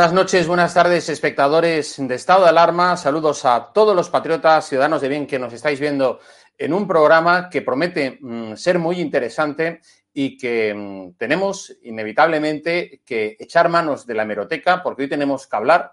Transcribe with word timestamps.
Buenas 0.00 0.14
noches, 0.14 0.48
buenas 0.48 0.72
tardes, 0.72 1.10
espectadores 1.10 1.96
de 1.98 2.14
Estado 2.14 2.44
de 2.44 2.48
Alarma. 2.48 2.96
Saludos 2.96 3.44
a 3.44 3.70
todos 3.70 3.94
los 3.94 4.08
patriotas, 4.08 4.66
ciudadanos 4.66 5.02
de 5.02 5.10
bien 5.10 5.26
que 5.26 5.38
nos 5.38 5.52
estáis 5.52 5.78
viendo 5.78 6.20
en 6.56 6.72
un 6.72 6.88
programa 6.88 7.50
que 7.50 7.60
promete 7.60 8.18
mm, 8.18 8.56
ser 8.56 8.78
muy 8.78 8.98
interesante 8.98 9.82
y 10.14 10.38
que 10.38 10.72
mm, 10.72 11.18
tenemos 11.18 11.76
inevitablemente 11.82 13.02
que 13.04 13.36
echar 13.38 13.68
manos 13.68 14.06
de 14.06 14.14
la 14.14 14.22
hemeroteca 14.22 14.82
porque 14.82 15.02
hoy 15.02 15.08
tenemos 15.10 15.46
que 15.46 15.56
hablar 15.56 15.92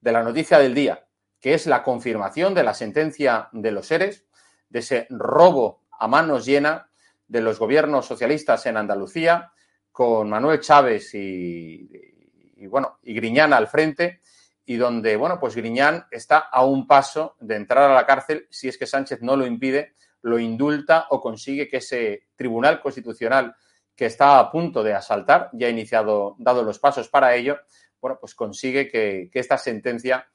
de 0.00 0.12
la 0.12 0.22
noticia 0.22 0.60
del 0.60 0.72
día, 0.72 1.04
que 1.40 1.54
es 1.54 1.66
la 1.66 1.82
confirmación 1.82 2.54
de 2.54 2.62
la 2.62 2.72
sentencia 2.72 3.48
de 3.50 3.72
los 3.72 3.84
seres, 3.84 4.26
de 4.68 4.78
ese 4.78 5.08
robo 5.10 5.82
a 5.98 6.06
manos 6.06 6.46
llena 6.46 6.88
de 7.26 7.40
los 7.40 7.58
gobiernos 7.58 8.06
socialistas 8.06 8.64
en 8.66 8.76
Andalucía, 8.76 9.50
con 9.90 10.30
Manuel 10.30 10.60
Chávez 10.60 11.12
y, 11.16 12.09
y, 12.60 12.66
bueno, 12.66 12.98
y 13.02 13.14
Griñán 13.14 13.52
al 13.52 13.68
frente, 13.68 14.20
y 14.64 14.76
donde, 14.76 15.16
bueno, 15.16 15.40
pues 15.40 15.56
Griñán 15.56 16.06
está 16.10 16.38
a 16.38 16.64
un 16.64 16.86
paso 16.86 17.36
de 17.40 17.56
entrar 17.56 17.90
a 17.90 17.94
la 17.94 18.06
cárcel 18.06 18.46
si 18.50 18.68
es 18.68 18.78
que 18.78 18.86
Sánchez 18.86 19.22
no 19.22 19.36
lo 19.36 19.46
impide, 19.46 19.94
lo 20.22 20.38
indulta 20.38 21.06
o 21.10 21.20
consigue 21.20 21.68
que 21.68 21.78
ese 21.78 22.28
Tribunal 22.36 22.80
Constitucional 22.80 23.56
que 23.96 24.06
está 24.06 24.38
a 24.38 24.50
punto 24.50 24.82
de 24.82 24.94
asaltar, 24.94 25.50
ya 25.52 25.66
ha 25.66 25.70
iniciado, 25.70 26.36
dado 26.38 26.62
los 26.62 26.78
pasos 26.78 27.08
para 27.08 27.34
ello, 27.34 27.58
bueno, 28.00 28.18
pues 28.20 28.34
consigue 28.34 28.88
que, 28.88 29.30
esta 29.32 29.58
sentencia, 29.58 30.26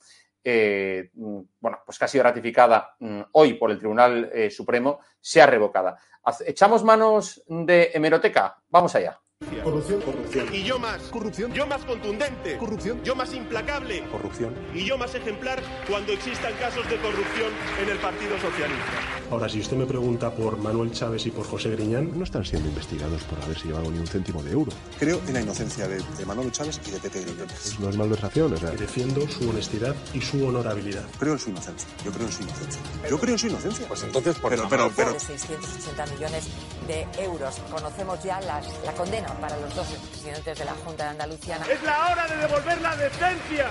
eh, 0.43 1.09
bueno, 1.13 1.79
pues 1.85 1.97
que 1.97 2.05
ha 2.05 2.07
sido 2.07 2.23
ratificada 2.23 2.95
mm, 2.99 3.21
hoy 3.31 3.53
por 3.53 3.71
el 3.71 3.79
Tribunal 3.79 4.29
eh, 4.33 4.49
Supremo, 4.51 4.99
sea 5.19 5.45
revocada. 5.45 5.97
¿Echamos 6.45 6.83
manos 6.83 7.43
de 7.47 7.91
hemeroteca? 7.93 8.57
Vamos 8.69 8.95
allá. 8.95 9.19
Corrupción, 9.63 10.01
corrupción. 10.01 10.47
Y 10.53 10.63
yo 10.63 10.79
más. 10.79 11.01
Corrupción. 11.03 11.53
Yo 11.53 11.65
más 11.67 11.83
contundente. 11.85 12.57
Corrupción. 12.57 13.01
Yo 13.03 13.15
más 13.15 13.33
implacable. 13.33 14.03
Corrupción. 14.09 14.53
Y 14.73 14.85
yo 14.85 14.97
más 14.97 15.13
ejemplar 15.15 15.61
cuando 15.89 16.11
existan 16.13 16.53
casos 16.59 16.87
de 16.89 16.97
corrupción 16.97 17.51
en 17.81 17.89
el 17.89 17.97
Partido 17.97 18.31
Socialista. 18.39 18.91
Ahora, 19.31 19.49
si 19.49 19.59
usted 19.59 19.75
me 19.77 19.85
pregunta 19.85 20.31
por 20.31 20.57
Manuel 20.57 20.91
Chávez 20.91 21.25
y 21.25 21.31
por 21.31 21.45
José 21.47 21.69
Griñán, 21.71 22.11
no 22.17 22.23
están 22.23 22.45
siendo 22.45 22.69
investigados 22.69 23.23
por 23.23 23.41
haberse 23.43 23.67
llevado 23.67 23.89
ni 23.91 23.97
un 23.99 24.07
céntimo 24.07 24.43
de 24.43 24.51
euro. 24.51 24.71
Creo 24.99 25.19
en 25.27 25.33
la 25.33 25.41
inocencia 25.41 25.87
de, 25.87 25.97
de 26.17 26.25
Manuel 26.25 26.51
Chávez 26.51 26.79
y 26.87 26.91
de 26.91 26.99
Pepe 26.99 27.21
Grillo. 27.21 27.45
No 27.79 27.89
es 27.89 27.97
malversación, 27.97 28.53
o 28.53 28.57
sea. 28.57 28.71
defiendo 28.71 29.27
su 29.27 29.49
honestidad 29.49 29.95
y 30.13 30.21
su 30.21 30.45
honorabilidad. 30.45 31.03
Creo 31.19 31.33
en 31.33 31.39
su 31.39 31.49
inocencia. 31.49 31.87
Yo 32.03 32.11
creo 32.11 32.27
en 32.27 32.31
su 32.33 32.43
inocencia. 32.43 32.81
Yo 33.09 33.19
creo 33.19 33.33
en 33.33 33.39
su 33.39 33.47
inocencia. 33.47 33.87
Pues 33.87 34.03
entonces, 34.03 34.35
por 34.37 34.51
pero, 34.51 34.67
pero, 34.69 34.91
pero, 34.95 35.13
de 35.13 35.19
680 35.19 36.05
millones 36.13 36.47
de 36.87 37.07
euros. 37.23 37.55
Conocemos 37.71 38.21
ya 38.23 38.39
las- 38.41 38.67
la 38.85 38.93
condena 38.93 39.27
para 39.41 39.57
los 39.57 39.75
dos 39.75 39.87
presidentes 39.87 40.59
de 40.59 40.65
la 40.65 40.73
Junta 40.73 41.03
de 41.03 41.09
Andalucía. 41.11 41.57
Es 41.69 41.81
la 41.83 42.11
hora 42.11 42.27
de 42.27 42.37
devolver 42.37 42.81
la 42.81 42.95
decencia 42.95 43.67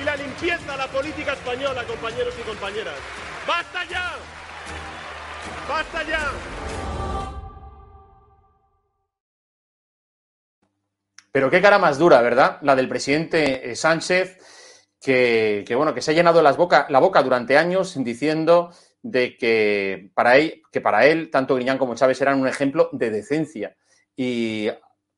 y 0.00 0.04
la 0.04 0.16
limpieza 0.16 0.74
a 0.74 0.76
la 0.76 0.86
política 0.86 1.32
española, 1.32 1.84
compañeros 1.84 2.34
y 2.38 2.42
compañeras. 2.42 2.94
¡Basta 3.46 3.84
ya! 3.84 4.12
¡Basta 5.68 6.02
ya! 6.04 6.32
Pero 11.32 11.50
qué 11.50 11.62
cara 11.62 11.78
más 11.78 11.98
dura, 11.98 12.20
¿verdad? 12.22 12.58
La 12.62 12.74
del 12.74 12.88
presidente 12.88 13.70
eh, 13.70 13.76
Sánchez, 13.76 14.38
que, 15.00 15.64
que, 15.66 15.74
bueno, 15.74 15.94
que 15.94 16.02
se 16.02 16.10
ha 16.10 16.14
llenado 16.14 16.42
las 16.42 16.56
boca, 16.56 16.86
la 16.88 16.98
boca 16.98 17.22
durante 17.22 17.56
años 17.56 17.94
diciendo 18.02 18.72
de 19.02 19.36
que 19.36 20.10
para, 20.14 20.36
él, 20.36 20.62
que 20.72 20.80
para 20.80 21.06
él, 21.06 21.30
tanto 21.30 21.54
Griñán 21.54 21.78
como 21.78 21.94
Chávez 21.94 22.20
eran 22.20 22.40
un 22.40 22.48
ejemplo 22.48 22.90
de 22.92 23.10
decencia 23.10 23.76
y 24.16 24.68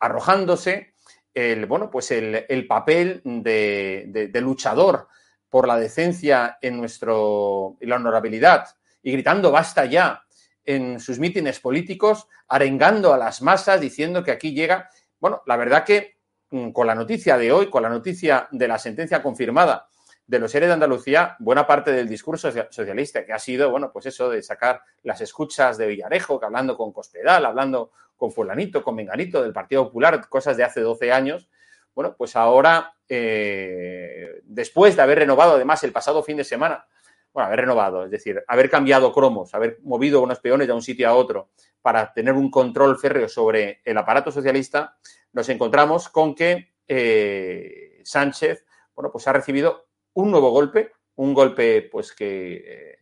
arrojándose 0.02 0.94
el, 1.32 1.66
bueno, 1.66 1.88
pues 1.90 2.10
el, 2.10 2.44
el 2.48 2.66
papel 2.66 3.22
de, 3.24 4.30
luchador 4.42 5.08
por 5.48 5.68
la 5.68 5.78
decencia 5.78 6.58
en 6.60 6.76
nuestro, 6.76 7.76
y 7.80 7.86
la 7.86 7.96
honorabilidad 7.96 8.66
y 9.02 9.12
gritando 9.12 9.50
basta 9.50 9.84
ya 9.84 10.24
en 10.64 11.00
sus 11.00 11.18
mítines 11.18 11.60
políticos, 11.60 12.28
arengando 12.48 13.14
a 13.14 13.18
las 13.18 13.42
masas, 13.42 13.80
diciendo 13.80 14.22
que 14.22 14.30
aquí 14.32 14.52
llega 14.52 14.90
bueno, 15.22 15.40
la 15.46 15.56
verdad 15.56 15.84
que 15.84 16.16
mm, 16.50 16.70
con 16.70 16.88
la 16.88 16.96
noticia 16.96 17.38
de 17.38 17.52
hoy, 17.52 17.70
con 17.70 17.84
la 17.84 17.88
noticia 17.88 18.48
de 18.50 18.66
la 18.66 18.76
sentencia 18.76 19.22
confirmada 19.22 19.86
de 20.26 20.38
los 20.38 20.50
seres 20.50 20.68
de 20.68 20.74
Andalucía, 20.74 21.36
buena 21.40 21.66
parte 21.66 21.92
del 21.92 22.08
discurso 22.08 22.50
socialista, 22.70 23.24
que 23.24 23.32
ha 23.32 23.38
sido, 23.38 23.70
bueno, 23.70 23.90
pues 23.92 24.06
eso 24.06 24.30
de 24.30 24.42
sacar 24.42 24.82
las 25.02 25.20
escuchas 25.20 25.76
de 25.78 25.86
Villarejo, 25.86 26.38
que 26.38 26.46
hablando 26.46 26.76
con 26.76 26.92
Cospedal, 26.92 27.44
hablando 27.44 27.90
con 28.16 28.30
fulanito, 28.30 28.82
con 28.82 28.94
Menganito 28.94 29.42
del 29.42 29.52
Partido 29.52 29.84
Popular, 29.84 30.28
cosas 30.28 30.56
de 30.56 30.64
hace 30.64 30.80
12 30.80 31.12
años, 31.12 31.48
bueno, 31.94 32.14
pues 32.16 32.36
ahora, 32.36 32.94
eh, 33.08 34.40
después 34.44 34.96
de 34.96 35.02
haber 35.02 35.18
renovado 35.18 35.54
además 35.54 35.82
el 35.84 35.92
pasado 35.92 36.22
fin 36.22 36.36
de 36.36 36.44
semana, 36.44 36.86
bueno, 37.32 37.46
haber 37.46 37.60
renovado, 37.60 38.04
es 38.04 38.10
decir, 38.10 38.42
haber 38.46 38.70
cambiado 38.70 39.12
cromos, 39.12 39.54
haber 39.54 39.78
movido 39.82 40.22
unos 40.22 40.38
peones 40.40 40.66
de 40.66 40.72
un 40.72 40.82
sitio 40.82 41.08
a 41.08 41.14
otro 41.14 41.50
para 41.80 42.12
tener 42.12 42.34
un 42.34 42.50
control 42.50 42.98
férreo 42.98 43.28
sobre 43.28 43.80
el 43.84 43.98
aparato 43.98 44.30
socialista, 44.30 44.96
nos 45.32 45.48
encontramos 45.48 46.08
con 46.08 46.34
que 46.34 46.74
eh, 46.86 48.00
Sánchez 48.04 48.64
bueno, 48.94 49.10
pues 49.10 49.26
ha 49.28 49.32
recibido 49.32 49.88
un 50.14 50.30
nuevo 50.30 50.50
golpe, 50.50 50.92
un 51.16 51.34
golpe 51.34 51.82
pues 51.82 52.12
que, 52.12 52.64
eh, 52.66 52.98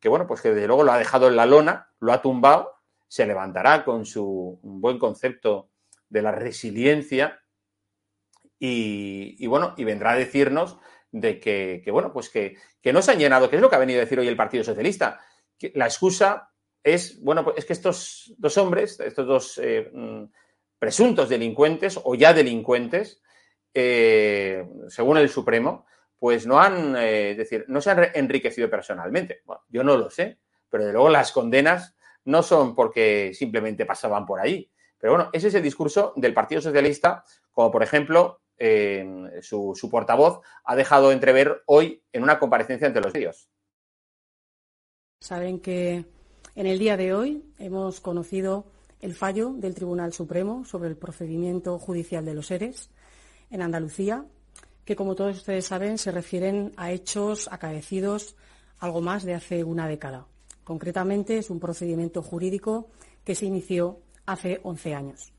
que, 0.00 0.08
bueno, 0.08 0.26
pues 0.26 0.40
que 0.40 0.50
desde 0.50 0.66
luego 0.66 0.84
lo 0.84 0.92
ha 0.92 0.98
dejado 0.98 1.28
en 1.28 1.36
la 1.36 1.46
lona, 1.46 1.90
lo 2.00 2.12
ha 2.12 2.22
tumbado, 2.22 2.72
se 3.08 3.26
levantará 3.26 3.84
con 3.84 4.04
su 4.04 4.58
buen 4.62 4.98
concepto 4.98 5.70
de 6.08 6.22
la 6.22 6.32
resiliencia 6.32 7.40
y, 8.58 9.46
bueno, 9.46 9.74
y 9.76 9.84
vendrá 9.84 10.12
a 10.12 10.16
decirnos 10.16 10.78
de 11.12 11.38
que, 11.40 11.82
que 11.84 11.90
bueno, 11.90 12.12
pues 12.12 12.30
que, 12.30 12.56
que, 12.80 12.92
no 12.92 13.02
se 13.02 13.12
han 13.12 13.18
llenado, 13.18 13.48
que 13.48 13.56
es 13.56 13.62
lo 13.62 13.68
que 13.68 13.76
ha 13.76 13.80
venido 13.80 14.00
a 14.00 14.04
decir 14.04 14.18
hoy 14.18 14.28
el 14.28 14.36
Partido 14.36 14.64
Socialista. 14.64 15.20
La 15.74 15.86
excusa 15.86 16.50
es, 16.82 17.20
bueno, 17.22 17.44
pues 17.44 17.58
es 17.58 17.64
que 17.64 17.72
estos 17.72 18.34
dos 18.38 18.56
hombres, 18.58 19.00
estos 19.00 19.26
dos 19.26 19.58
eh, 19.62 19.90
mm, 19.92 20.24
presuntos 20.78 21.28
delincuentes 21.28 21.98
o 22.02 22.14
ya 22.14 22.32
delincuentes, 22.32 23.20
eh, 23.74 24.64
según 24.88 25.18
el 25.18 25.28
Supremo, 25.28 25.86
pues 26.18 26.46
no 26.46 26.60
han, 26.60 26.96
eh, 26.96 27.34
decir, 27.36 27.64
no 27.68 27.80
se 27.80 27.90
han 27.90 28.06
enriquecido 28.14 28.70
personalmente. 28.70 29.42
Bueno, 29.44 29.62
yo 29.68 29.84
no 29.84 29.96
lo 29.96 30.10
sé, 30.10 30.38
pero 30.68 30.84
de 30.84 30.92
luego 30.92 31.10
las 31.10 31.32
condenas 31.32 31.94
no 32.24 32.42
son 32.42 32.74
porque 32.74 33.32
simplemente 33.34 33.86
pasaban 33.86 34.26
por 34.26 34.40
ahí. 34.40 34.70
Pero 34.98 35.14
bueno, 35.14 35.30
ese 35.32 35.48
es 35.48 35.54
el 35.54 35.62
discurso 35.62 36.12
del 36.16 36.34
Partido 36.34 36.60
Socialista, 36.60 37.24
como 37.52 37.70
por 37.70 37.82
ejemplo 37.82 38.40
eh, 38.58 39.40
su, 39.42 39.74
su, 39.76 39.90
portavoz 39.90 40.40
ha 40.64 40.74
dejado 40.74 41.12
entrever 41.12 41.62
hoy 41.66 42.02
en 42.12 42.22
una 42.22 42.38
comparecencia 42.38 42.86
ante 42.86 43.00
los 43.00 43.12
medios. 43.12 43.48
Saben 45.20 45.60
que 45.60 46.04
en 46.54 46.66
el 46.66 46.78
día 46.78 46.96
de 46.96 47.14
hoy 47.14 47.44
hemos 47.58 48.00
conocido 48.00 48.64
el 49.00 49.14
fallo 49.14 49.52
del 49.52 49.74
Tribunal 49.74 50.12
Supremo 50.12 50.64
sobre 50.64 50.88
el 50.88 50.96
procedimiento 50.96 51.78
judicial 51.78 52.24
de 52.24 52.34
los 52.34 52.46
seres 52.46 52.90
en 53.50 53.62
Andalucía, 53.62 54.24
que 54.86 54.96
como 54.96 55.16
todos 55.16 55.36
ustedes 55.36 55.66
saben 55.66 55.98
se 55.98 56.12
refieren 56.12 56.72
a 56.76 56.92
hechos 56.92 57.48
acaecidos 57.50 58.36
algo 58.78 59.02
más 59.02 59.24
de 59.24 59.34
hace 59.34 59.64
una 59.64 59.88
década. 59.88 60.26
Concretamente 60.64 61.38
es 61.38 61.50
un 61.50 61.60
procedimiento 61.60 62.22
jurídico 62.22 62.88
que 63.24 63.34
se 63.34 63.46
inició 63.46 63.98
hace 64.24 64.60
11 64.62 64.94
años. 64.94 65.32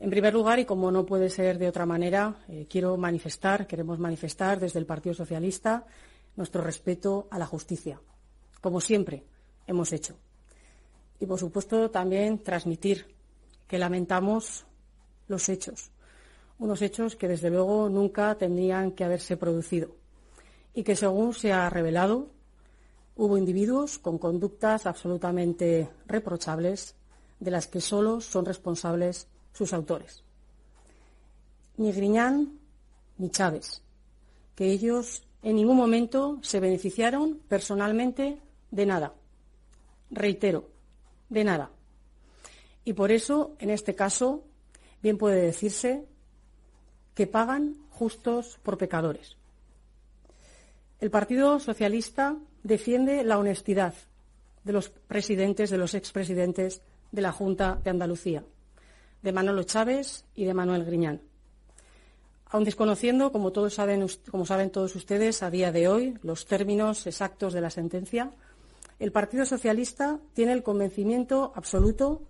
En 0.00 0.10
primer 0.10 0.34
lugar, 0.34 0.58
y 0.58 0.64
como 0.64 0.90
no 0.90 1.06
puede 1.06 1.30
ser 1.30 1.58
de 1.58 1.68
otra 1.68 1.86
manera, 1.86 2.44
eh, 2.48 2.66
quiero 2.68 2.96
manifestar, 2.96 3.66
queremos 3.66 3.98
manifestar 3.98 4.60
desde 4.60 4.80
el 4.80 4.86
Partido 4.86 5.14
Socialista 5.14 5.86
nuestro 6.36 6.60
respeto 6.60 7.28
a 7.30 7.38
la 7.38 7.46
justicia, 7.46 8.00
como 8.60 8.80
siempre 8.80 9.22
hemos 9.66 9.92
hecho. 9.92 10.16
Y, 11.20 11.26
por 11.26 11.38
supuesto, 11.38 11.90
también 11.90 12.42
transmitir 12.42 13.14
que 13.68 13.78
lamentamos 13.78 14.66
los 15.28 15.48
hechos, 15.48 15.92
unos 16.62 16.80
hechos 16.80 17.16
que, 17.16 17.26
desde 17.26 17.50
luego, 17.50 17.88
nunca 17.88 18.36
tendrían 18.36 18.92
que 18.92 19.02
haberse 19.02 19.36
producido 19.36 19.96
y 20.72 20.84
que, 20.84 20.94
según 20.94 21.34
se 21.34 21.52
ha 21.52 21.68
revelado, 21.68 22.28
hubo 23.16 23.36
individuos 23.36 23.98
con 23.98 24.16
conductas 24.16 24.86
absolutamente 24.86 25.88
reprochables 26.06 26.94
de 27.40 27.50
las 27.50 27.66
que 27.66 27.80
solo 27.80 28.20
son 28.20 28.44
responsables 28.44 29.26
sus 29.52 29.72
autores. 29.72 30.22
Ni 31.78 31.90
Griñán 31.90 32.60
ni 33.18 33.28
Chávez, 33.28 33.82
que 34.54 34.70
ellos 34.70 35.24
en 35.42 35.56
ningún 35.56 35.76
momento 35.76 36.38
se 36.42 36.60
beneficiaron 36.60 37.40
personalmente 37.48 38.38
de 38.70 38.86
nada. 38.86 39.14
Reitero, 40.12 40.68
de 41.28 41.42
nada. 41.42 41.70
Y 42.84 42.92
por 42.92 43.10
eso, 43.10 43.56
en 43.58 43.70
este 43.70 43.96
caso, 43.96 44.44
bien 45.02 45.18
puede 45.18 45.42
decirse 45.42 46.06
que 47.14 47.26
pagan 47.26 47.76
justos 47.90 48.58
por 48.62 48.78
pecadores. 48.78 49.36
El 51.00 51.10
Partido 51.10 51.58
Socialista 51.60 52.36
defiende 52.62 53.24
la 53.24 53.38
honestidad 53.38 53.94
de 54.64 54.72
los 54.72 54.88
presidentes, 54.88 55.70
de 55.70 55.78
los 55.78 55.94
expresidentes 55.94 56.82
de 57.10 57.22
la 57.22 57.32
Junta 57.32 57.80
de 57.82 57.90
Andalucía 57.90 58.44
de 59.22 59.32
Manolo 59.32 59.62
Chávez 59.62 60.24
y 60.34 60.44
de 60.44 60.54
Manuel 60.54 60.84
Griñán. 60.84 61.22
Aun 62.46 62.64
desconociendo, 62.64 63.32
como, 63.32 63.52
todos 63.52 63.72
saben, 63.72 64.04
como 64.30 64.44
saben 64.44 64.70
todos 64.70 64.94
ustedes, 64.94 65.42
a 65.42 65.50
día 65.50 65.72
de 65.72 65.88
hoy 65.88 66.18
los 66.22 66.44
términos 66.44 67.06
exactos 67.06 67.54
de 67.54 67.62
la 67.62 67.70
sentencia, 67.70 68.30
el 68.98 69.10
Partido 69.10 69.46
Socialista 69.46 70.18
tiene 70.34 70.52
el 70.52 70.62
convencimiento 70.62 71.52
absoluto 71.54 72.22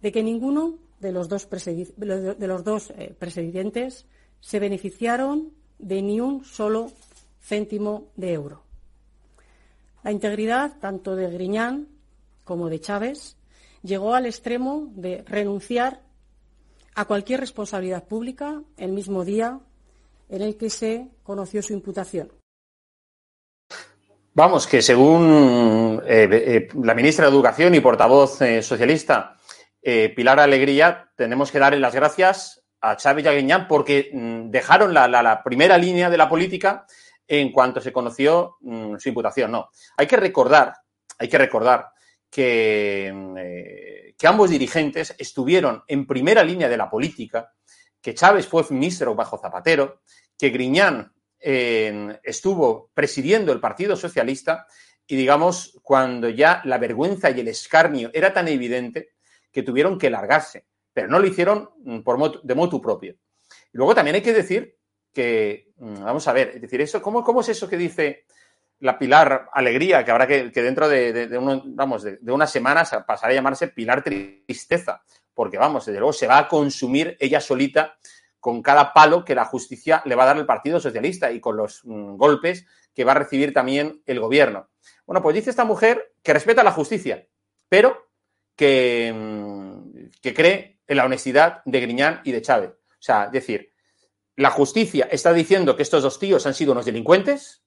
de 0.00 0.12
que 0.12 0.22
ninguno 0.22 0.78
de 1.00 1.10
los 1.10 1.28
dos, 1.28 1.48
de 1.50 2.46
los 2.46 2.64
dos 2.64 2.90
eh, 2.90 3.14
presidentes 3.18 4.06
se 4.40 4.58
beneficiaron 4.58 5.52
de 5.78 6.02
ni 6.02 6.20
un 6.20 6.44
solo 6.44 6.92
céntimo 7.40 8.08
de 8.16 8.32
euro. 8.32 8.62
La 10.02 10.12
integridad 10.12 10.78
tanto 10.80 11.16
de 11.16 11.30
Griñán 11.30 11.88
como 12.44 12.68
de 12.68 12.80
Chávez 12.80 13.36
llegó 13.82 14.14
al 14.14 14.26
extremo 14.26 14.88
de 14.94 15.22
renunciar 15.26 16.00
a 16.94 17.04
cualquier 17.04 17.40
responsabilidad 17.40 18.04
pública 18.04 18.62
el 18.76 18.92
mismo 18.92 19.24
día 19.24 19.60
en 20.28 20.42
el 20.42 20.56
que 20.56 20.70
se 20.70 21.08
conoció 21.22 21.62
su 21.62 21.72
imputación. 21.72 22.32
Vamos, 24.32 24.66
que 24.66 24.82
según 24.82 26.02
eh, 26.04 26.28
eh, 26.30 26.68
la 26.82 26.94
ministra 26.94 27.26
de 27.26 27.32
Educación 27.32 27.74
y 27.74 27.80
portavoz 27.80 28.42
eh, 28.42 28.62
socialista, 28.62 29.32
Pilar 29.82 30.40
Alegría, 30.40 31.12
tenemos 31.14 31.52
que 31.52 31.60
darle 31.60 31.78
las 31.78 31.94
gracias 31.94 32.65
a 32.80 32.96
Chávez 32.96 33.24
y 33.24 33.52
a 33.52 33.68
porque 33.68 34.10
mm, 34.12 34.50
dejaron 34.50 34.94
la, 34.94 35.08
la, 35.08 35.42
primera 35.42 35.78
línea 35.78 36.10
de 36.10 36.18
la 36.18 36.28
política 36.28 36.86
en 37.26 37.50
cuanto 37.50 37.80
se 37.80 37.92
conoció 37.92 38.56
mm, 38.60 38.96
su 38.98 39.08
imputación. 39.08 39.50
No, 39.52 39.70
hay 39.96 40.06
que 40.06 40.16
recordar, 40.16 40.74
hay 41.18 41.28
que 41.28 41.38
recordar 41.38 41.88
que 42.30 43.12
mm, 43.14 43.36
que 44.16 44.26
ambos 44.26 44.50
dirigentes 44.50 45.14
estuvieron 45.18 45.82
en 45.86 46.06
primera 46.06 46.42
línea 46.42 46.68
de 46.68 46.76
la 46.76 46.88
política, 46.88 47.52
que 48.00 48.14
Chávez 48.14 48.46
fue 48.46 48.64
ministro 48.70 49.14
bajo 49.14 49.38
Zapatero, 49.38 50.02
que 50.38 50.50
Griñán 50.50 51.12
eh, 51.38 52.18
estuvo 52.22 52.90
presidiendo 52.94 53.52
el 53.52 53.60
Partido 53.60 53.96
Socialista 53.96 54.66
y, 55.06 55.16
digamos, 55.16 55.78
cuando 55.82 56.28
ya 56.28 56.62
la 56.64 56.78
vergüenza 56.78 57.30
y 57.30 57.40
el 57.40 57.48
escarnio 57.48 58.10
era 58.12 58.32
tan 58.32 58.48
evidente 58.48 59.10
que 59.52 59.62
tuvieron 59.62 59.98
que 59.98 60.10
largarse, 60.10 60.66
pero 60.96 61.08
no 61.08 61.18
lo 61.18 61.26
hicieron 61.26 61.68
mm, 61.84 62.00
de 62.42 62.54
motu 62.54 62.80
propio. 62.80 63.16
Y 63.70 63.76
luego 63.76 63.94
también 63.94 64.14
hay 64.14 64.22
que 64.22 64.32
decir 64.32 64.78
que, 65.12 65.74
mm, 65.76 66.02
vamos 66.02 66.26
a 66.26 66.32
ver, 66.32 66.52
es 66.54 66.62
decir, 66.62 66.80
eso, 66.80 67.02
¿cómo, 67.02 67.22
cómo 67.22 67.42
es 67.42 67.50
eso 67.50 67.68
que 67.68 67.76
dice 67.76 68.24
la 68.78 68.98
Pilar 68.98 69.50
Alegría, 69.52 70.02
que 70.06 70.10
habrá 70.10 70.26
que, 70.26 70.50
dentro 70.50 70.88
de, 70.88 71.28
uno, 71.38 71.62
vamos, 71.66 72.02
de, 72.02 72.18
unas 72.32 72.50
semanas 72.50 72.96
pasará 73.06 73.32
a 73.32 73.34
llamarse 73.34 73.68
Pilar 73.68 74.02
Tristeza, 74.02 75.02
porque 75.34 75.58
vamos, 75.58 75.84
desde 75.84 75.98
luego 75.98 76.14
se 76.14 76.28
va 76.28 76.38
a 76.38 76.48
consumir 76.48 77.14
ella 77.20 77.42
solita 77.42 77.98
con 78.40 78.62
cada 78.62 78.94
palo 78.94 79.22
que 79.22 79.34
la 79.34 79.44
justicia 79.44 80.00
le 80.06 80.14
va 80.14 80.22
a 80.22 80.26
dar 80.28 80.38
el 80.38 80.46
Partido 80.46 80.80
Socialista 80.80 81.30
y 81.30 81.40
con 81.40 81.58
los 81.58 81.82
mm, 81.84 82.16
golpes 82.16 82.64
que 82.94 83.04
va 83.04 83.12
a 83.12 83.16
recibir 83.16 83.52
también 83.52 84.00
el 84.06 84.18
gobierno. 84.18 84.70
Bueno, 85.04 85.20
pues 85.20 85.34
dice 85.34 85.50
esta 85.50 85.66
mujer 85.66 86.14
que 86.22 86.32
respeta 86.32 86.64
la 86.64 86.72
justicia, 86.72 87.28
pero 87.68 88.08
que, 88.56 89.14
que 90.22 90.32
cree 90.32 90.75
en 90.86 90.96
la 90.96 91.04
honestidad 91.04 91.62
de 91.64 91.80
Griñán 91.80 92.20
y 92.24 92.32
de 92.32 92.42
Chávez. 92.42 92.70
O 92.70 93.02
sea, 93.06 93.28
decir, 93.28 93.72
la 94.36 94.50
justicia 94.50 95.08
está 95.10 95.32
diciendo 95.32 95.76
que 95.76 95.82
estos 95.82 96.02
dos 96.02 96.18
tíos 96.18 96.46
han 96.46 96.54
sido 96.54 96.72
unos 96.72 96.84
delincuentes, 96.84 97.62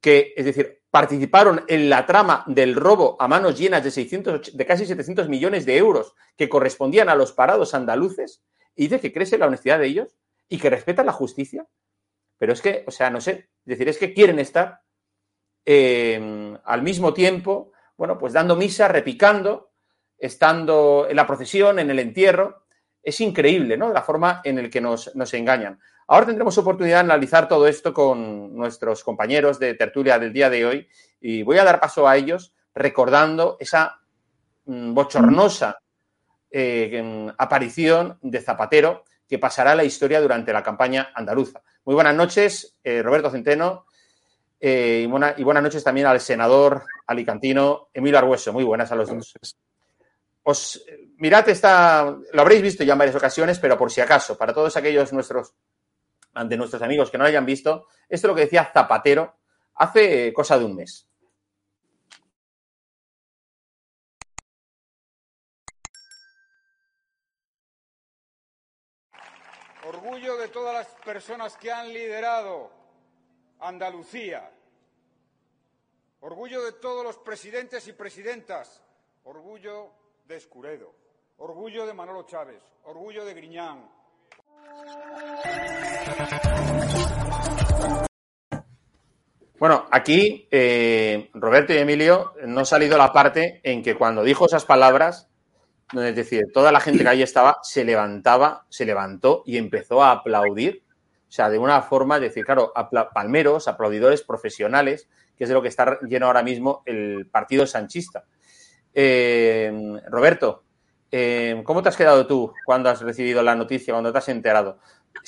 que, 0.00 0.34
es 0.36 0.44
decir, 0.44 0.82
participaron 0.90 1.64
en 1.66 1.88
la 1.88 2.06
trama 2.06 2.44
del 2.46 2.74
robo 2.74 3.16
a 3.18 3.26
manos 3.26 3.58
llenas 3.58 3.82
de, 3.82 3.90
600, 3.90 4.56
de 4.56 4.66
casi 4.66 4.86
700 4.86 5.28
millones 5.28 5.64
de 5.66 5.76
euros 5.76 6.14
que 6.36 6.48
correspondían 6.48 7.08
a 7.08 7.14
los 7.14 7.32
parados 7.32 7.74
andaluces 7.74 8.44
y 8.76 8.84
dice 8.84 9.00
que 9.00 9.12
crece 9.12 9.38
la 9.38 9.46
honestidad 9.46 9.78
de 9.78 9.86
ellos 9.86 10.16
y 10.48 10.58
que 10.58 10.70
respetan 10.70 11.06
la 11.06 11.12
justicia. 11.12 11.66
Pero 12.38 12.52
es 12.52 12.60
que, 12.60 12.84
o 12.86 12.90
sea, 12.90 13.10
no 13.10 13.20
sé, 13.20 13.48
es 13.64 13.64
decir, 13.64 13.88
es 13.88 13.98
que 13.98 14.12
quieren 14.12 14.38
estar 14.38 14.82
eh, 15.64 16.58
al 16.64 16.82
mismo 16.82 17.14
tiempo, 17.14 17.72
bueno, 17.96 18.18
pues 18.18 18.32
dando 18.32 18.56
misa, 18.56 18.88
repicando, 18.88 19.72
estando 20.24 21.06
en 21.08 21.16
la 21.16 21.26
procesión, 21.26 21.78
en 21.78 21.90
el 21.90 21.98
entierro. 21.98 22.64
Es 23.02 23.20
increíble, 23.20 23.76
¿no? 23.76 23.92
La 23.92 24.00
forma 24.00 24.40
en 24.42 24.62
la 24.62 24.70
que 24.70 24.80
nos, 24.80 25.14
nos 25.14 25.34
engañan. 25.34 25.78
Ahora 26.06 26.26
tendremos 26.26 26.56
oportunidad 26.56 26.96
de 26.96 27.12
analizar 27.12 27.46
todo 27.46 27.66
esto 27.66 27.92
con 27.92 28.56
nuestros 28.56 29.04
compañeros 29.04 29.58
de 29.58 29.74
tertulia 29.74 30.18
del 30.18 30.32
día 30.32 30.48
de 30.48 30.64
hoy 30.64 30.88
y 31.20 31.42
voy 31.42 31.58
a 31.58 31.64
dar 31.64 31.78
paso 31.78 32.08
a 32.08 32.16
ellos 32.16 32.54
recordando 32.74 33.58
esa 33.60 34.00
mm, 34.64 34.94
bochornosa 34.94 35.78
eh, 36.50 37.30
aparición 37.36 38.18
de 38.22 38.40
Zapatero 38.40 39.04
que 39.28 39.38
pasará 39.38 39.72
a 39.72 39.76
la 39.76 39.84
historia 39.84 40.22
durante 40.22 40.52
la 40.52 40.62
campaña 40.62 41.10
andaluza. 41.14 41.62
Muy 41.84 41.94
buenas 41.94 42.14
noches, 42.14 42.78
eh, 42.82 43.02
Roberto 43.02 43.30
Centeno, 43.30 43.84
eh, 44.58 45.06
y, 45.06 45.40
y, 45.40 45.44
buenas 45.44 45.62
noches 45.62 45.84
también 45.84 46.06
al 46.06 46.20
senador 46.20 46.84
alicantino 47.06 47.88
Emilio 47.92 48.18
Argueso. 48.18 48.54
Muy 48.54 48.64
buenas 48.64 48.90
a 48.90 48.96
los 48.96 49.10
dos. 49.10 49.34
Os, 50.46 50.84
mirad, 51.16 51.48
esta, 51.48 52.16
lo 52.32 52.40
habréis 52.42 52.60
visto 52.60 52.84
ya 52.84 52.92
en 52.92 52.98
varias 52.98 53.16
ocasiones, 53.16 53.58
pero 53.58 53.78
por 53.78 53.90
si 53.90 54.02
acaso, 54.02 54.36
para 54.36 54.52
todos 54.52 54.76
aquellos 54.76 55.12
nuestros 55.12 55.54
ante 56.34 56.56
nuestros 56.56 56.82
amigos 56.82 57.10
que 57.10 57.16
no 57.16 57.24
lo 57.24 57.28
hayan 57.28 57.46
visto, 57.46 57.86
esto 58.08 58.26
es 58.26 58.28
lo 58.28 58.34
que 58.34 58.42
decía 58.42 58.70
Zapatero 58.72 59.36
hace 59.76 60.32
cosa 60.32 60.58
de 60.58 60.64
un 60.64 60.76
mes. 60.76 61.08
Orgullo 69.86 70.36
de 70.36 70.48
todas 70.48 70.74
las 70.74 70.86
personas 71.04 71.56
que 71.56 71.70
han 71.70 71.92
liderado 71.92 72.70
Andalucía. 73.60 74.50
Orgullo 76.20 76.64
de 76.64 76.72
todos 76.72 77.04
los 77.04 77.18
presidentes 77.18 77.86
y 77.86 77.92
presidentas. 77.92 78.82
Orgullo 79.24 80.03
de 80.26 80.36
Escuredo. 80.36 80.94
Orgullo 81.36 81.86
de 81.86 81.92
Manolo 81.92 82.24
Chávez. 82.24 82.62
Orgullo 82.84 83.24
de 83.24 83.34
Griñán. 83.34 83.88
Bueno, 89.58 89.86
aquí 89.90 90.48
eh, 90.50 91.30
Roberto 91.34 91.72
y 91.72 91.78
Emilio 91.78 92.32
no 92.46 92.60
ha 92.60 92.64
salido 92.64 92.96
la 92.96 93.12
parte 93.12 93.60
en 93.62 93.82
que 93.82 93.96
cuando 93.96 94.22
dijo 94.22 94.46
esas 94.46 94.64
palabras, 94.64 95.28
es 95.92 96.16
decir, 96.16 96.44
toda 96.52 96.72
la 96.72 96.80
gente 96.80 97.02
que 97.02 97.08
ahí 97.08 97.22
estaba 97.22 97.58
se 97.62 97.84
levantaba, 97.84 98.66
se 98.68 98.86
levantó 98.86 99.42
y 99.44 99.58
empezó 99.58 100.02
a 100.02 100.10
aplaudir. 100.10 100.84
O 101.28 101.32
sea, 101.34 101.50
de 101.50 101.58
una 101.58 101.82
forma, 101.82 102.18
de 102.18 102.28
decir, 102.28 102.44
claro, 102.44 102.72
palmeros, 103.12 103.68
aplaudidores 103.68 104.22
profesionales, 104.22 105.08
que 105.36 105.44
es 105.44 105.48
de 105.48 105.54
lo 105.54 105.62
que 105.62 105.68
está 105.68 105.98
lleno 106.02 106.26
ahora 106.26 106.42
mismo 106.42 106.82
el 106.86 107.26
partido 107.26 107.66
sanchista. 107.66 108.24
Eh, 108.94 109.72
Roberto, 110.08 110.64
eh, 111.10 111.60
¿cómo 111.64 111.82
te 111.82 111.88
has 111.88 111.96
quedado 111.96 112.26
tú 112.26 112.52
cuando 112.64 112.90
has 112.90 113.00
recibido 113.00 113.42
la 113.42 113.54
noticia, 113.54 113.92
cuando 113.94 114.12
te 114.12 114.18
has 114.18 114.28
enterado? 114.28 114.78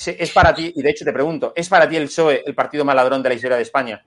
¿Es 0.05 0.31
para 0.31 0.53
ti, 0.53 0.73
y 0.75 0.81
de 0.81 0.89
hecho 0.89 1.05
te 1.05 1.13
pregunto, 1.13 1.53
¿es 1.55 1.69
para 1.69 1.87
ti 1.87 1.95
el 1.95 2.05
PSOE 2.05 2.43
el 2.45 2.55
partido 2.55 2.85
maladrón 2.85 3.23
de 3.23 3.29
la 3.29 3.35
historia 3.35 3.57
de 3.57 3.63
España? 3.63 4.05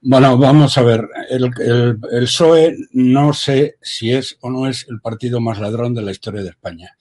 Bueno, 0.00 0.36
vamos 0.36 0.76
a 0.78 0.82
ver. 0.82 1.08
El, 1.30 1.50
el, 1.60 1.98
PSOE 1.98 2.76
no 2.92 3.32
sé 3.32 3.76
si 3.80 4.12
es 4.12 4.36
o 4.40 4.50
no 4.50 4.68
es 4.68 4.86
el 4.88 5.00
partido 5.00 5.40
más 5.40 5.58
ladrón 5.58 5.94
de 5.94 6.02
la 6.02 6.10
historia 6.10 6.42
de 6.42 6.50
España. 6.50 6.96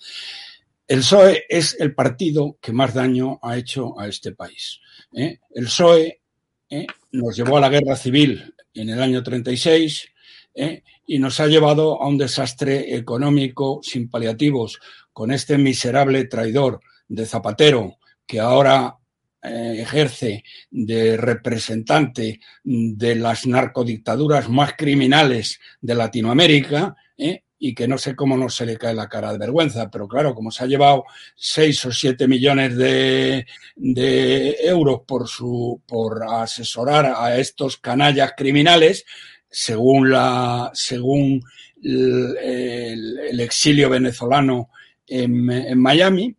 El 0.87 0.99
PSOE 0.99 1.45
es 1.49 1.77
el 1.79 1.93
partido 1.93 2.57
que 2.61 2.73
más 2.73 2.93
daño 2.93 3.39
ha 3.41 3.57
hecho 3.57 3.99
a 3.99 4.07
este 4.07 4.33
país. 4.33 4.79
¿eh? 5.13 5.39
El 5.53 5.65
PSOE 5.65 6.21
¿eh? 6.69 6.87
nos 7.11 7.35
llevó 7.35 7.57
a 7.57 7.61
la 7.61 7.69
guerra 7.69 7.95
civil 7.95 8.53
en 8.73 8.89
el 8.89 9.01
año 9.01 9.23
36 9.23 10.09
¿eh? 10.55 10.83
Y 11.05 11.19
nos 11.19 11.39
ha 11.39 11.47
llevado 11.47 12.01
a 12.01 12.07
un 12.07 12.17
desastre 12.17 12.95
económico 12.95 13.79
sin 13.83 14.09
paliativos 14.09 14.79
con 15.11 15.31
este 15.31 15.57
miserable 15.57 16.25
traidor 16.25 16.79
de 17.07 17.25
Zapatero 17.25 17.97
que 18.25 18.39
ahora 18.39 18.97
eh, 19.41 19.75
ejerce 19.81 20.43
de 20.71 21.17
representante 21.17 22.39
de 22.63 23.15
las 23.15 23.45
narcodictaduras 23.45 24.49
más 24.49 24.73
criminales 24.77 25.59
de 25.81 25.95
Latinoamérica, 25.95 26.95
¿eh? 27.17 27.43
y 27.59 27.75
que 27.75 27.87
no 27.87 27.97
sé 27.97 28.15
cómo 28.15 28.37
no 28.37 28.47
se 28.47 28.65
le 28.65 28.77
cae 28.77 28.93
la 28.93 29.09
cara 29.09 29.31
de 29.33 29.37
vergüenza, 29.37 29.89
pero 29.89 30.07
claro, 30.07 30.33
como 30.33 30.49
se 30.49 30.63
ha 30.63 30.67
llevado 30.67 31.03
seis 31.35 31.85
o 31.85 31.91
siete 31.91 32.27
millones 32.27 32.75
de, 32.77 33.45
de 33.75 34.57
euros 34.61 35.01
por, 35.07 35.27
su, 35.27 35.81
por 35.85 36.23
asesorar 36.23 37.13
a 37.15 37.37
estos 37.37 37.77
canallas 37.77 38.33
criminales, 38.37 39.05
según, 39.53 40.09
la, 40.09 40.71
según 40.73 41.41
el, 41.83 43.39
exilio 43.39 43.89
venezolano 43.89 44.69
en, 45.07 45.49
en 45.51 45.79
Miami, 45.79 46.35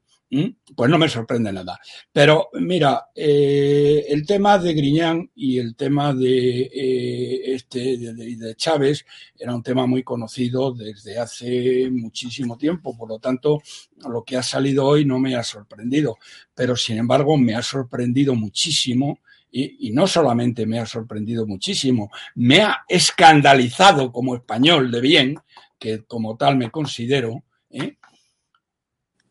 pues 0.75 0.91
no 0.91 0.99
me 0.99 1.09
sorprende 1.09 1.53
nada. 1.53 1.79
Pero 2.13 2.49
mira, 2.55 3.07
eh, 3.15 4.05
el 4.09 4.27
tema 4.27 4.59
de 4.59 4.75
Griñán 4.75 5.31
y 5.35 5.59
el 5.59 5.77
tema 5.77 6.13
de, 6.13 6.63
eh, 6.63 7.55
este, 7.55 7.97
de, 7.97 8.15
de, 8.15 8.55
Chávez 8.57 9.05
era 9.39 9.55
un 9.55 9.63
tema 9.63 9.87
muy 9.87 10.03
conocido 10.03 10.73
desde 10.73 11.19
hace 11.19 11.89
muchísimo 11.91 12.57
tiempo. 12.59 12.97
Por 12.97 13.09
lo 13.09 13.19
tanto, 13.19 13.63
lo 14.09 14.25
que 14.25 14.37
ha 14.37 14.43
salido 14.43 14.87
hoy 14.87 15.05
no 15.05 15.19
me 15.19 15.37
ha 15.37 15.45
sorprendido. 15.45 16.17
Pero 16.55 16.77
sin 16.77 16.99
embargo, 16.99 17.37
me 17.37 17.55
ha 17.55 17.63
sorprendido 17.63 18.35
muchísimo. 18.35 19.21
Y, 19.57 19.93
no 19.93 20.09
solamente 20.09 20.67
me 20.67 20.81
ha 20.81 20.87
sorprendido 20.87 21.47
muchísimo, 21.47 22.11
me 22.35 22.63
ha 22.63 22.85
escandalizado 22.89 24.11
como 24.11 24.35
español 24.35 24.91
de 24.91 25.01
bien, 25.01 25.39
que 25.79 26.03
como 26.05 26.37
tal 26.37 26.57
me 26.57 26.73
considero, 26.73 27.45
¿eh? 27.71 27.97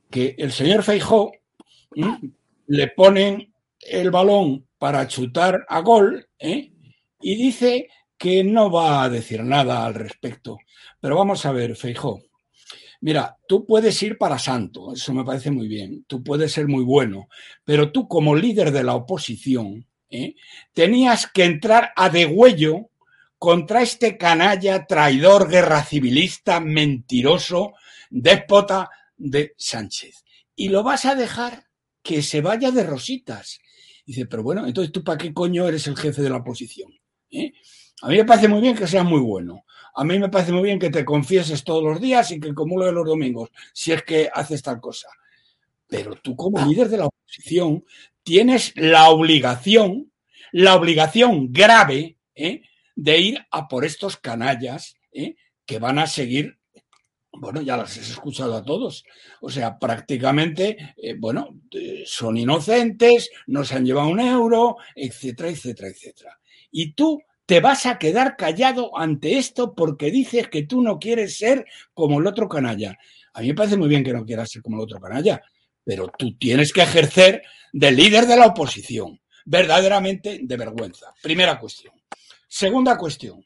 que 0.10 0.34
el 0.38 0.54
señor 0.54 0.84
Feijó 0.84 1.34
le 2.68 2.88
ponen 2.88 3.54
el 3.82 4.12
balón 4.12 4.66
para 4.78 5.06
chutar 5.10 5.66
a 5.68 5.82
gol 5.82 6.26
¿eh? 6.40 6.72
y 7.20 7.36
dice 7.36 7.90
que 8.18 8.46
no 8.46 8.72
va 8.72 9.04
a 9.04 9.10
decir 9.10 9.44
nada 9.44 9.86
al 9.86 9.94
respecto. 9.94 10.58
Pero 11.02 11.18
vamos 11.18 11.46
a 11.46 11.52
ver, 11.52 11.76
Feijó. 11.76 12.22
Mira, 13.02 13.38
tú 13.46 13.66
puedes 13.66 14.02
ir 14.02 14.18
para 14.18 14.40
santo, 14.40 14.94
eso 14.94 15.14
me 15.14 15.26
parece 15.26 15.52
muy 15.52 15.68
bien, 15.68 16.06
tú 16.08 16.24
puedes 16.24 16.54
ser 16.54 16.70
muy 16.70 16.86
bueno, 16.86 17.28
pero 17.66 17.92
tú 17.92 18.08
como 18.08 18.34
líder 18.34 18.72
de 18.72 18.86
la 18.86 18.96
oposición 18.96 19.86
¿eh? 20.14 20.36
tenías 20.74 21.28
que 21.28 21.44
entrar 21.44 21.92
a 21.96 22.10
degüello 22.10 22.90
contra 23.38 23.82
este 23.82 24.18
canalla, 24.18 24.86
traidor, 24.86 25.50
guerra 25.50 25.84
civilista, 25.84 26.60
mentiroso, 26.62 27.74
déspota, 28.10 28.90
de 29.18 29.54
Sánchez. 29.58 30.24
Y 30.56 30.70
lo 30.70 30.84
vas 30.84 31.06
a 31.06 31.16
dejar 31.16 31.68
que 32.02 32.22
se 32.22 32.42
vaya 32.42 32.72
de 32.72 32.84
rositas. 32.84 33.60
Dice, 34.06 34.26
pero 34.28 34.44
bueno, 34.44 34.66
entonces 34.66 34.92
tú 34.92 35.04
para 35.04 35.18
qué 35.18 35.34
coño 35.34 35.68
eres 35.68 35.88
el 35.88 35.98
jefe 35.98 36.22
de 36.22 36.30
la 36.30 36.38
oposición? 36.38 36.92
¿Eh? 37.32 37.52
A 38.02 38.10
mí 38.10 38.18
me 38.18 38.26
parece 38.26 38.48
muy 38.48 38.62
bien 38.62 38.76
que 38.76 38.88
seas 38.88 39.06
muy 39.06 39.20
bueno. 39.20 39.66
A 39.96 40.04
mí 40.04 40.20
me 40.20 40.30
parece 40.30 40.52
muy 40.52 40.64
bien 40.64 40.80
que 40.80 40.90
te 40.90 41.06
confieses 41.06 41.64
todos 41.64 41.84
los 41.84 42.02
días 42.02 42.32
y 42.32 42.40
que 42.40 42.54
comulgues 42.54 42.94
los 42.94 43.06
domingos, 43.06 43.50
si 43.74 43.92
es 43.92 44.04
que 44.04 44.30
haces 44.34 44.62
tal 44.62 44.80
cosa. 44.80 45.08
Pero 45.88 46.16
tú 46.16 46.36
como 46.36 46.66
líder 46.66 46.90
de 46.90 46.98
la 46.98 47.06
oposición 47.06 47.84
tienes 48.24 48.74
la 48.76 49.10
obligación, 49.10 50.12
la 50.52 50.76
obligación 50.76 51.52
grave 51.52 52.18
¿eh? 52.36 52.62
de 52.96 53.20
ir 53.20 53.46
a 53.52 53.68
por 53.68 53.86
estos 53.86 54.18
canallas 54.18 54.96
¿eh? 55.12 55.36
que 55.66 55.80
van 55.80 56.00
a 56.00 56.08
seguir 56.08 56.58
bueno, 57.36 57.64
ya 57.64 57.76
las 57.76 57.98
has 57.98 58.12
escuchado 58.12 58.56
a 58.56 58.64
todos. 58.64 59.04
O 59.42 59.50
sea, 59.50 59.80
prácticamente, 59.80 60.94
eh, 60.96 61.16
bueno, 61.18 61.60
son 62.06 62.38
inocentes, 62.38 63.32
no 63.48 63.66
se 63.66 63.76
han 63.76 63.86
llevado 63.86 64.10
un 64.10 64.20
euro, 64.20 64.78
etcétera, 64.96 65.50
etcétera, 65.50 65.90
etcétera. 65.90 66.40
Y 66.70 66.94
tú 66.94 67.24
te 67.48 67.60
vas 67.60 67.88
a 67.88 67.98
quedar 67.98 68.38
callado 68.38 68.96
ante 68.98 69.40
esto 69.40 69.74
porque 69.74 70.12
dices 70.12 70.48
que 70.48 70.64
tú 70.64 70.84
no 70.84 71.00
quieres 71.00 71.38
ser 71.38 71.66
como 71.94 72.20
el 72.20 72.28
otro 72.28 72.48
canalla. 72.48 72.98
A 73.34 73.42
mí 73.42 73.48
me 73.48 73.56
parece 73.56 73.78
muy 73.78 73.90
bien 73.90 74.04
que 74.04 74.14
no 74.14 74.26
quieras 74.26 74.52
ser 74.52 74.62
como 74.62 74.78
el 74.78 74.84
otro 74.84 75.00
canalla, 75.00 75.42
pero 75.84 76.12
tú 76.18 76.38
tienes 76.38 76.72
que 76.74 76.82
ejercer 76.82 77.44
de 77.72 77.92
líder 77.92 78.26
de 78.26 78.38
la 78.38 78.48
oposición, 78.48 79.20
verdaderamente 79.46 80.40
de 80.42 80.58
vergüenza. 80.58 81.14
Primera 81.22 81.60
cuestión. 81.60 81.94
Segunda 82.48 82.98
cuestión 82.98 83.44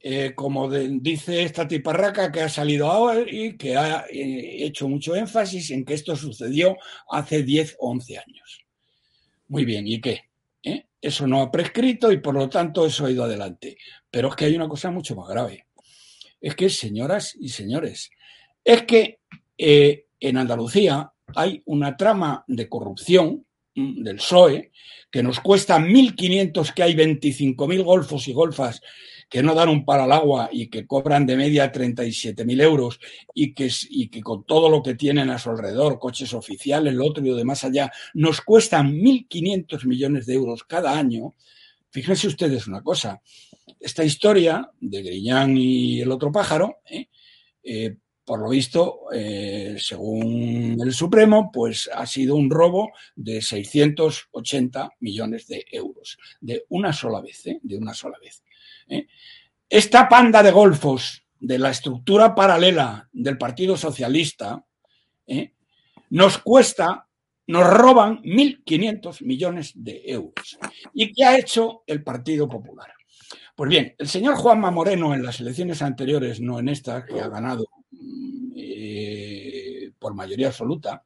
eh, 0.00 0.32
como 0.34 0.70
dice 0.70 1.42
esta 1.42 1.66
tiparraca 1.66 2.30
que 2.30 2.40
ha 2.40 2.48
salido 2.48 2.88
ahora 2.88 3.24
y 3.28 3.56
que 3.56 3.76
ha 3.76 4.06
eh, 4.08 4.64
hecho 4.64 4.88
mucho 4.88 5.16
énfasis 5.16 5.72
en 5.72 5.84
que 5.84 5.94
esto 5.94 6.14
sucedió 6.14 6.76
hace 7.10 7.42
10 7.42 7.76
o 7.80 7.90
11 7.90 8.18
años. 8.18 8.64
Muy 9.48 9.64
bien, 9.64 9.88
¿y 9.88 10.00
qué? 10.00 10.30
¿Eh? 10.62 10.86
Eso 11.00 11.26
no 11.26 11.42
ha 11.42 11.50
prescrito 11.50 12.12
y 12.12 12.20
por 12.20 12.34
lo 12.34 12.48
tanto 12.48 12.86
eso 12.86 13.06
ha 13.06 13.10
ido 13.10 13.24
adelante. 13.24 13.76
Pero 14.08 14.28
es 14.28 14.36
que 14.36 14.44
hay 14.44 14.54
una 14.54 14.68
cosa 14.68 14.90
mucho 14.92 15.16
más 15.16 15.28
grave. 15.28 15.66
Es 16.40 16.54
que, 16.54 16.70
señoras 16.70 17.36
y 17.38 17.48
señores, 17.48 18.10
es 18.64 18.84
que 18.84 19.18
en 20.20 20.36
Andalucía 20.36 21.12
hay 21.34 21.62
una 21.66 21.96
trama 21.96 22.44
de 22.46 22.68
corrupción 22.68 23.46
mm, 23.74 24.02
del 24.02 24.16
PSOE 24.16 24.72
que 25.10 25.22
nos 25.22 25.40
cuesta 25.40 25.78
1.500, 25.78 26.74
que 26.74 26.82
hay 26.82 26.94
25.000 26.94 27.82
golfos 27.82 28.28
y 28.28 28.32
golfas 28.32 28.80
que 29.28 29.42
no 29.42 29.54
dan 29.54 29.68
un 29.68 29.84
palo 29.84 30.04
al 30.04 30.12
agua 30.12 30.48
y 30.50 30.68
que 30.68 30.86
cobran 30.86 31.26
de 31.26 31.36
media 31.36 31.70
37.000 31.70 32.62
euros 32.62 32.98
y 33.34 33.52
que, 33.52 33.70
y 33.90 34.08
que 34.08 34.22
con 34.22 34.44
todo 34.44 34.70
lo 34.70 34.82
que 34.82 34.94
tienen 34.94 35.28
a 35.30 35.38
su 35.38 35.50
alrededor, 35.50 35.98
coches 35.98 36.32
oficiales, 36.32 36.94
lo 36.94 37.06
otro 37.06 37.24
y 37.24 37.28
lo 37.28 37.36
de 37.36 37.44
más 37.44 37.62
allá, 37.64 37.92
nos 38.14 38.40
cuestan 38.40 38.94
1.500 38.94 39.86
millones 39.86 40.26
de 40.26 40.34
euros 40.34 40.64
cada 40.64 40.96
año, 40.98 41.34
fíjense 41.90 42.26
ustedes 42.26 42.66
una 42.66 42.82
cosa, 42.82 43.20
esta 43.78 44.02
historia 44.02 44.70
de 44.80 45.02
Griñán 45.02 45.56
y 45.56 46.00
el 46.00 46.10
otro 46.10 46.32
pájaro, 46.32 46.78
¿eh? 46.86 47.08
Eh, 47.62 47.96
por 48.28 48.40
lo 48.40 48.50
visto, 48.50 49.04
eh, 49.10 49.76
según 49.78 50.76
el 50.78 50.92
Supremo, 50.92 51.50
pues 51.50 51.88
ha 51.90 52.04
sido 52.04 52.36
un 52.36 52.50
robo 52.50 52.92
de 53.16 53.40
680 53.40 54.90
millones 55.00 55.46
de 55.46 55.64
euros, 55.72 56.18
de 56.38 56.66
una 56.68 56.92
sola 56.92 57.22
vez, 57.22 57.46
¿eh? 57.46 57.58
de 57.62 57.78
una 57.78 57.94
sola 57.94 58.18
vez. 58.20 58.44
¿eh? 58.90 59.06
Esta 59.66 60.10
panda 60.10 60.42
de 60.42 60.50
golfos 60.50 61.22
de 61.40 61.58
la 61.58 61.70
estructura 61.70 62.34
paralela 62.34 63.08
del 63.10 63.38
Partido 63.38 63.78
Socialista 63.78 64.62
nos 66.10 66.36
cuesta 66.38 67.08
nos 67.46 67.66
roban 67.66 68.22
1.500 68.24 69.24
millones 69.24 69.72
de 69.74 70.02
euros. 70.04 70.58
¿Y 70.92 71.14
qué 71.14 71.24
ha 71.24 71.38
hecho 71.38 71.82
el 71.86 72.02
Partido 72.04 72.46
Popular? 72.46 72.92
Pues 73.56 73.70
bien, 73.70 73.94
el 73.96 74.06
señor 74.06 74.36
Juanma 74.36 74.70
Moreno 74.70 75.14
en 75.14 75.22
las 75.22 75.40
elecciones 75.40 75.80
anteriores, 75.80 76.42
no 76.42 76.58
en 76.58 76.68
esta, 76.68 77.06
que 77.06 77.20
ha 77.22 77.28
ganado 77.28 77.64
eh, 78.56 79.90
por 79.98 80.14
mayoría 80.14 80.48
absoluta, 80.48 81.04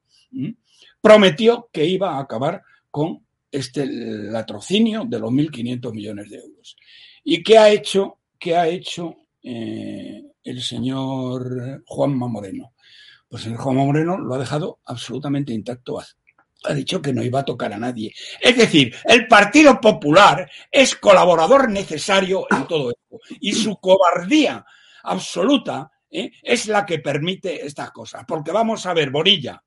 prometió 1.00 1.68
que 1.73 1.85
iba 1.85 2.16
a 2.16 2.21
acabar 2.21 2.62
con 2.90 3.25
este 3.50 3.87
latrocinio 3.87 5.04
de 5.04 5.18
los 5.18 5.30
1.500 5.30 5.92
millones 5.92 6.30
de 6.30 6.37
euros. 6.38 6.76
¿Y 7.23 7.42
qué 7.42 7.59
ha 7.59 7.71
hecho, 7.71 8.18
qué 8.38 8.56
ha 8.56 8.66
hecho 8.66 9.14
eh, 9.42 10.23
el 10.42 10.62
señor 10.62 11.82
Juanma 11.87 12.26
Moreno? 12.26 12.73
Pues 13.28 13.47
el 13.47 13.56
Juanma 13.56 13.85
Moreno 13.85 14.18
lo 14.18 14.35
ha 14.35 14.38
dejado 14.38 14.80
absolutamente 14.87 15.52
intacto. 15.52 16.00
Ha 16.64 16.75
dicho 16.75 17.02
que 17.02 17.12
no 17.12 17.23
iba 17.23 17.40
a 17.40 17.44
tocar 17.44 17.73
a 17.73 17.78
nadie. 17.78 18.12
Es 18.40 18.56
decir, 18.56 18.94
el 19.04 19.26
Partido 19.26 19.80
Popular 19.80 20.50
es 20.71 20.97
colaborador 20.97 21.71
necesario 21.71 22.47
en 22.50 22.66
todo 22.66 22.90
esto. 22.90 23.21
Y 23.40 23.52
su 23.52 23.76
cobardía 23.76 24.64
absoluta 25.02 25.91
¿eh? 26.12 26.31
es 26.42 26.66
la 26.69 26.87
que 26.87 27.00
permite 27.00 27.66
estas 27.66 27.90
cosas. 27.90 28.25
Porque 28.26 28.52
vamos 28.52 28.87
a 28.87 28.95
ver, 28.95 29.11
Borilla, 29.11 29.62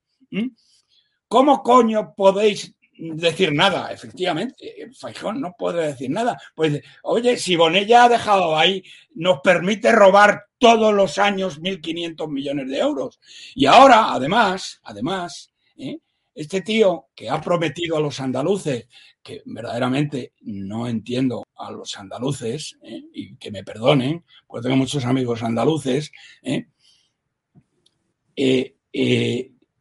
¿cómo 1.28 1.62
coño 1.62 2.14
podéis 2.14 2.76
decir 2.98 3.52
nada, 3.52 3.92
efectivamente. 3.92 4.88
Fajón 4.98 5.40
no 5.40 5.54
puede 5.58 5.88
decir 5.88 6.10
nada. 6.10 6.38
Pues, 6.54 6.80
oye, 7.02 7.36
si 7.36 7.56
Bonella 7.56 8.04
ha 8.04 8.08
dejado 8.08 8.56
ahí, 8.56 8.82
nos 9.14 9.40
permite 9.40 9.92
robar 9.92 10.46
todos 10.58 10.94
los 10.94 11.18
años 11.18 11.60
1.500 11.60 12.30
millones 12.30 12.68
de 12.68 12.78
euros. 12.78 13.20
Y 13.54 13.66
ahora, 13.66 14.12
además, 14.12 14.80
además, 14.82 15.52
¿eh? 15.76 15.98
Este 16.36 16.60
tío 16.60 17.06
que 17.14 17.30
ha 17.30 17.40
prometido 17.40 17.96
a 17.96 18.00
los 18.00 18.20
andaluces, 18.20 18.86
que 19.22 19.42
verdaderamente 19.46 20.34
no 20.42 20.86
entiendo 20.86 21.44
a 21.56 21.70
los 21.70 21.98
andaluces, 21.98 22.78
¿eh? 22.82 23.02
y 23.12 23.36
que 23.36 23.50
me 23.50 23.64
perdonen, 23.64 24.22
pues 24.46 24.62
tengo 24.62 24.76
muchos 24.76 25.06
amigos 25.06 25.42
andaluces, 25.42 26.12
¿eh? 26.42 26.66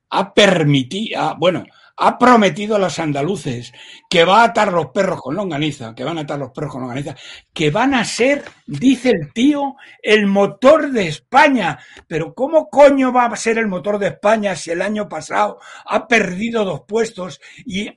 ha 0.09 0.33
permitido, 0.33 1.35
bueno, 1.37 1.65
ha 1.97 2.17
prometido 2.17 2.75
a 2.75 2.79
los 2.79 2.99
andaluces 2.99 3.73
que 4.09 4.25
va 4.25 4.41
a 4.41 4.45
atar 4.45 4.73
los 4.73 4.87
perros 4.87 5.21
con 5.21 5.35
longaniza, 5.35 5.95
que 5.95 6.03
van 6.03 6.17
a 6.17 6.21
atar 6.21 6.39
los 6.39 6.51
perros 6.51 6.73
con 6.73 6.81
longaniza, 6.81 7.15
que 7.53 7.71
van 7.71 7.93
a 7.93 8.03
ser, 8.03 8.43
dice 8.65 9.09
el 9.09 9.31
tío, 9.33 9.75
el 10.01 10.27
motor 10.27 10.91
de 10.91 11.07
España. 11.07 11.79
Pero 12.07 12.33
¿cómo 12.33 12.69
coño 12.69 13.13
va 13.13 13.25
a 13.25 13.35
ser 13.35 13.57
el 13.57 13.67
motor 13.67 13.99
de 13.99 14.07
España 14.07 14.55
si 14.55 14.71
el 14.71 14.81
año 14.81 15.07
pasado 15.07 15.59
ha 15.85 16.07
perdido 16.07 16.65
dos 16.65 16.81
puestos 16.87 17.39
y 17.65 17.89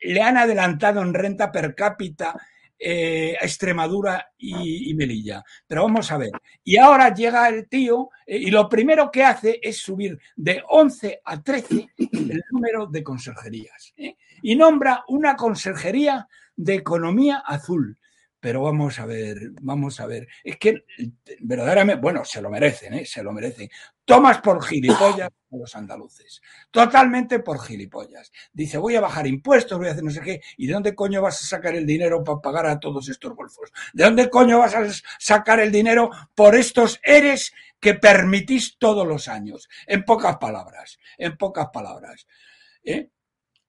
le 0.00 0.22
han 0.22 0.36
adelantado 0.36 1.02
en 1.02 1.14
renta 1.14 1.52
per 1.52 1.74
cápita 1.74 2.34
eh, 2.78 3.36
Extremadura 3.40 4.32
y, 4.38 4.94
Melilla. 4.94 5.42
Pero 5.66 5.84
vamos 5.84 6.10
a 6.10 6.18
ver. 6.18 6.30
Y 6.62 6.76
ahora 6.76 7.12
llega 7.14 7.48
el 7.48 7.68
tío 7.68 8.10
eh, 8.26 8.38
y 8.38 8.50
lo 8.50 8.68
primero 8.68 9.10
que 9.10 9.24
hace 9.24 9.58
es 9.62 9.78
subir 9.78 10.18
de 10.34 10.62
11 10.68 11.20
a 11.24 11.42
13 11.42 11.88
el 11.98 12.42
número 12.50 12.86
de 12.86 13.02
conserjerías. 13.02 13.94
¿eh? 13.96 14.16
Y 14.42 14.56
nombra 14.56 15.04
una 15.08 15.36
conserjería 15.36 16.28
de 16.56 16.74
economía 16.74 17.42
azul. 17.46 17.98
Pero 18.40 18.62
vamos 18.62 18.98
a 18.98 19.06
ver, 19.06 19.38
vamos 19.62 19.98
a 20.00 20.06
ver. 20.06 20.28
Es 20.44 20.56
que 20.58 20.84
verdaderamente, 21.40 22.00
bueno, 22.00 22.24
se 22.24 22.40
lo 22.42 22.50
merecen, 22.50 22.94
¿eh? 22.94 23.06
se 23.06 23.22
lo 23.22 23.32
merecen. 23.32 23.68
Tomas 24.04 24.38
por 24.38 24.62
gilipollas 24.62 25.30
a 25.52 25.56
los 25.56 25.74
andaluces. 25.74 26.40
Totalmente 26.70 27.40
por 27.40 27.60
gilipollas. 27.60 28.30
Dice, 28.52 28.78
voy 28.78 28.94
a 28.94 29.00
bajar 29.00 29.26
impuestos, 29.26 29.78
voy 29.78 29.88
a 29.88 29.92
hacer 29.92 30.04
no 30.04 30.10
sé 30.10 30.20
qué. 30.20 30.40
¿Y 30.56 30.66
de 30.66 30.74
dónde 30.74 30.94
coño 30.94 31.22
vas 31.22 31.42
a 31.42 31.46
sacar 31.46 31.74
el 31.74 31.86
dinero 31.86 32.22
para 32.22 32.40
pagar 32.40 32.66
a 32.66 32.78
todos 32.78 33.08
estos 33.08 33.34
golfos? 33.34 33.72
¿De 33.92 34.04
dónde 34.04 34.30
coño 34.30 34.58
vas 34.58 34.74
a 34.74 34.86
sacar 35.18 35.60
el 35.60 35.72
dinero 35.72 36.10
por 36.34 36.54
estos 36.54 37.00
eres 37.02 37.52
que 37.80 37.94
permitís 37.94 38.78
todos 38.78 39.06
los 39.06 39.28
años? 39.28 39.68
En 39.86 40.04
pocas 40.04 40.36
palabras, 40.36 40.98
en 41.18 41.36
pocas 41.36 41.68
palabras. 41.72 42.26
¿Eh? 42.84 43.10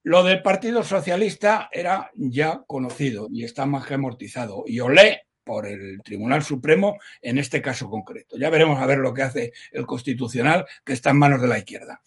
Lo 0.07 0.23
del 0.23 0.41
Partido 0.41 0.83
Socialista 0.83 1.67
era 1.69 2.11
ya 2.15 2.63
conocido 2.65 3.27
y 3.29 3.43
está 3.43 3.65
más 3.65 3.85
que 3.85 3.95
amortizado. 3.95 4.63
Y 4.65 4.79
olé 4.79 5.23
por 5.43 5.67
el 5.67 6.01
Tribunal 6.01 6.43
Supremo 6.43 6.97
en 7.21 7.37
este 7.37 7.61
caso 7.61 7.89
concreto. 7.89 8.37
Ya 8.37 8.49
veremos 8.49 8.79
a 8.79 8.85
ver 8.85 8.99
lo 8.99 9.13
que 9.13 9.23
hace 9.23 9.51
el 9.69 9.85
Constitucional, 9.85 10.65
que 10.85 10.93
está 10.93 11.09
en 11.09 11.17
manos 11.17 11.41
de 11.41 11.49
la 11.49 11.57
izquierda. 11.57 12.01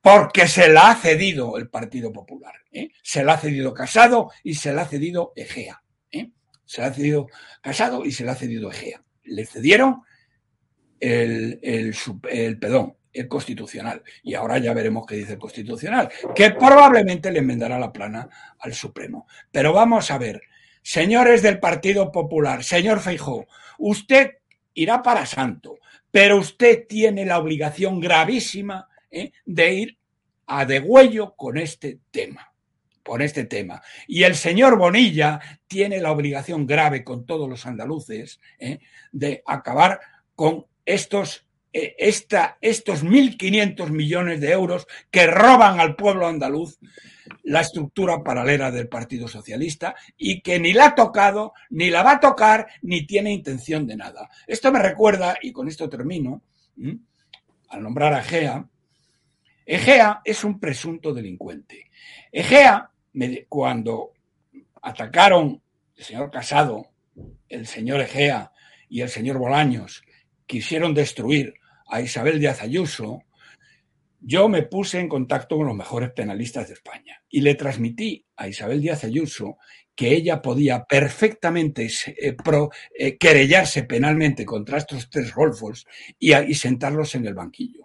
Porque 0.00 0.48
se 0.48 0.70
la 0.70 0.90
ha 0.90 0.96
cedido 0.96 1.56
el 1.56 1.68
Partido 1.68 2.10
Popular. 2.10 2.54
¿eh? 2.72 2.90
Se 3.00 3.22
la 3.22 3.34
ha 3.34 3.38
cedido 3.38 3.74
Casado 3.74 4.32
y 4.42 4.54
se 4.54 4.72
la 4.72 4.82
ha 4.82 4.86
cedido 4.86 5.32
Egea. 5.36 5.84
¿eh? 6.10 6.32
Se 6.64 6.80
la 6.80 6.88
ha 6.88 6.92
cedido 6.92 7.28
Casado 7.62 8.04
y 8.04 8.10
se 8.10 8.24
la 8.24 8.32
ha 8.32 8.34
cedido 8.34 8.72
Egea. 8.72 9.04
Le 9.22 9.46
cedieron 9.46 10.02
el, 10.98 11.60
el, 11.62 11.94
el 12.28 12.58
pedón, 12.58 12.96
el 13.12 13.28
constitucional. 13.28 14.02
Y 14.22 14.34
ahora 14.34 14.58
ya 14.58 14.72
veremos 14.74 15.06
qué 15.06 15.16
dice 15.16 15.32
el 15.34 15.38
constitucional, 15.38 16.10
que 16.34 16.50
probablemente 16.50 17.30
le 17.30 17.40
enmendará 17.40 17.78
la 17.78 17.92
plana 17.92 18.28
al 18.58 18.74
Supremo. 18.74 19.26
Pero 19.50 19.72
vamos 19.72 20.10
a 20.10 20.18
ver, 20.18 20.42
señores 20.82 21.42
del 21.42 21.58
Partido 21.58 22.12
Popular, 22.12 22.64
señor 22.64 23.00
Feijó, 23.00 23.46
usted 23.78 24.38
irá 24.74 25.02
para 25.02 25.26
santo, 25.26 25.78
pero 26.10 26.36
usted 26.36 26.86
tiene 26.88 27.26
la 27.26 27.38
obligación 27.38 28.00
gravísima 28.00 28.88
¿eh? 29.10 29.32
de 29.44 29.74
ir 29.74 29.98
a 30.46 30.64
degüello 30.64 31.34
con 31.36 31.58
este 31.58 32.00
tema 32.10 32.50
con 33.02 33.22
este 33.22 33.44
tema. 33.44 33.82
Y 34.06 34.22
el 34.22 34.36
señor 34.36 34.76
Bonilla 34.76 35.40
tiene 35.66 36.00
la 36.00 36.12
obligación 36.12 36.64
grave 36.64 37.02
con 37.02 37.26
todos 37.26 37.48
los 37.48 37.66
andaluces 37.66 38.40
¿eh? 38.58 38.78
de 39.10 39.42
acabar 39.46 40.00
con 40.36 40.66
estos 40.84 41.44
esta, 41.72 42.58
estos 42.60 43.04
1.500 43.04 43.90
millones 43.90 44.40
de 44.40 44.50
euros 44.50 44.86
que 45.10 45.26
roban 45.26 45.78
al 45.78 45.94
pueblo 45.94 46.26
andaluz 46.26 46.78
la 47.44 47.60
estructura 47.60 48.22
paralela 48.22 48.70
del 48.70 48.88
Partido 48.88 49.28
Socialista 49.28 49.94
y 50.16 50.40
que 50.40 50.58
ni 50.58 50.72
la 50.72 50.86
ha 50.86 50.94
tocado, 50.94 51.52
ni 51.70 51.90
la 51.90 52.02
va 52.02 52.12
a 52.12 52.20
tocar, 52.20 52.66
ni 52.82 53.06
tiene 53.06 53.32
intención 53.32 53.86
de 53.86 53.96
nada. 53.96 54.28
Esto 54.46 54.72
me 54.72 54.80
recuerda, 54.80 55.36
y 55.40 55.52
con 55.52 55.68
esto 55.68 55.88
termino, 55.88 56.42
al 57.68 57.82
nombrar 57.82 58.14
a 58.14 58.20
Egea, 58.20 58.66
Egea 59.64 60.20
es 60.24 60.42
un 60.42 60.58
presunto 60.58 61.14
delincuente. 61.14 61.90
Egea, 62.32 62.90
cuando 63.48 64.12
atacaron 64.82 65.62
el 65.96 66.04
señor 66.04 66.30
Casado, 66.30 66.88
el 67.48 67.66
señor 67.66 68.00
Egea 68.00 68.50
y 68.88 69.02
el 69.02 69.08
señor 69.08 69.38
Bolaños, 69.38 70.02
quisieron 70.46 70.94
destruir 70.94 71.59
a 71.90 72.00
Isabel 72.00 72.38
Díaz 72.38 72.62
Ayuso, 72.62 73.24
yo 74.20 74.48
me 74.48 74.62
puse 74.62 75.00
en 75.00 75.08
contacto 75.08 75.56
con 75.56 75.66
los 75.66 75.76
mejores 75.76 76.10
penalistas 76.10 76.68
de 76.68 76.74
España 76.74 77.22
y 77.28 77.40
le 77.40 77.54
transmití 77.54 78.26
a 78.36 78.48
Isabel 78.48 78.80
Díaz 78.80 79.04
Ayuso 79.04 79.56
que 79.94 80.14
ella 80.14 80.40
podía 80.40 80.84
perfectamente 80.84 81.86
eh, 82.06 82.36
eh, 82.98 83.18
querellarse 83.18 83.82
penalmente 83.84 84.44
contra 84.44 84.78
estos 84.78 85.10
tres 85.10 85.34
golfos 85.34 85.86
y, 86.18 86.32
sentarlos 86.54 87.14
en 87.14 87.26
el 87.26 87.34
banquillo. 87.34 87.84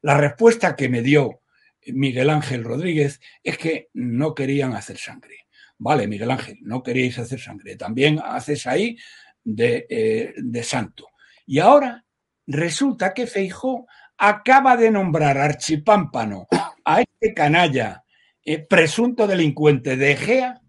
La 0.00 0.16
respuesta 0.16 0.74
que 0.74 0.88
me 0.88 1.02
dio 1.02 1.42
Miguel 1.86 2.30
Ángel 2.30 2.64
Rodríguez 2.64 3.20
es 3.42 3.58
que 3.58 3.88
no 3.92 4.34
querían 4.34 4.74
hacer 4.74 4.96
sangre. 4.96 5.46
Vale, 5.78 6.06
Miguel 6.08 6.30
Ángel, 6.30 6.58
no 6.62 6.82
queríais 6.82 7.18
hacer 7.18 7.40
sangre. 7.40 7.76
También 7.76 8.20
haces 8.22 8.66
ahí 8.66 8.96
de, 9.42 9.86
eh, 9.88 10.34
de 10.36 10.62
santo. 10.62 11.08
Y 11.46 11.58
ahora 11.58 12.04
resulta 12.46 13.14
que 13.14 13.26
Feijó 13.26 13.86
acaba 14.16 14.76
de 14.76 14.90
nombrar 14.90 15.38
archipámpano 15.38 16.46
a 16.84 17.00
este 17.00 17.34
canalla 17.34 18.04
eh, 18.44 18.58
presunto 18.66 19.26
delincuente 19.26 19.96
de 19.96 20.12
Egea, 20.12 20.60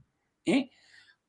eh, 0.45 0.69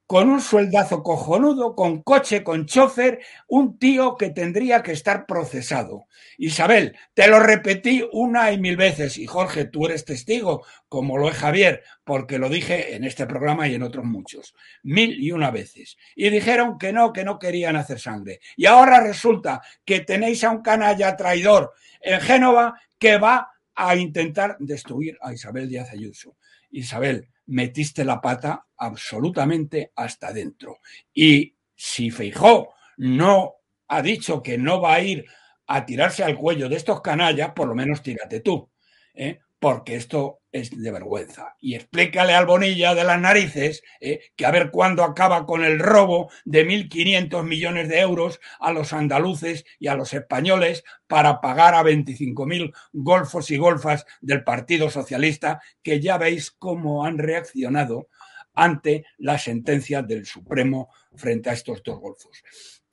con 0.07 0.29
un 0.29 0.41
sueldazo 0.41 1.03
cojonudo, 1.03 1.75
con 1.75 2.03
coche, 2.03 2.45
con 2.45 2.67
chofer, 2.67 3.21
un 3.49 3.79
tío 3.79 4.17
que 4.17 4.31
tendría 4.31 4.83
que 4.83 4.93
estar 4.93 5.27
procesado. 5.27 6.07
Isabel, 6.39 6.97
te 7.15 7.27
lo 7.27 7.41
repetí 7.41 8.09
una 8.13 8.53
y 8.53 8.59
mil 8.59 8.77
veces, 8.77 9.19
y 9.19 9.27
Jorge, 9.27 9.65
tú 9.65 9.87
eres 9.87 10.05
testigo, 10.05 10.65
como 10.89 11.19
lo 11.19 11.29
es 11.29 11.37
Javier, 11.37 11.83
porque 12.05 12.39
lo 12.39 12.49
dije 12.49 12.95
en 12.95 13.05
este 13.05 13.27
programa 13.27 13.67
y 13.67 13.75
en 13.75 13.83
otros 13.83 14.05
muchos, 14.05 14.55
mil 14.85 15.21
y 15.21 15.33
una 15.33 15.51
veces. 15.51 15.97
Y 16.15 16.31
dijeron 16.31 16.79
que 16.79 16.93
no, 16.93 17.13
que 17.13 17.25
no 17.25 17.39
querían 17.39 17.75
hacer 17.75 17.99
sangre. 17.99 18.41
Y 18.57 18.67
ahora 18.67 19.01
resulta 19.01 19.61
que 19.85 20.01
tenéis 20.01 20.45
a 20.45 20.51
un 20.51 20.63
canalla 20.63 21.17
traidor 21.17 21.73
en 22.01 22.21
Génova 22.21 22.81
que 22.99 23.19
va 23.19 23.51
a 23.75 23.97
intentar 23.97 24.57
destruir 24.61 25.19
a 25.21 25.33
Isabel 25.33 25.69
Díaz 25.69 25.91
Ayuso. 25.91 26.37
Isabel, 26.71 27.29
metiste 27.47 28.05
la 28.05 28.21
pata 28.21 28.67
absolutamente 28.77 29.93
hasta 29.95 30.33
dentro. 30.33 30.81
Y 31.13 31.57
si 31.75 32.11
Feijó 32.11 32.75
no 32.99 33.55
ha 33.89 34.03
dicho 34.03 34.43
que 34.43 34.59
no 34.59 34.81
va 34.81 34.95
a 34.95 35.01
ir 35.01 35.25
a 35.67 35.85
tirarse 35.85 36.25
al 36.25 36.37
cuello 36.37 36.69
de 36.69 36.77
estos 36.77 37.01
canallas, 37.01 37.53
por 37.53 37.69
lo 37.69 37.75
menos 37.75 38.03
tírate 38.03 38.41
tú. 38.41 38.71
¿eh? 39.15 39.41
Porque 39.67 39.97
esto 39.97 40.43
es 40.53 40.81
de 40.81 40.93
vergüenza. 40.93 41.57
Y 41.61 41.75
explícale 41.75 42.35
al 42.35 42.47
Bonilla 42.47 42.95
de 42.95 43.03
las 43.03 43.21
narices 43.21 43.83
eh, 44.01 44.21
que 44.37 44.47
a 44.47 44.53
ver 44.53 44.71
cuándo 44.71 45.03
acaba 45.03 45.45
con 45.45 45.65
el 45.65 45.81
robo 45.81 46.31
de 46.45 46.65
1.500 46.65 47.43
millones 47.43 47.89
de 47.89 47.99
euros 47.99 48.39
a 48.61 48.71
los 48.71 48.93
andaluces 48.93 49.65
y 49.81 49.89
a 49.89 49.97
los 49.97 50.15
españoles 50.15 50.85
para 51.09 51.41
pagar 51.41 51.75
a 51.75 51.83
25.000 51.83 52.73
golfos 52.93 53.51
y 53.51 53.57
golfas 53.57 54.07
del 54.21 54.45
Partido 54.45 54.89
Socialista, 54.89 55.61
que 55.83 55.99
ya 55.99 56.17
veis 56.17 56.53
cómo 56.53 57.05
han 57.05 57.19
reaccionado 57.19 58.07
ante 58.55 59.05
la 59.19 59.37
sentencia 59.37 60.03
del 60.03 60.27
Supremo 60.27 60.91
frente 61.17 61.51
a 61.51 61.55
estos 61.55 61.83
dos 61.83 61.99
golfos. 61.99 62.41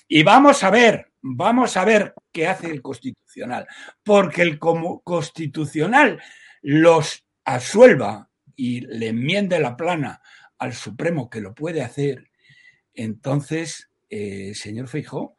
Y 0.08 0.24
vamos 0.24 0.64
a 0.64 0.72
ver, 0.72 1.12
vamos 1.22 1.78
a 1.78 1.86
ver 1.86 2.16
qué 2.32 2.48
hace 2.48 2.72
el 2.72 2.82
Constitucional, 2.82 3.68
porque 4.04 4.42
el 4.42 4.58
Constitucional 4.58 6.20
los 6.64 7.26
asuelva 7.46 8.30
y 8.56 8.82
le 8.82 9.10
enmiende 9.10 9.60
la 9.60 9.78
plana 9.78 10.22
al 10.58 10.74
Supremo 10.74 11.30
que 11.30 11.42
lo 11.42 11.54
puede 11.54 11.82
hacer, 11.82 12.32
entonces, 12.94 13.90
eh, 14.10 14.54
señor 14.56 14.88
Feijó, 14.88 15.36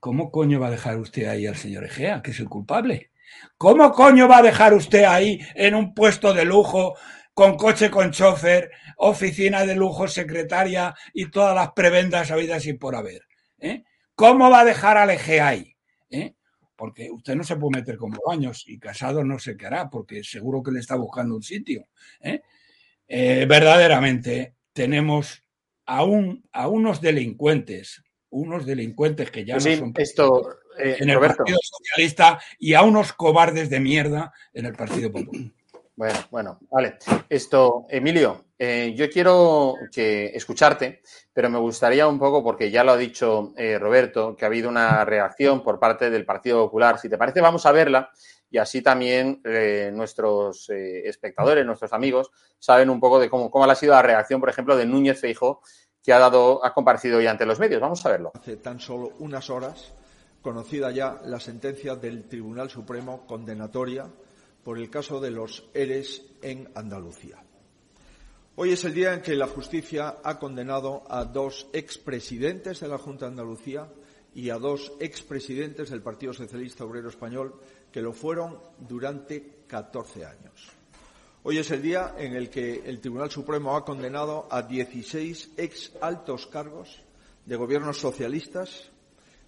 ¿cómo 0.00 0.30
coño 0.30 0.60
va 0.60 0.68
a 0.68 0.72
dejar 0.72 0.98
usted 0.98 1.26
ahí 1.26 1.46
al 1.46 1.56
señor 1.56 1.84
Egea, 1.84 2.22
que 2.22 2.32
es 2.32 2.40
el 2.40 2.48
culpable? 2.48 3.10
¿Cómo 3.56 3.90
coño 3.92 4.28
va 4.28 4.38
a 4.38 4.42
dejar 4.42 4.74
usted 4.74 5.04
ahí 5.04 5.40
en 5.54 5.74
un 5.74 5.94
puesto 5.94 6.34
de 6.34 6.44
lujo, 6.44 6.96
con 7.32 7.56
coche 7.56 7.90
con 7.90 8.10
chofer, 8.10 8.70
oficina 8.96 9.64
de 9.64 9.74
lujo, 9.74 10.06
secretaria 10.06 10.94
y 11.12 11.30
todas 11.30 11.54
las 11.54 11.72
prebendas 11.72 12.30
habidas 12.30 12.66
y 12.66 12.74
por 12.74 12.96
haber? 12.96 13.22
¿eh? 13.58 13.84
¿Cómo 14.14 14.50
va 14.50 14.60
a 14.60 14.64
dejar 14.64 14.98
al 14.98 15.10
Egea 15.10 15.48
ahí? 15.48 15.73
Porque 16.76 17.10
usted 17.10 17.34
no 17.34 17.44
se 17.44 17.56
puede 17.56 17.80
meter 17.80 17.96
como 17.96 18.18
baños 18.26 18.64
y 18.66 18.78
casado 18.78 19.24
no 19.24 19.38
sé 19.38 19.56
qué 19.56 19.66
hará, 19.66 19.90
porque 19.90 20.24
seguro 20.24 20.62
que 20.62 20.72
le 20.72 20.80
está 20.80 20.96
buscando 20.96 21.36
un 21.36 21.42
sitio. 21.42 21.86
¿eh? 22.20 22.42
Eh, 23.06 23.46
verdaderamente 23.48 24.54
tenemos 24.72 25.42
a, 25.86 26.04
a 26.52 26.68
unos 26.68 27.00
delincuentes, 27.00 28.02
unos 28.30 28.66
delincuentes 28.66 29.30
que 29.30 29.44
ya 29.44 29.54
no 29.54 29.60
son 29.60 29.94
esto, 29.96 30.58
eh, 30.78 30.96
en 30.98 31.10
el 31.10 31.20
Partido 31.20 31.58
Socialista 31.62 32.40
y 32.58 32.74
a 32.74 32.82
unos 32.82 33.12
cobardes 33.12 33.70
de 33.70 33.80
mierda 33.80 34.32
en 34.52 34.66
el 34.66 34.74
Partido 34.74 35.12
Popular. 35.12 35.50
Bueno, 35.96 36.18
bueno, 36.30 36.58
vale. 36.70 36.98
Esto, 37.28 37.86
Emilio, 37.88 38.43
eh, 38.58 38.94
yo 38.96 39.10
quiero 39.10 39.74
que 39.92 40.26
escucharte, 40.26 41.02
pero 41.32 41.50
me 41.50 41.58
gustaría 41.58 42.06
un 42.06 42.18
poco, 42.18 42.42
porque 42.42 42.70
ya 42.70 42.84
lo 42.84 42.92
ha 42.92 42.96
dicho 42.96 43.52
eh, 43.56 43.78
Roberto, 43.78 44.36
que 44.36 44.44
ha 44.44 44.48
habido 44.48 44.68
una 44.68 45.04
reacción 45.04 45.62
por 45.62 45.80
parte 45.80 46.10
del 46.10 46.24
Partido 46.24 46.64
Popular. 46.64 46.98
Si 46.98 47.08
te 47.08 47.18
parece, 47.18 47.40
vamos 47.40 47.66
a 47.66 47.72
verla 47.72 48.10
y 48.50 48.58
así 48.58 48.82
también 48.82 49.40
eh, 49.44 49.90
nuestros 49.92 50.70
espectadores, 50.70 51.66
nuestros 51.66 51.92
amigos, 51.92 52.30
saben 52.58 52.88
un 52.88 53.00
poco 53.00 53.18
de 53.18 53.28
cómo, 53.28 53.50
ha 53.64 53.74
sido 53.74 53.94
la 53.94 54.02
reacción, 54.02 54.40
por 54.40 54.48
ejemplo, 54.48 54.76
de 54.76 54.86
Núñez 54.86 55.20
Feijo, 55.20 55.60
que 56.00 56.12
ha 56.12 56.18
dado, 56.20 56.64
ha 56.64 56.72
comparecido 56.72 57.18
hoy 57.18 57.26
ante 57.26 57.46
los 57.46 57.58
medios. 57.58 57.80
Vamos 57.80 58.06
a 58.06 58.10
verlo. 58.10 58.32
Hace 58.34 58.56
tan 58.58 58.78
solo 58.78 59.10
unas 59.18 59.50
horas, 59.50 59.92
conocida 60.40 60.92
ya 60.92 61.18
la 61.24 61.40
sentencia 61.40 61.96
del 61.96 62.28
Tribunal 62.28 62.70
Supremo 62.70 63.26
condenatoria 63.26 64.06
por 64.62 64.78
el 64.78 64.88
caso 64.88 65.20
de 65.20 65.30
los 65.30 65.68
ERES 65.74 66.22
en 66.42 66.70
Andalucía. 66.74 67.43
Hoy 68.56 68.70
es 68.70 68.84
el 68.84 68.94
día 68.94 69.12
en 69.12 69.20
que 69.20 69.34
la 69.34 69.48
justicia 69.48 70.18
ha 70.22 70.38
condenado 70.38 71.02
a 71.08 71.24
dos 71.24 71.66
expresidentes 71.72 72.78
de 72.78 72.86
la 72.86 72.98
Junta 72.98 73.24
de 73.24 73.32
Andalucía 73.32 73.88
y 74.32 74.48
a 74.48 74.58
dos 74.58 74.92
expresidentes 75.00 75.90
del 75.90 76.02
Partido 76.02 76.32
Socialista 76.32 76.84
Obrero 76.84 77.08
Español 77.08 77.56
que 77.90 78.00
lo 78.00 78.12
fueron 78.12 78.60
durante 78.78 79.64
14 79.66 80.24
años. 80.24 80.70
Hoy 81.42 81.58
es 81.58 81.68
el 81.72 81.82
día 81.82 82.14
en 82.16 82.36
el 82.36 82.48
que 82.48 82.82
el 82.86 83.00
Tribunal 83.00 83.28
Supremo 83.28 83.76
ha 83.76 83.84
condenado 83.84 84.46
a 84.48 84.62
16 84.62 85.54
ex 85.56 85.90
altos 86.00 86.46
cargos 86.46 87.02
de 87.44 87.56
gobiernos 87.56 87.98
socialistas 87.98 88.88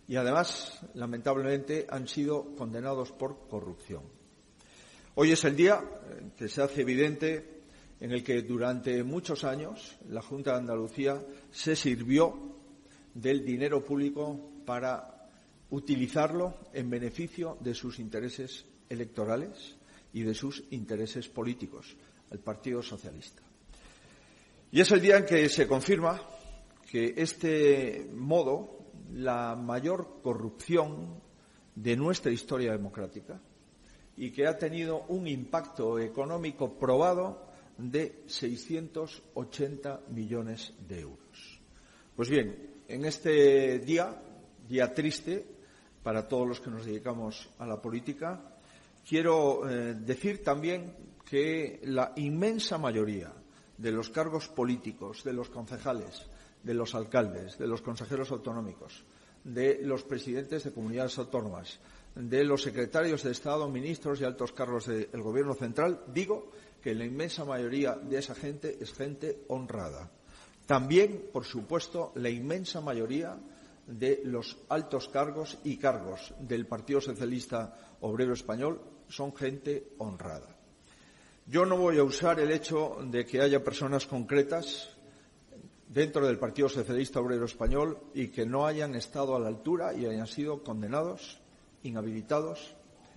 y 0.09 0.17
además, 0.17 0.81
lamentablemente, 0.95 1.87
han 1.89 2.09
sido 2.09 2.57
condenados 2.57 3.13
por 3.13 3.47
corrupción. 3.47 4.03
Hoy 5.15 5.31
es 5.31 5.45
el 5.45 5.55
día 5.55 5.81
que 6.37 6.49
se 6.49 6.61
hace 6.61 6.81
evidente 6.81 7.56
en 8.01 8.13
el 8.13 8.23
que 8.23 8.43
durante 8.43 9.03
muchos 9.03 9.45
años 9.45 9.97
la 10.09 10.23
Junta 10.23 10.53
de 10.53 10.59
Andalucía 10.59 11.23
se 11.51 11.75
sirvió 11.75 12.57
del 13.15 13.45
dinero 13.45 13.85
público 13.85 14.39
para 14.67 15.29
utilizarlo 15.71 16.55
en 16.73 16.91
beneficio 16.91 17.57
de 17.61 17.75
sus 17.75 17.99
intereses 17.99 18.65
electorales 18.89 19.77
y 20.13 20.23
de 20.23 20.35
sus 20.35 20.63
intereses 20.71 21.29
políticos, 21.29 21.97
el 22.31 22.39
Partido 22.39 22.83
Socialista. 22.83 23.43
Y 24.71 24.81
es 24.81 24.91
el 24.91 25.01
día 25.01 25.19
en 25.19 25.27
que 25.27 25.49
se 25.49 25.67
confirma 25.67 26.21
que 26.91 27.15
este 27.17 28.09
modo, 28.15 28.79
la 29.13 29.57
mayor 29.57 30.21
corrupción 30.23 31.21
de 31.75 31.97
nuestra 31.97 32.33
historia 32.33 32.73
democrática, 32.73 33.41
y 34.17 34.31
que 34.31 34.47
ha 34.47 34.57
tenido 34.57 35.05
un 35.09 35.27
impacto 35.27 35.99
económico 35.99 36.79
probado 36.79 37.46
de 37.79 38.23
680 38.27 40.01
millones 40.11 40.73
de 40.89 41.01
euros. 41.01 41.61
Pues 42.15 42.31
bien, 42.31 42.83
en 42.89 43.05
este 43.05 43.79
día, 43.81 44.23
día 44.69 44.95
triste 44.95 45.45
para 46.03 46.27
todos 46.27 46.47
los 46.49 46.61
que 46.61 46.71
nos 46.71 46.87
dedicamos 46.87 47.49
a 47.59 47.67
la 47.67 47.81
política, 47.83 48.41
quiero 49.07 49.69
eh, 49.69 49.95
decir 49.95 50.43
también 50.43 50.95
que 51.29 51.81
la 51.85 52.13
inmensa 52.17 52.79
mayoría 52.79 53.33
de 53.77 53.93
los 53.93 54.11
cargos 54.11 54.49
políticos, 54.49 55.25
de 55.25 55.33
los 55.33 55.51
concejales, 55.51 56.27
de 56.63 56.75
los 56.75 56.95
alcaldes, 56.95 57.59
de 57.59 57.67
los 57.67 57.83
consejeros 57.83 58.31
autonómicos, 58.31 59.05
de 59.45 59.81
los 59.83 60.03
presidentes 60.03 60.65
de 60.65 60.73
comunidades 60.73 61.19
autónomas, 61.19 61.79
de 62.15 62.45
los 62.45 62.63
secretarios 62.63 63.23
de 63.23 63.33
Estado, 63.33 63.69
ministros 63.69 64.21
y 64.21 64.25
altos 64.25 64.53
cargos 64.53 64.87
del 64.87 65.23
Gobierno 65.23 65.55
central, 65.55 66.03
digo 66.13 66.51
que 66.87 66.95
la 66.95 67.05
inmensa 67.05 67.45
mayoría 67.45 67.97
de 67.97 68.17
esa 68.17 68.37
gente 68.37 68.79
es 68.81 68.93
gente 68.93 69.43
honrada. 69.49 70.09
También, 70.67 71.31
por 71.33 71.45
supuesto, 71.45 72.13
la 72.15 72.31
inmensa 72.31 72.81
mayoría 72.81 73.37
de 73.89 74.21
los 74.23 74.57
altos 74.69 75.09
cargos 75.09 75.59
y 75.65 75.79
cargos 75.79 76.33
del 76.39 76.69
Partido 76.69 77.01
Socialista 77.01 77.97
Obrero 78.03 78.35
Español 78.35 78.81
son 79.09 79.35
gente 79.35 79.95
honrada. 79.99 80.47
Yo 81.49 81.67
no 81.67 81.77
voy 81.77 81.99
a 81.99 82.05
usar 82.05 82.39
el 82.39 82.53
hecho 82.53 82.99
de 83.03 83.27
que 83.27 83.41
haya 83.41 83.65
personas 83.65 84.07
concretas 84.07 84.89
dentro 85.89 86.25
del 86.25 86.39
Partido 86.39 86.69
Socialista 86.69 87.19
Obrero 87.19 87.47
Español 87.47 87.99
y 88.15 88.29
que 88.29 88.47
no 88.47 88.65
hayan 88.65 88.95
estado 88.95 89.35
a 89.35 89.41
la 89.41 89.49
altura 89.49 89.93
y 89.93 90.07
hayan 90.07 90.29
sido 90.29 90.63
condenados 90.63 91.41
inhabilitados 91.83 92.77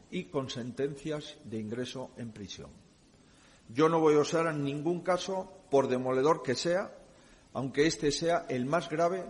y 0.10 0.24
con 0.24 0.50
sentencias 0.50 1.38
de 1.44 1.60
ingreso 1.60 2.10
en 2.18 2.32
prisión. 2.32 2.89
Yo 3.70 3.88
no 3.88 4.00
voy 4.00 4.16
a 4.16 4.20
usar 4.20 4.48
en 4.48 4.64
ningún 4.64 5.02
caso, 5.02 5.52
por 5.70 5.88
demoledor 5.88 6.42
que 6.42 6.56
sea, 6.56 6.92
aunque 7.54 7.86
este 7.86 8.12
sea 8.12 8.46
el 8.50 8.66
más 8.66 8.90
grave 8.90 9.24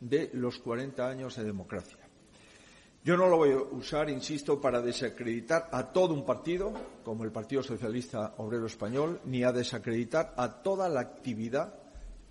de 0.00 0.30
los 0.34 0.58
40 0.58 1.08
años 1.08 1.36
de 1.36 1.44
democracia. 1.44 1.98
Yo 3.04 3.16
no 3.16 3.28
lo 3.28 3.36
voy 3.36 3.52
a 3.52 3.58
usar, 3.58 4.10
insisto, 4.10 4.60
para 4.60 4.82
desacreditar 4.82 5.68
a 5.70 5.92
todo 5.92 6.12
un 6.12 6.26
partido, 6.26 6.72
como 7.04 7.22
el 7.22 7.30
Partido 7.30 7.62
Socialista 7.62 8.34
Obrero 8.38 8.66
Español, 8.66 9.20
ni 9.26 9.44
a 9.44 9.52
desacreditar 9.52 10.34
a 10.36 10.60
toda 10.60 10.88
la 10.88 11.02
actividad 11.02 11.72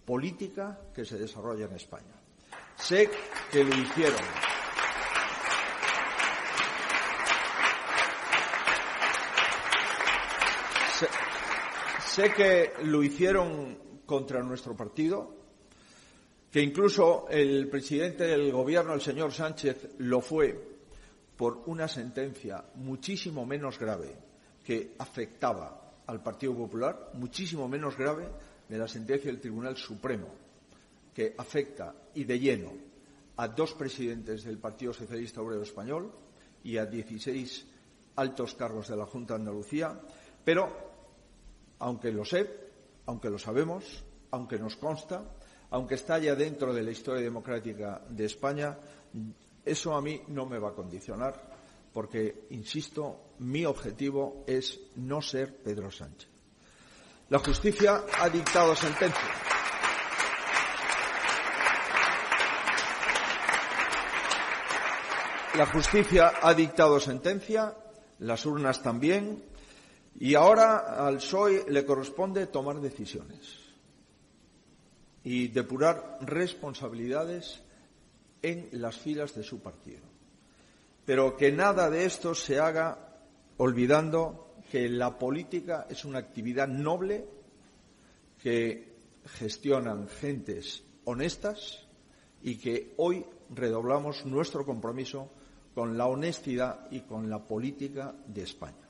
política 0.04 0.78
que 0.94 1.06
se 1.06 1.18
desarrolla 1.18 1.66
en 1.66 1.76
España. 1.76 2.22
Sé 2.76 3.10
que 3.50 3.64
lo 3.64 3.74
hicieron. 3.74 4.20
Sé 12.16 12.32
que 12.32 12.72
lo 12.86 13.04
hicieron 13.04 13.78
contra 14.06 14.42
nuestro 14.42 14.74
partido, 14.74 15.36
que 16.50 16.62
incluso 16.62 17.28
el 17.30 17.68
presidente 17.68 18.24
del 18.24 18.54
Gobierno, 18.54 18.94
el 18.94 19.02
señor 19.02 19.34
Sánchez, 19.34 19.96
lo 19.98 20.22
fue 20.22 20.58
por 21.36 21.64
una 21.66 21.90
sentencia 21.90 22.64
muchísimo 22.76 23.46
menos 23.46 23.78
grave 23.78 24.16
que 24.64 24.96
afectaba 24.98 26.04
al 26.08 26.24
Partido 26.24 26.56
Popular, 26.56 27.10
muchísimo 27.16 27.68
menos 27.68 27.98
grave 27.98 28.30
de 28.70 28.78
la 28.78 28.88
sentencia 28.88 29.30
del 29.30 29.42
Tribunal 29.42 29.76
Supremo, 29.76 30.30
que 31.14 31.36
afecta 31.38 31.94
y 32.14 32.24
de 32.24 32.40
lleno 32.40 32.72
a 33.36 33.50
dos 33.50 33.74
presidentes 33.74 34.46
del 34.46 34.58
Partido 34.58 34.94
Socialista 34.94 35.42
Obrero 35.42 35.64
Español 35.64 36.14
y 36.64 36.78
a 36.78 36.86
16 36.86 37.68
altos 38.16 38.56
cargos 38.56 38.88
de 38.88 38.96
la 38.96 39.06
Junta 39.06 39.34
de 39.34 39.42
Andalucía, 39.42 40.00
pero 40.46 40.85
aunque 41.80 42.12
lo 42.12 42.26
sé, 42.26 42.50
aunque 43.06 43.30
lo 43.30 43.38
sabemos, 43.38 44.04
aunque 44.32 44.60
nos 44.60 44.76
consta, 44.76 45.24
aunque 45.72 45.96
está 45.96 46.20
ya 46.20 46.36
dentro 46.36 46.74
de 46.74 46.84
la 46.84 46.92
historia 46.92 47.24
democrática 47.24 48.02
de 48.10 48.26
España, 48.26 48.78
eso 49.64 49.96
a 49.96 50.02
mí 50.02 50.22
no 50.28 50.46
me 50.46 50.60
va 50.60 50.70
a 50.70 50.74
condicionar 50.74 51.56
porque, 51.96 52.48
insisto, 52.50 53.36
mi 53.40 53.66
objetivo 53.66 54.44
es 54.46 54.78
no 54.98 55.22
ser 55.22 55.56
Pedro 55.64 55.90
Sánchez. 55.90 56.30
La 57.30 57.40
justicia 57.40 58.04
ha 58.20 58.30
dictado 58.30 58.76
sentencia. 58.76 59.30
La 65.56 65.66
justicia 65.68 66.34
ha 66.42 66.54
dictado 66.54 67.00
sentencia, 67.00 67.74
las 68.20 68.46
urnas 68.46 68.84
también, 68.84 69.46
y 70.20 70.36
ahora 70.36 71.06
al 71.06 71.18
PSOE 71.18 71.66
le 71.70 71.86
corresponde 71.86 72.48
tomar 72.48 72.80
decisiones 72.80 73.66
y 75.24 75.50
depurar 75.50 76.20
responsabilidades 76.22 77.62
en 78.42 78.70
las 78.74 78.98
filas 78.98 79.36
de 79.36 79.44
su 79.44 79.60
partido. 79.60 80.04
Pero 81.06 81.36
que 81.36 81.52
nada 81.52 81.90
de 81.90 82.06
esto 82.06 82.34
se 82.34 82.60
haga 82.60 83.18
olvidando 83.58 84.56
que 84.72 84.88
la 84.90 85.18
política 85.18 85.88
es 85.90 86.06
una 86.06 86.20
actividad 86.20 86.68
noble 86.68 87.26
que 88.42 88.96
gestionan 89.26 90.08
gentes 90.08 90.84
honestas 91.06 91.88
y 92.42 92.58
que 92.58 92.94
hoy 92.98 93.26
redoblamos 93.50 94.26
nuestro 94.26 94.66
compromiso 94.66 95.30
con 95.74 95.98
la 95.98 96.08
honestidad 96.08 96.88
y 96.92 97.02
con 97.02 97.30
la 97.30 97.40
política 97.40 98.16
de 98.28 98.44
España. 98.44 98.85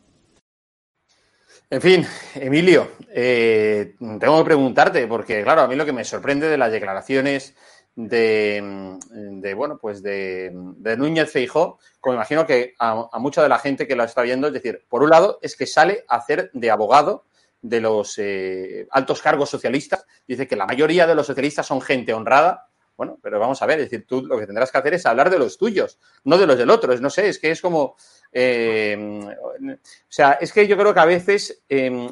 En 1.69 1.81
fin, 1.81 2.07
Emilio, 2.35 2.91
eh, 3.09 3.95
tengo 3.99 4.37
que 4.39 4.45
preguntarte, 4.45 5.07
porque 5.07 5.43
claro, 5.43 5.61
a 5.61 5.67
mí 5.67 5.75
lo 5.75 5.85
que 5.85 5.93
me 5.93 6.03
sorprende 6.03 6.47
de 6.47 6.57
las 6.57 6.71
declaraciones 6.71 7.55
de, 7.95 9.53
bueno, 9.55 9.77
pues 9.79 10.03
de, 10.03 10.51
Núñez 10.97 11.31
Feijó, 11.31 11.79
como 11.99 12.15
imagino 12.15 12.45
que 12.45 12.75
a, 12.77 13.07
mucha 13.19 13.41
de 13.41 13.49
la 13.49 13.59
gente 13.59 13.87
que 13.87 13.95
lo 13.95 14.03
está 14.03 14.21
viendo, 14.21 14.47
es 14.47 14.53
decir, 14.53 14.85
por 14.89 15.01
un 15.01 15.09
lado 15.09 15.39
es 15.41 15.55
que 15.55 15.65
sale 15.65 16.05
a 16.07 16.17
hacer 16.17 16.51
de 16.53 16.71
abogado 16.71 17.25
de 17.61 17.81
los 17.81 18.17
eh, 18.19 18.87
altos 18.91 19.21
cargos 19.21 19.49
socialistas, 19.49 20.05
dice 20.27 20.47
que 20.47 20.55
la 20.55 20.67
mayoría 20.67 21.07
de 21.07 21.15
los 21.15 21.25
socialistas 21.25 21.65
son 21.65 21.81
gente 21.81 22.13
honrada, 22.13 22.67
bueno, 22.97 23.17
pero 23.21 23.39
vamos 23.39 23.61
a 23.61 23.65
ver, 23.65 23.79
es 23.79 23.89
decir, 23.89 24.07
tú 24.07 24.21
lo 24.21 24.37
que 24.37 24.45
tendrás 24.45 24.71
que 24.71 24.77
hacer 24.77 24.93
es 24.93 25.05
hablar 25.05 25.29
de 25.29 25.39
los 25.39 25.57
tuyos, 25.57 25.99
no 26.23 26.37
de 26.37 26.47
los 26.47 26.57
del 26.57 26.69
otro. 26.69 26.95
No 26.97 27.09
sé, 27.09 27.27
es 27.27 27.39
que 27.39 27.51
es 27.51 27.61
como. 27.61 27.97
Eh, 28.31 28.97
o 28.97 29.77
sea, 30.07 30.33
es 30.33 30.51
que 30.51 30.67
yo 30.67 30.77
creo 30.77 30.93
que 30.93 30.99
a 30.99 31.05
veces 31.05 31.63
em, 31.69 32.09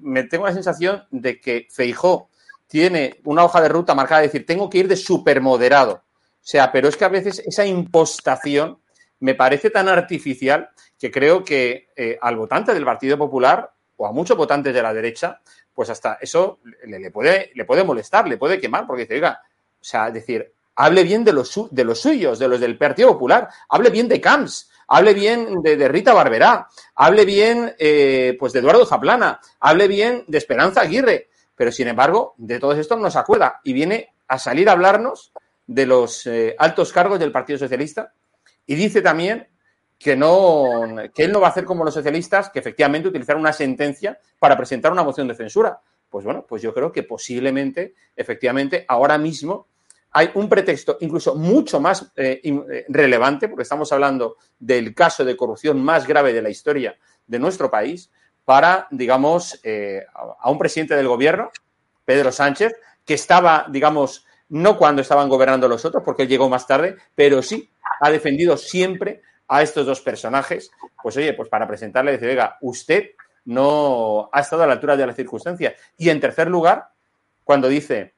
me 0.00 0.24
tengo 0.24 0.46
la 0.46 0.52
sensación 0.52 1.04
de 1.10 1.40
que 1.40 1.66
Feijó 1.70 2.30
tiene 2.66 3.20
una 3.24 3.44
hoja 3.44 3.60
de 3.60 3.68
ruta 3.68 3.94
marcada 3.94 4.22
de 4.22 4.28
decir, 4.28 4.46
tengo 4.46 4.68
que 4.68 4.78
ir 4.78 4.88
de 4.88 4.96
supermoderado. 4.96 5.94
O 5.94 6.48
sea, 6.48 6.70
pero 6.70 6.88
es 6.88 6.96
que 6.96 7.04
a 7.04 7.08
veces 7.08 7.42
esa 7.44 7.66
impostación 7.66 8.78
me 9.20 9.34
parece 9.34 9.70
tan 9.70 9.88
artificial 9.88 10.70
que 10.98 11.10
creo 11.10 11.44
que 11.44 11.88
eh, 11.96 12.18
al 12.20 12.36
votante 12.36 12.72
del 12.72 12.84
Partido 12.84 13.18
Popular 13.18 13.72
o 13.96 14.06
a 14.06 14.12
muchos 14.12 14.36
votantes 14.36 14.74
de 14.74 14.82
la 14.82 14.94
derecha, 14.94 15.40
pues 15.74 15.90
hasta 15.90 16.18
eso 16.20 16.60
le, 16.84 17.10
puede, 17.10 17.50
le 17.54 17.64
puede 17.64 17.84
molestar, 17.84 18.26
le 18.28 18.38
puede 18.38 18.60
quemar, 18.60 18.86
porque 18.86 19.02
dice, 19.02 19.14
oiga, 19.14 19.40
o 19.80 19.84
sea, 19.84 20.10
decir, 20.10 20.52
hable 20.74 21.02
bien 21.04 21.24
de 21.24 21.32
los, 21.32 21.68
de 21.70 21.84
los 21.84 22.00
suyos, 22.00 22.38
de 22.38 22.48
los 22.48 22.60
del 22.60 22.78
Partido 22.78 23.12
Popular, 23.12 23.48
hable 23.68 23.90
bien 23.90 24.08
de 24.08 24.20
Camps, 24.20 24.70
hable 24.88 25.14
bien 25.14 25.62
de, 25.62 25.88
Rita 25.88 26.12
Barberá, 26.14 26.68
hable 26.94 27.24
bien 27.24 27.74
eh, 27.78 28.36
pues 28.38 28.52
de 28.52 28.60
Eduardo 28.60 28.86
Zaplana, 28.86 29.40
hable 29.60 29.88
bien 29.88 30.24
de 30.26 30.38
Esperanza 30.38 30.80
Aguirre, 30.80 31.28
pero 31.54 31.72
sin 31.72 31.88
embargo, 31.88 32.34
de 32.36 32.58
todos 32.58 32.78
estos 32.78 32.98
no 32.98 33.10
se 33.10 33.18
acuerda. 33.18 33.60
Y 33.64 33.72
viene 33.72 34.14
a 34.28 34.38
salir 34.38 34.68
a 34.68 34.72
hablarnos 34.72 35.32
de 35.66 35.86
los 35.86 36.26
eh, 36.26 36.54
altos 36.58 36.92
cargos 36.92 37.18
del 37.18 37.32
Partido 37.32 37.58
Socialista. 37.58 38.12
Y 38.66 38.74
dice 38.74 39.00
también 39.00 39.48
que, 39.98 40.16
no, 40.16 40.70
que 41.14 41.24
él 41.24 41.32
no 41.32 41.40
va 41.40 41.48
a 41.48 41.50
hacer 41.50 41.64
como 41.64 41.84
los 41.84 41.94
socialistas, 41.94 42.50
que 42.50 42.58
efectivamente 42.58 43.08
utilizar 43.08 43.36
una 43.36 43.52
sentencia 43.52 44.18
para 44.38 44.56
presentar 44.56 44.92
una 44.92 45.02
moción 45.02 45.28
de 45.28 45.34
censura. 45.34 45.80
Pues 46.10 46.24
bueno, 46.24 46.44
pues 46.46 46.62
yo 46.62 46.72
creo 46.74 46.92
que 46.92 47.02
posiblemente, 47.02 47.94
efectivamente, 48.14 48.84
ahora 48.86 49.18
mismo 49.18 49.66
hay 50.16 50.30
un 50.32 50.48
pretexto 50.48 50.96
incluso 51.00 51.34
mucho 51.34 51.78
más 51.78 52.10
eh, 52.16 52.40
eh, 52.42 52.86
relevante, 52.88 53.48
porque 53.48 53.64
estamos 53.64 53.92
hablando 53.92 54.38
del 54.58 54.94
caso 54.94 55.26
de 55.26 55.36
corrupción 55.36 55.84
más 55.84 56.06
grave 56.06 56.32
de 56.32 56.40
la 56.40 56.48
historia 56.48 56.96
de 57.26 57.38
nuestro 57.38 57.70
país, 57.70 58.10
para, 58.42 58.88
digamos, 58.90 59.60
eh, 59.62 60.06
a 60.14 60.50
un 60.50 60.58
presidente 60.58 60.96
del 60.96 61.06
gobierno, 61.06 61.50
Pedro 62.06 62.32
Sánchez, 62.32 62.74
que 63.04 63.12
estaba, 63.12 63.66
digamos, 63.68 64.24
no 64.48 64.78
cuando 64.78 65.02
estaban 65.02 65.28
gobernando 65.28 65.68
los 65.68 65.84
otros, 65.84 66.02
porque 66.02 66.22
él 66.22 66.28
llegó 66.28 66.48
más 66.48 66.66
tarde, 66.66 66.96
pero 67.14 67.42
sí 67.42 67.68
ha 68.00 68.08
defendido 68.08 68.56
siempre 68.56 69.20
a 69.48 69.60
estos 69.60 69.84
dos 69.84 70.00
personajes. 70.00 70.70
Pues 71.02 71.14
oye, 71.18 71.34
pues 71.34 71.50
para 71.50 71.68
presentarle, 71.68 72.12
decir, 72.12 72.30
oiga, 72.30 72.56
usted 72.62 73.10
no 73.44 74.30
ha 74.32 74.40
estado 74.40 74.62
a 74.62 74.66
la 74.66 74.72
altura 74.72 74.96
de 74.96 75.08
las 75.08 75.16
circunstancias. 75.16 75.74
Y 75.98 76.08
en 76.08 76.20
tercer 76.20 76.48
lugar, 76.48 76.88
cuando 77.44 77.68
dice 77.68 78.14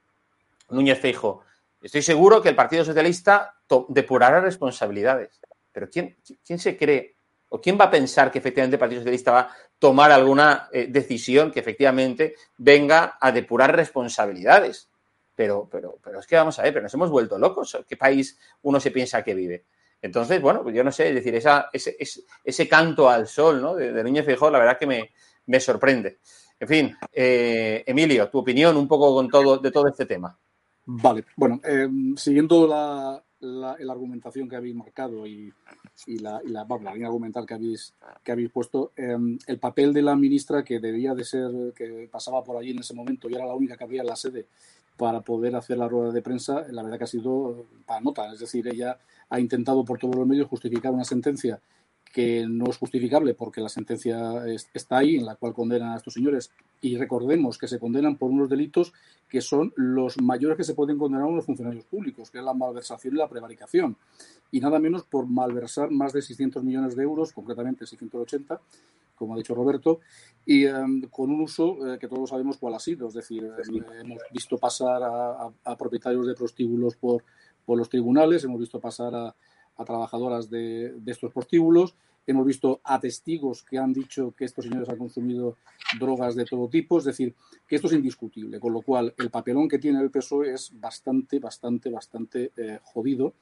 Núñez 0.70 1.00
Feijo, 1.00 1.42
Estoy 1.80 2.02
seguro 2.02 2.42
que 2.42 2.48
el 2.48 2.56
Partido 2.56 2.84
Socialista 2.84 3.54
depurará 3.88 4.40
responsabilidades. 4.40 5.40
Pero 5.72 5.88
¿quién, 5.90 6.16
¿quién 6.44 6.58
se 6.58 6.76
cree 6.76 7.16
o 7.50 7.60
quién 7.60 7.78
va 7.80 7.84
a 7.84 7.90
pensar 7.90 8.30
que 8.30 8.38
efectivamente 8.38 8.76
el 8.76 8.80
Partido 8.80 9.00
Socialista 9.00 9.32
va 9.32 9.40
a 9.40 9.56
tomar 9.78 10.10
alguna 10.10 10.68
eh, 10.72 10.88
decisión 10.88 11.50
que 11.50 11.60
efectivamente 11.60 12.34
venga 12.56 13.16
a 13.20 13.30
depurar 13.30 13.74
responsabilidades? 13.74 14.88
Pero, 15.34 15.68
pero, 15.70 15.98
pero 16.02 16.18
es 16.18 16.26
que 16.26 16.34
vamos 16.34 16.58
a 16.58 16.62
ver, 16.62 16.72
pero 16.72 16.82
nos 16.82 16.94
hemos 16.94 17.10
vuelto 17.10 17.38
locos. 17.38 17.78
¿Qué 17.88 17.96
país 17.96 18.38
uno 18.62 18.80
se 18.80 18.90
piensa 18.90 19.22
que 19.22 19.34
vive? 19.34 19.66
Entonces, 20.02 20.40
bueno, 20.40 20.62
pues 20.62 20.74
yo 20.74 20.82
no 20.82 20.92
sé, 20.92 21.08
es 21.08 21.14
decir, 21.14 21.34
esa, 21.34 21.70
ese, 21.72 21.96
ese, 22.44 22.68
canto 22.68 23.08
al 23.08 23.26
sol 23.26 23.60
¿no? 23.60 23.74
de, 23.74 23.92
de 23.92 24.04
Núñez 24.04 24.26
la 24.26 24.58
verdad 24.58 24.78
que 24.78 24.86
me, 24.86 25.10
me 25.46 25.60
sorprende. 25.60 26.18
En 26.60 26.68
fin, 26.68 26.96
eh, 27.12 27.84
Emilio, 27.86 28.28
tu 28.28 28.38
opinión 28.38 28.76
un 28.76 28.88
poco 28.88 29.14
con 29.14 29.28
todo, 29.28 29.58
de 29.58 29.70
todo 29.70 29.88
este 29.88 30.06
tema. 30.06 30.36
Vale, 30.90 31.26
bueno, 31.36 31.60
em, 31.64 32.16
siguiendo 32.16 32.66
la, 32.66 33.22
la, 33.40 33.92
argumentación 33.92 34.48
que 34.48 34.56
habéis 34.56 34.74
marcado 34.74 35.26
y, 35.26 35.52
y, 36.06 36.18
la, 36.18 36.40
y 36.42 36.48
la, 36.48 36.66
línea 36.94 37.08
argumental 37.08 37.44
que 37.44 37.52
habéis, 37.52 37.92
que 38.24 38.32
habéis 38.32 38.50
puesto, 38.50 38.92
em, 38.96 39.38
el 39.46 39.58
papel 39.58 39.92
de 39.92 40.00
la 40.00 40.16
ministra 40.16 40.64
que 40.64 40.80
debía 40.80 41.14
de 41.14 41.24
ser, 41.24 41.74
que 41.76 42.08
pasaba 42.10 42.42
por 42.42 42.56
allí 42.56 42.70
en 42.70 42.78
ese 42.78 42.94
momento 42.94 43.28
y 43.28 43.34
era 43.34 43.44
la 43.44 43.54
única 43.54 43.76
que 43.76 43.84
había 43.84 44.00
en 44.00 44.06
la 44.06 44.16
sede 44.16 44.46
para 44.96 45.20
poder 45.20 45.56
hacer 45.56 45.76
la 45.76 45.88
rueda 45.88 46.10
de 46.10 46.22
prensa, 46.22 46.64
la 46.70 46.82
verdad 46.82 46.96
que 46.96 47.04
ha 47.04 47.08
sido 47.08 47.66
para 47.84 48.00
nota. 48.00 48.32
Es 48.32 48.40
decir, 48.40 48.66
ella 48.66 48.98
ha 49.28 49.38
intentado 49.38 49.84
por 49.84 49.98
todos 49.98 50.16
los 50.16 50.26
medios 50.26 50.48
justificar 50.48 50.92
una 50.92 51.04
sentencia 51.04 51.60
que 52.12 52.46
no 52.48 52.70
es 52.70 52.76
justificable 52.76 53.34
porque 53.34 53.60
la 53.60 53.68
sentencia 53.68 54.44
está 54.46 54.98
ahí 54.98 55.16
en 55.16 55.26
la 55.26 55.36
cual 55.36 55.52
condenan 55.52 55.92
a 55.92 55.96
estos 55.96 56.14
señores. 56.14 56.50
Y 56.80 56.96
recordemos 56.96 57.58
que 57.58 57.68
se 57.68 57.78
condenan 57.78 58.16
por 58.16 58.30
unos 58.30 58.48
delitos 58.48 58.92
que 59.28 59.40
son 59.40 59.72
los 59.76 60.20
mayores 60.20 60.56
que 60.56 60.64
se 60.64 60.74
pueden 60.74 60.98
condenar 60.98 61.26
a 61.26 61.30
unos 61.30 61.44
funcionarios 61.44 61.84
públicos, 61.84 62.30
que 62.30 62.38
es 62.38 62.44
la 62.44 62.54
malversación 62.54 63.14
y 63.14 63.18
la 63.18 63.28
prevaricación. 63.28 63.96
Y 64.50 64.60
nada 64.60 64.78
menos 64.78 65.02
por 65.04 65.26
malversar 65.26 65.90
más 65.90 66.12
de 66.12 66.22
600 66.22 66.64
millones 66.64 66.96
de 66.96 67.02
euros, 67.02 67.32
concretamente 67.32 67.86
680, 67.86 68.60
como 69.14 69.34
ha 69.34 69.36
dicho 69.36 69.54
Roberto, 69.54 70.00
y 70.46 70.64
em, 70.64 71.02
con 71.10 71.30
un 71.30 71.42
uso 71.42 71.92
eh, 71.92 71.98
que 71.98 72.08
todos 72.08 72.30
sabemos 72.30 72.56
cuál 72.56 72.74
ha 72.74 72.78
sido, 72.78 73.08
es 73.08 73.14
decir, 73.14 73.44
eh, 73.44 73.82
hemos 74.00 74.18
visto 74.32 74.56
pasar 74.56 75.02
a, 75.02 75.76
propietarios 75.76 76.26
de 76.26 76.34
prostíbulos 76.34 76.96
por, 76.96 77.24
por 77.66 77.76
los 77.76 77.88
tribunales, 77.88 78.44
hemos 78.44 78.60
visto 78.60 78.80
pasar 78.80 79.14
a 79.14 79.34
a 79.78 79.84
trabajadoras 79.84 80.50
de, 80.50 80.94
estos 81.06 81.32
prostíbulos. 81.32 81.94
Hemos 82.26 82.44
visto 82.44 82.80
a 82.84 83.00
testigos 83.00 83.62
que 83.62 83.78
han 83.78 83.94
dicho 83.94 84.34
que 84.36 84.44
estos 84.44 84.66
señores 84.66 84.88
han 84.90 84.98
consumido 84.98 85.56
drogas 85.98 86.34
de 86.34 86.44
todo 86.44 86.68
tipo, 86.68 86.98
es 86.98 87.04
decir, 87.04 87.34
que 87.66 87.76
esto 87.76 87.86
es 87.86 87.94
indiscutible, 87.94 88.60
con 88.60 88.74
lo 88.74 88.82
cual 88.82 89.14
el 89.16 89.30
papelón 89.30 89.66
que 89.66 89.78
tiene 89.78 90.00
el 90.02 90.10
PSOE 90.10 90.52
es 90.52 90.78
bastante, 90.78 91.38
bastante, 91.38 91.88
bastante 91.88 92.52
eh, 92.56 92.80
jodido. 92.82 93.32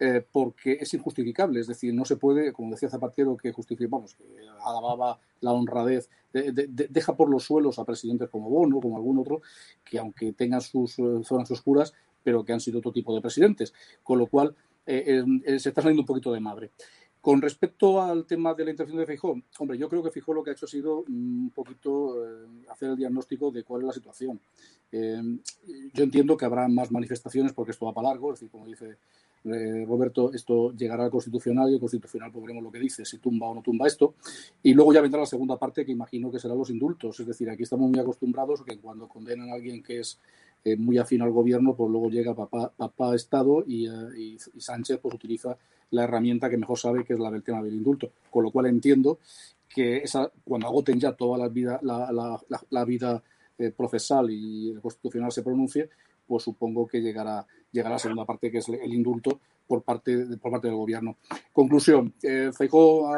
Eh, 0.00 0.24
porque 0.30 0.78
es 0.80 0.94
injustificable, 0.94 1.58
es 1.58 1.66
decir, 1.66 1.92
no 1.92 2.04
se 2.04 2.16
puede, 2.16 2.52
como 2.52 2.70
decía 2.70 2.88
Zapatero, 2.88 3.36
que 3.36 3.50
justificamos, 3.50 4.16
alababa 4.64 5.18
la 5.40 5.50
honradez, 5.50 6.08
deja 6.32 7.16
por 7.16 7.28
los 7.28 7.42
suelos 7.42 7.80
a 7.80 7.84
presidentes 7.84 8.28
como 8.28 8.48
Bono, 8.48 8.80
como 8.80 8.96
algún 8.96 9.18
otro, 9.18 9.42
que 9.84 9.98
aunque 9.98 10.32
tengan 10.34 10.60
sus 10.60 11.00
eh, 11.00 11.02
zonas 11.24 11.50
oscuras, 11.50 11.94
pero 12.22 12.44
que 12.44 12.52
han 12.52 12.60
sido 12.60 12.78
otro 12.78 12.92
tipo 12.92 13.14
de 13.14 13.20
presidentes. 13.20 13.72
Con 14.02 14.18
lo 14.18 14.26
cual, 14.26 14.54
eh, 14.90 15.22
eh, 15.44 15.60
se 15.60 15.68
está 15.68 15.82
saliendo 15.82 16.00
un 16.00 16.06
poquito 16.06 16.32
de 16.32 16.40
madre. 16.40 16.70
Con 17.20 17.42
respecto 17.42 18.00
al 18.00 18.24
tema 18.24 18.54
de 18.54 18.64
la 18.64 18.70
intervención 18.70 19.04
de 19.04 19.12
Fijó, 19.12 19.38
hombre, 19.58 19.76
yo 19.76 19.86
creo 19.86 20.02
que 20.02 20.10
Fijó 20.10 20.32
lo 20.32 20.42
que 20.42 20.48
ha 20.48 20.52
hecho 20.54 20.64
ha 20.64 20.68
sido 20.68 21.04
mm, 21.06 21.44
un 21.44 21.50
poquito 21.50 22.24
eh, 22.24 22.46
hacer 22.70 22.90
el 22.90 22.96
diagnóstico 22.96 23.50
de 23.50 23.64
cuál 23.64 23.82
es 23.82 23.86
la 23.88 23.92
situación. 23.92 24.40
yo 24.90 26.04
entiendo 26.04 26.38
que 26.38 26.46
habrá 26.46 26.66
más 26.68 26.90
manifestaciones 26.90 27.52
porque 27.52 27.72
esto 27.72 27.84
va 27.84 27.92
para 27.92 28.08
largo, 28.08 28.32
es 28.32 28.40
decir, 28.40 28.50
como 28.50 28.64
dice 28.64 28.96
Roberto, 29.44 30.32
esto 30.32 30.72
llegará 30.72 31.04
al 31.04 31.10
Constitucional 31.10 31.70
y 31.70 31.74
el 31.74 31.80
Constitucional 31.80 32.32
pues 32.32 32.42
veremos 32.44 32.64
lo 32.64 32.72
que 32.72 32.78
dice, 32.78 33.04
si 33.04 33.18
tumba 33.18 33.48
o 33.48 33.54
no 33.54 33.60
tumba 33.60 33.86
esto. 33.86 34.14
Y 34.62 34.72
luego 34.72 34.94
ya 34.94 35.02
vendrá 35.02 35.20
la 35.20 35.26
segunda 35.26 35.58
parte 35.58 35.84
que 35.84 35.92
imagino 35.92 36.30
que 36.30 36.38
serán 36.38 36.56
los 36.56 36.70
indultos. 36.70 37.20
Es 37.20 37.26
decir, 37.26 37.50
aquí 37.50 37.64
estamos 37.64 37.90
muy 37.90 38.00
acostumbrados 38.00 38.64
que 38.64 38.78
cuando 38.78 39.06
condenan 39.06 39.50
a 39.50 39.54
alguien 39.54 39.82
que 39.82 40.00
es 40.00 40.18
muy 40.76 40.98
afín 40.98 41.22
al 41.22 41.30
gobierno, 41.30 41.74
pues 41.74 41.90
luego 41.90 42.10
llega 42.10 42.34
papá, 42.34 42.72
papá 42.76 43.14
Estado 43.14 43.64
y, 43.66 43.86
eh, 43.86 44.36
Sánchez 44.58 44.98
pues 45.00 45.14
utiliza 45.14 45.56
la 45.90 46.04
herramienta 46.04 46.50
que 46.50 46.56
mejor 46.56 46.78
sabe, 46.78 47.04
que 47.04 47.14
es 47.14 47.18
la 47.18 47.30
del 47.30 47.42
tema 47.42 47.62
del 47.62 47.74
indulto. 47.74 48.10
Con 48.30 48.44
lo 48.44 48.50
cual 48.50 48.66
entiendo 48.66 49.18
que 49.68 49.98
esa, 49.98 50.30
cuando 50.44 50.66
agoten 50.66 50.98
ya 51.00 51.12
toda 51.12 51.38
la 51.38 51.48
vida, 51.48 51.80
la, 51.82 52.84
vida 52.84 53.22
eh, 53.58 53.70
procesal 53.70 54.30
y 54.30 54.70
el 54.70 54.80
constitucional 54.80 55.32
se 55.32 55.42
pronuncie, 55.42 55.88
pues 56.26 56.42
supongo 56.42 56.86
que 56.86 57.00
llegará, 57.00 57.46
llegará 57.72 57.94
la 57.94 57.98
segunda 57.98 58.24
parte, 58.24 58.50
que 58.50 58.58
es 58.58 58.68
el 58.68 58.92
indulto 58.92 59.40
por 59.68 59.82
parte, 59.82 60.36
por 60.40 60.50
parte 60.50 60.66
del 60.66 60.76
gobierno. 60.76 61.18
Conclusión, 61.52 62.14
eh, 62.22 62.50
Feijóo, 62.56 63.08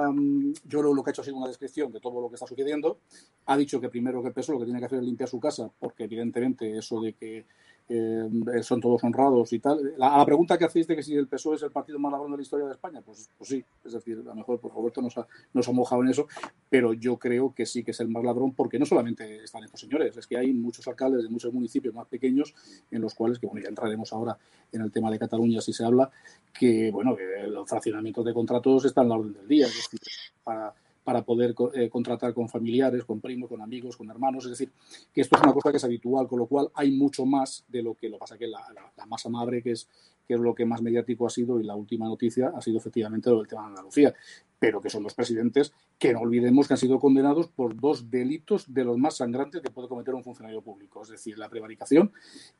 yo 0.64 0.82
lo, 0.82 0.92
lo 0.92 1.02
que 1.02 1.10
ha 1.10 1.12
hecho 1.12 1.22
ha 1.22 1.24
sido 1.24 1.36
una 1.36 1.46
descripción 1.46 1.92
de 1.92 2.00
todo 2.00 2.20
lo 2.20 2.28
que 2.28 2.34
está 2.34 2.46
sucediendo. 2.46 2.98
Ha 3.46 3.56
dicho 3.56 3.80
que 3.80 3.88
primero 3.88 4.20
que 4.20 4.28
el 4.28 4.34
PSOE 4.34 4.54
lo 4.54 4.58
que 4.58 4.66
tiene 4.66 4.80
que 4.80 4.86
hacer 4.86 4.98
es 4.98 5.04
limpiar 5.04 5.28
su 5.28 5.40
casa, 5.40 5.70
porque 5.78 6.04
evidentemente 6.04 6.76
eso 6.76 7.00
de 7.00 7.14
que 7.14 7.46
eh, 7.92 8.62
son 8.62 8.80
todos 8.80 9.02
honrados 9.02 9.52
y 9.52 9.58
tal. 9.58 9.94
La, 9.98 10.14
a 10.14 10.18
la 10.18 10.24
pregunta 10.24 10.56
que 10.56 10.64
hacéis 10.64 10.86
de 10.86 10.94
que 10.94 11.02
si 11.02 11.16
el 11.16 11.26
PSOE 11.26 11.56
es 11.56 11.62
el 11.64 11.72
partido 11.72 11.98
más 11.98 12.12
ladrón 12.12 12.30
de 12.30 12.36
la 12.36 12.42
historia 12.42 12.66
de 12.66 12.72
España, 12.72 13.02
pues, 13.04 13.28
pues 13.36 13.50
sí, 13.50 13.64
es 13.84 13.92
decir, 13.92 14.18
a 14.20 14.28
lo 14.28 14.34
mejor 14.36 14.60
pues 14.60 14.72
Roberto 14.72 15.02
nos 15.02 15.18
ha, 15.18 15.26
nos 15.52 15.68
ha 15.68 15.72
mojado 15.72 16.02
en 16.02 16.10
eso, 16.10 16.28
pero 16.68 16.92
yo 16.92 17.16
creo 17.16 17.52
que 17.52 17.66
sí 17.66 17.82
que 17.82 17.90
es 17.90 17.98
el 17.98 18.08
más 18.08 18.22
ladrón 18.22 18.52
porque 18.52 18.78
no 18.78 18.86
solamente 18.86 19.42
están 19.42 19.64
estos 19.64 19.80
señores, 19.80 20.16
es 20.16 20.24
que 20.28 20.36
hay 20.36 20.52
muchos 20.52 20.86
alcaldes 20.86 21.24
de 21.24 21.28
muchos 21.28 21.52
municipios 21.52 21.92
más 21.92 22.06
pequeños 22.06 22.54
en 22.92 23.00
los 23.02 23.12
cuales, 23.12 23.40
que 23.40 23.48
bueno, 23.48 23.60
ya 23.60 23.70
entraremos 23.70 24.12
ahora 24.12 24.38
en 24.70 24.82
el 24.82 24.92
tema 24.92 25.10
de 25.10 25.18
Cataluña 25.18 25.60
si 25.60 25.72
se 25.72 25.84
habla, 25.84 26.08
que 26.56 26.92
bueno, 26.92 27.16
que 27.16 27.48
los 27.48 27.68
fraccionamientos 27.68 28.24
de 28.24 28.32
contratos 28.32 28.84
están 28.84 29.06
en 29.06 29.08
la 29.08 29.16
orden 29.16 29.32
del 29.32 29.48
día, 29.48 29.66
es 29.66 29.74
decir, 29.74 30.00
para 30.44 30.72
para 31.10 31.22
poder 31.22 31.56
eh, 31.74 31.88
contratar 31.88 32.32
con 32.32 32.48
familiares, 32.48 33.04
con 33.04 33.20
primos, 33.20 33.48
con 33.48 33.60
amigos, 33.60 33.96
con 33.96 34.08
hermanos. 34.08 34.44
Es 34.44 34.50
decir, 34.50 34.70
que 35.12 35.22
esto 35.22 35.34
es 35.34 35.42
una 35.42 35.52
cosa 35.52 35.72
que 35.72 35.78
es 35.78 35.82
habitual, 35.82 36.28
con 36.28 36.38
lo 36.38 36.46
cual 36.46 36.68
hay 36.72 36.92
mucho 36.92 37.26
más 37.26 37.64
de 37.66 37.82
lo 37.82 37.94
que 37.96 38.08
lo 38.08 38.16
pasa 38.16 38.38
que 38.38 38.46
la, 38.46 38.60
la 38.96 39.28
madre, 39.28 39.60
que 39.60 39.72
es 39.72 39.88
que 40.28 40.34
es 40.34 40.40
lo 40.40 40.54
que 40.54 40.64
más 40.64 40.80
mediático 40.80 41.26
ha 41.26 41.30
sido 41.30 41.58
y 41.58 41.64
la 41.64 41.74
última 41.74 42.06
noticia 42.06 42.52
ha 42.54 42.60
sido 42.60 42.78
efectivamente 42.78 43.28
lo 43.28 43.38
del 43.38 43.48
tema 43.48 43.62
de 43.62 43.68
Andalucía, 43.70 44.14
pero 44.60 44.80
que 44.80 44.90
son 44.90 45.02
los 45.02 45.14
presidentes 45.14 45.72
que 45.98 46.12
no 46.12 46.20
olvidemos 46.20 46.68
que 46.68 46.74
han 46.74 46.78
sido 46.78 47.00
condenados 47.00 47.48
por 47.48 47.74
dos 47.80 48.10
delitos 48.10 48.72
de 48.72 48.84
los 48.84 48.98
más 48.98 49.16
sangrantes 49.16 49.62
que 49.62 49.70
puede 49.70 49.88
cometer 49.88 50.14
un 50.14 50.22
funcionario 50.22 50.60
público, 50.60 51.02
es 51.02 51.08
decir, 51.08 51.38
la 51.38 51.48
prevaricación 51.48 52.12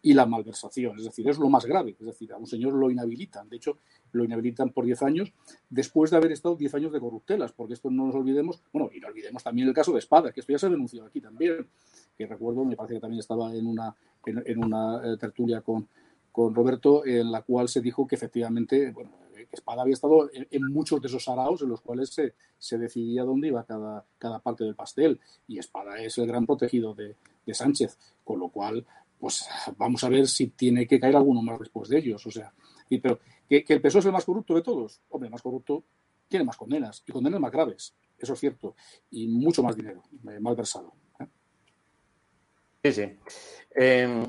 y 0.02 0.14
la 0.14 0.24
malversación, 0.24 0.98
es 0.98 1.04
decir, 1.04 1.28
es 1.28 1.38
lo 1.38 1.50
más 1.50 1.66
grave, 1.66 1.94
es 2.00 2.06
decir, 2.06 2.32
a 2.32 2.38
un 2.38 2.46
señor 2.46 2.72
lo 2.72 2.90
inhabilitan, 2.90 3.48
de 3.50 3.56
hecho, 3.56 3.78
lo 4.12 4.24
inhabilitan 4.24 4.70
por 4.70 4.86
10 4.86 5.02
años 5.02 5.32
después 5.68 6.10
de 6.10 6.16
haber 6.16 6.32
estado 6.32 6.56
10 6.56 6.74
años 6.74 6.92
de 6.92 7.00
corruptelas, 7.00 7.52
porque 7.52 7.74
esto 7.74 7.90
no 7.90 8.06
nos 8.06 8.14
olvidemos, 8.14 8.62
bueno, 8.72 8.90
y 8.92 8.98
no 8.98 9.08
olvidemos 9.08 9.44
también 9.44 9.68
el 9.68 9.74
caso 9.74 9.92
de 9.92 9.98
Espada, 9.98 10.32
que 10.32 10.40
esto 10.40 10.52
ya 10.52 10.58
se 10.58 10.66
ha 10.66 10.70
denunciado 10.70 11.06
aquí 11.06 11.20
también, 11.20 11.68
que 12.16 12.26
recuerdo, 12.26 12.64
me 12.64 12.76
parece 12.76 12.94
que 12.94 13.00
también 13.00 13.20
estaba 13.20 13.54
en 13.54 13.66
una, 13.66 13.94
en, 14.24 14.64
una 14.64 15.02
eh, 15.04 15.16
tertulia 15.18 15.60
con 15.60 15.86
con 16.32 16.54
Roberto, 16.54 17.04
en 17.04 17.32
la 17.32 17.42
cual 17.42 17.68
se 17.68 17.80
dijo 17.80 18.06
que 18.06 18.14
efectivamente, 18.14 18.92
bueno, 18.92 19.10
Espada 19.50 19.82
había 19.82 19.94
estado 19.94 20.30
en, 20.32 20.72
muchos 20.72 21.00
de 21.00 21.08
esos 21.08 21.28
araos 21.28 21.62
en 21.62 21.68
los 21.68 21.80
cuales 21.80 22.10
se, 22.10 22.34
se, 22.58 22.78
decidía 22.78 23.24
dónde 23.24 23.48
iba 23.48 23.64
cada, 23.64 24.04
cada 24.18 24.38
parte 24.38 24.64
del 24.64 24.74
pastel. 24.74 25.20
Y 25.48 25.58
Espada 25.58 26.00
es 26.02 26.18
el 26.18 26.26
gran 26.26 26.46
protegido 26.46 26.94
de, 26.94 27.16
de, 27.46 27.54
Sánchez, 27.54 27.98
con 28.24 28.40
lo 28.40 28.48
cual, 28.48 28.86
pues 29.18 29.46
vamos 29.76 30.02
a 30.04 30.08
ver 30.08 30.26
si 30.26 30.48
tiene 30.48 30.86
que 30.86 31.00
caer 31.00 31.16
alguno 31.16 31.42
más 31.42 31.58
después 31.58 31.88
de 31.88 31.98
ellos. 31.98 32.26
O 32.26 32.30
sea, 32.30 32.52
y, 32.88 32.98
pero 32.98 33.20
que, 33.48 33.64
el 33.66 33.80
PSOE 33.80 34.00
es 34.00 34.06
el 34.06 34.12
más 34.12 34.24
corrupto 34.24 34.54
de 34.54 34.62
todos. 34.62 35.00
Hombre, 35.08 35.30
más 35.30 35.42
corrupto 35.42 35.84
tiene 36.30 36.44
más 36.44 36.56
condenas 36.56 37.02
y 37.06 37.12
condenas 37.12 37.40
más 37.40 37.50
graves, 37.50 37.94
eso 38.16 38.34
es 38.34 38.38
cierto, 38.38 38.76
y 39.10 39.26
mucho 39.26 39.64
más 39.64 39.74
dinero, 39.74 40.04
eh, 40.28 40.38
mal 40.38 40.54
versado. 40.54 40.92
¿eh? 41.18 41.26
Sí, 42.84 42.92
sí. 42.92 43.18
Eh, 43.74 44.22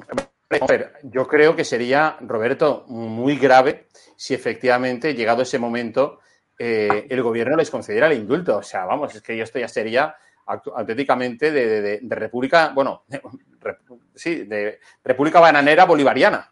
yo 1.04 1.28
creo 1.28 1.56
que 1.56 1.64
sería, 1.64 2.18
Roberto, 2.22 2.86
muy 2.88 3.38
grave 3.38 3.88
si 4.22 4.36
efectivamente, 4.36 5.16
llegado 5.16 5.42
ese 5.42 5.58
momento, 5.58 6.20
eh, 6.60 7.08
el 7.10 7.24
gobierno 7.24 7.58
les 7.58 7.72
concediera 7.72 8.06
el 8.06 8.20
indulto. 8.20 8.58
O 8.58 8.62
sea, 8.62 8.86
vamos, 8.86 9.16
es 9.16 9.22
que 9.24 9.42
esto 9.42 9.58
ya 9.58 9.68
sería 9.68 10.16
auténticamente 10.46 11.52
de, 11.52 12.00
república, 12.08 12.70
bueno, 12.70 13.06
sí, 14.16 14.44
de 14.44 14.80
república 15.04 15.40
bananera 15.40 15.86
bolivariana. 15.86 16.52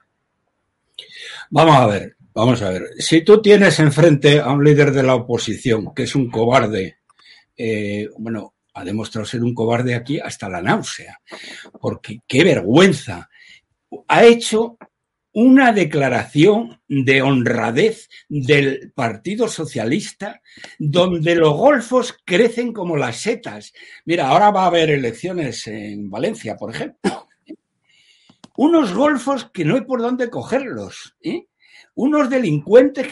Vamos 1.52 1.76
a 1.76 1.86
ver, 1.86 2.16
vamos 2.34 2.60
a 2.64 2.72
ver. 2.72 2.88
Si 2.98 3.22
tú 3.22 3.40
tienes 3.40 3.80
enfrente 3.80 4.40
a 4.40 4.50
un 4.50 4.64
líder 4.64 4.92
de 4.92 5.04
la 5.04 5.14
oposición 5.14 5.94
que 5.94 6.04
es 6.04 6.16
un 6.16 6.32
cobarde, 6.32 7.02
eh, 7.56 8.10
bueno, 8.18 8.56
ha 8.74 8.84
demostrado 8.84 9.28
ser 9.28 9.44
un 9.44 9.54
cobarde 9.54 9.94
aquí 9.94 10.20
hasta 10.20 10.50
la 10.50 10.64
náusea, 10.64 11.20
porque 11.80 12.22
qué 12.28 12.44
vergüenza 12.44 13.29
ha 14.08 14.24
hecho 14.24 14.78
una 15.32 15.72
declaración 15.72 16.82
de 16.88 17.22
honradez 17.22 18.10
del 18.28 18.92
Partido 18.94 19.48
Socialista 19.48 20.42
donde 20.80 21.36
los 21.36 21.54
golfos 21.56 22.18
crecen 22.26 22.74
como 22.74 22.98
las 22.98 23.18
setas. 23.18 23.74
Mira, 24.06 24.28
ahora 24.28 24.52
va 24.52 24.64
a 24.64 24.68
haber 24.68 24.90
elecciones 24.90 25.68
en 25.68 26.10
Valencia, 26.10 26.56
por 26.58 26.74
ejemplo. 26.74 27.28
Unos 28.58 28.94
golfos 28.94 29.50
que 29.54 29.64
no 29.64 29.76
hay 29.76 29.82
por 29.82 30.02
dónde 30.02 30.30
cogerlos. 30.30 31.16
¿eh? 31.22 31.46
Unos 31.96 32.30
delincuentes, 32.30 33.08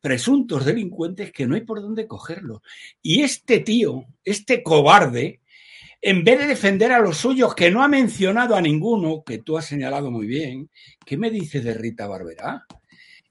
presuntos 0.00 0.64
delincuentes, 0.64 1.32
que 1.32 1.46
no 1.46 1.54
hay 1.54 1.62
por 1.62 1.80
dónde 1.80 2.06
cogerlos. 2.06 2.60
Y 3.00 3.22
este 3.22 3.60
tío, 3.60 4.04
este 4.24 4.62
cobarde, 4.62 5.39
en 6.02 6.24
vez 6.24 6.38
de 6.38 6.46
defender 6.46 6.92
a 6.92 7.00
los 7.00 7.18
suyos, 7.18 7.54
que 7.54 7.70
no 7.70 7.82
ha 7.82 7.88
mencionado 7.88 8.56
a 8.56 8.60
ninguno, 8.60 9.22
que 9.24 9.38
tú 9.38 9.58
has 9.58 9.66
señalado 9.66 10.10
muy 10.10 10.26
bien, 10.26 10.70
¿qué 11.04 11.16
me 11.16 11.30
dices 11.30 11.62
de 11.62 11.74
Rita 11.74 12.06
Barberá? 12.06 12.64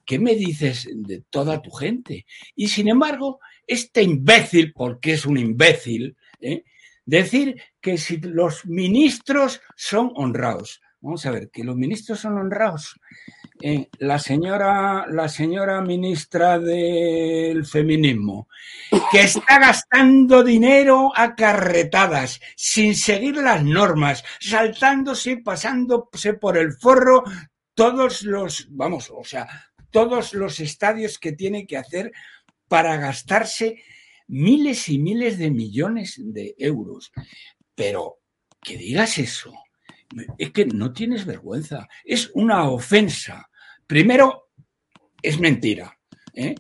¿Qué 0.06 0.20
me 0.20 0.36
dices 0.36 0.88
de 0.92 1.22
toda 1.30 1.62
tu 1.62 1.72
gente? 1.72 2.26
Y 2.56 2.68
sin 2.68 2.88
embargo, 2.88 3.40
este 3.66 4.02
imbécil, 4.04 4.74
porque 4.74 5.14
es 5.14 5.26
un 5.26 5.38
imbécil, 5.38 6.16
¿eh? 6.42 6.64
decir 7.06 7.62
que 7.82 7.98
si 7.98 8.18
los 8.18 8.66
ministros 8.66 9.62
son 9.76 10.12
honrados. 10.16 10.82
Vamos 11.02 11.26
a 11.26 11.32
ver, 11.32 11.50
que 11.50 11.64
los 11.64 11.76
ministros 11.76 12.20
son 12.20 12.38
honrados. 12.38 13.00
Eh, 13.62 13.90
la, 13.98 14.20
señora, 14.20 15.06
la 15.10 15.28
señora 15.28 15.82
ministra 15.82 16.60
del 16.60 17.66
feminismo, 17.66 18.48
que 19.12 19.20
está 19.20 19.60
gastando 19.60 20.46
dinero 20.46 21.12
a 21.14 21.36
carretadas, 21.36 22.40
sin 22.56 22.96
seguir 22.96 23.36
las 23.36 23.62
normas, 23.62 24.24
saltándose, 24.40 25.38
pasándose 25.38 26.36
por 26.36 26.58
el 26.58 26.72
forro 26.72 27.26
todos 27.74 28.24
los, 28.24 28.68
vamos, 28.70 29.12
o 29.14 29.26
sea, 29.26 29.46
todos 29.92 30.34
los 30.34 30.62
estadios 30.62 31.20
que 31.20 31.34
tiene 31.34 31.68
que 31.68 31.76
hacer 31.76 32.14
para 32.70 32.96
gastarse 32.96 33.84
miles 34.28 34.88
y 34.88 35.00
miles 35.00 35.38
de 35.38 35.52
millones 35.52 36.16
de 36.18 36.56
euros. 36.58 37.12
Pero 37.76 38.20
que 38.62 38.78
digas 38.78 39.18
eso, 39.18 39.54
es 40.38 40.52
que 40.52 40.66
no 40.66 40.94
tienes 40.94 41.26
vergüenza, 41.26 41.90
es 42.06 42.32
una 42.34 42.70
ofensa 42.70 43.49
Primero, 43.90 44.52
es 45.20 45.40
mentira, 45.40 45.98
¿eh? 46.36 46.54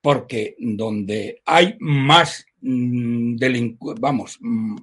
porque 0.00 0.56
donde 0.58 1.40
hay 1.46 1.76
más 1.78 2.44
mm, 2.60 3.36
vamos, 4.00 4.36
mm, 4.40 4.76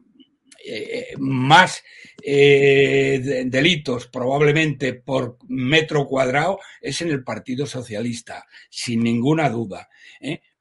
eh, 0.66 1.08
más 1.18 1.84
eh, 2.24 3.44
delitos 3.48 4.08
probablemente 4.08 4.94
por 4.94 5.40
metro 5.50 6.08
cuadrado 6.08 6.60
es 6.80 7.02
en 7.02 7.10
el 7.10 7.22
Partido 7.22 7.66
Socialista, 7.66 8.48
sin 8.70 9.04
ninguna 9.04 9.50
duda. 9.50 9.90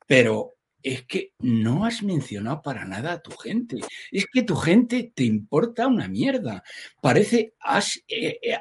Pero 0.09 0.55
es 0.83 1.05
que 1.05 1.35
no 1.38 1.85
has 1.85 2.03
mencionado 2.03 2.62
para 2.62 2.85
nada 2.85 3.12
a 3.12 3.22
tu 3.22 3.31
gente. 3.31 3.77
Es 4.11 4.27
que 4.27 4.42
tu 4.42 4.57
gente 4.57 5.12
te 5.14 5.22
importa 5.22 5.87
una 5.87 6.09
mierda. 6.09 6.64
Parece, 7.01 7.55
has, 7.61 8.03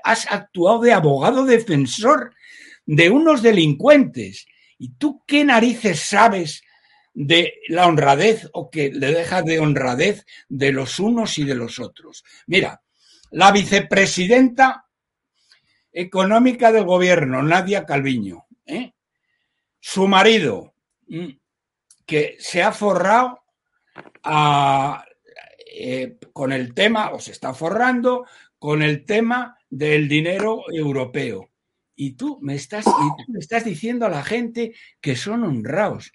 has 0.04 0.32
actuado 0.32 0.82
de 0.82 0.94
abogado 0.94 1.44
defensor 1.44 2.36
de 2.88 3.10
unos 3.12 3.44
delincuentes. 3.44 4.48
¿Y 4.80 4.94
tú 4.94 5.24
qué 5.28 5.44
narices 5.44 6.00
sabes 6.00 6.64
de 7.14 7.56
la 7.68 7.86
honradez 7.88 8.50
o 8.54 8.72
que 8.72 8.92
le 8.92 9.12
dejas 9.12 9.46
de 9.46 9.60
honradez 9.60 10.26
de 10.50 10.72
los 10.72 11.00
unos 11.00 11.38
y 11.38 11.44
de 11.44 11.56
los 11.56 11.80
otros? 11.80 12.24
Mira, 12.48 12.82
la 13.32 13.52
vicepresidenta 13.52 14.86
económica 15.92 16.72
del 16.72 16.86
gobierno, 16.86 17.44
Nadia 17.44 17.86
Calviño, 17.86 18.46
¿eh? 18.66 18.94
su 19.80 20.08
marido, 20.08 20.74
mm, 21.08 21.30
que 22.06 22.38
se 22.40 22.64
ha 22.64 22.72
forrado 22.72 23.44
eh, 25.74 26.18
con 26.32 26.54
el 26.54 26.74
tema, 26.74 27.12
o 27.12 27.20
se 27.20 27.32
está 27.32 27.54
forrando 27.54 28.26
con 28.60 28.82
el 28.82 29.06
tema 29.06 29.58
del 29.70 30.08
dinero 30.08 30.64
europeo 30.72 31.50
y 31.98 32.12
tú 32.12 32.40
me 32.42 32.56
estás, 32.56 32.86
estás 33.38 33.66
diciendo 33.66 34.06
a 34.06 34.10
la 34.10 34.24
gente 34.24 34.74
que 35.02 35.18
son 35.18 35.44
honrados. 35.44 36.14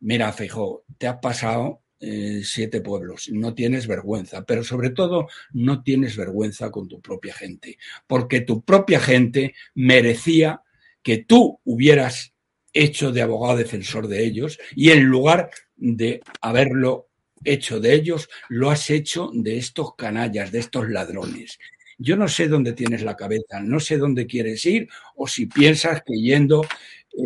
Mira, 0.00 0.32
Feijó, 0.32 0.84
te 0.98 1.06
has 1.06 1.18
pasado 1.18 1.82
eh, 2.00 2.42
siete 2.44 2.80
pueblos, 2.80 3.30
no 3.32 3.54
tienes 3.54 3.86
vergüenza, 3.86 4.44
pero 4.44 4.64
sobre 4.64 4.90
todo 4.90 5.28
no 5.52 5.82
tienes 5.82 6.16
vergüenza 6.16 6.70
con 6.70 6.88
tu 6.88 7.00
propia 7.00 7.32
gente, 7.32 7.78
porque 8.06 8.40
tu 8.40 8.62
propia 8.62 9.00
gente 9.00 9.54
merecía 9.74 10.62
que 11.02 11.18
tú 11.18 11.60
hubieras 11.64 12.34
hecho 12.72 13.12
de 13.12 13.22
abogado 13.22 13.56
defensor 13.56 14.08
de 14.08 14.24
ellos 14.24 14.58
y 14.74 14.90
en 14.90 15.04
lugar 15.04 15.50
de 15.76 16.22
haberlo 16.40 17.08
hecho 17.44 17.80
de 17.80 17.94
ellos, 17.94 18.28
lo 18.48 18.70
has 18.70 18.90
hecho 18.90 19.30
de 19.32 19.58
estos 19.58 19.94
canallas, 19.94 20.52
de 20.52 20.58
estos 20.58 20.88
ladrones. 20.88 21.58
Yo 22.02 22.16
no 22.16 22.28
sé 22.28 22.48
dónde 22.48 22.72
tienes 22.72 23.02
la 23.02 23.14
cabeza, 23.14 23.60
no 23.60 23.78
sé 23.78 23.98
dónde 23.98 24.26
quieres 24.26 24.64
ir 24.64 24.88
o 25.16 25.26
si 25.26 25.44
piensas 25.44 26.02
que 26.02 26.14
yendo 26.14 26.62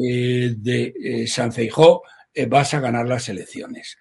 eh, 0.03 0.53
de 0.57 0.95
eh, 1.01 1.27
San 1.29 1.53
Feijó 1.53 2.03
eh, 2.35 2.47
vas 2.47 2.75
a 2.75 2.81
ganar 2.81 3.07
las 3.07 3.29
elecciones. 3.29 3.97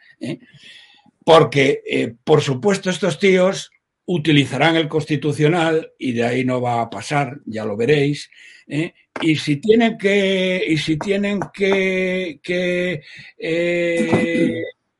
Porque, 1.24 2.16
por 2.24 2.42
supuesto, 2.42 2.90
estos 2.90 3.20
tíos 3.20 3.72
utilizarán 4.06 4.76
el 4.76 4.90
constitucional 4.90 5.94
y 5.98 6.14
de 6.14 6.24
ahí 6.24 6.44
no 6.44 6.60
va 6.60 6.82
a 6.82 6.90
pasar, 6.90 7.40
ya 7.46 7.64
lo 7.66 7.78
veréis. 7.78 8.30
Y 9.22 9.36
si 9.36 9.58
tienen 9.58 9.98
que, 9.98 10.66
y 10.68 10.78
si 10.78 10.98
tienen 10.98 11.40
que 11.54 13.02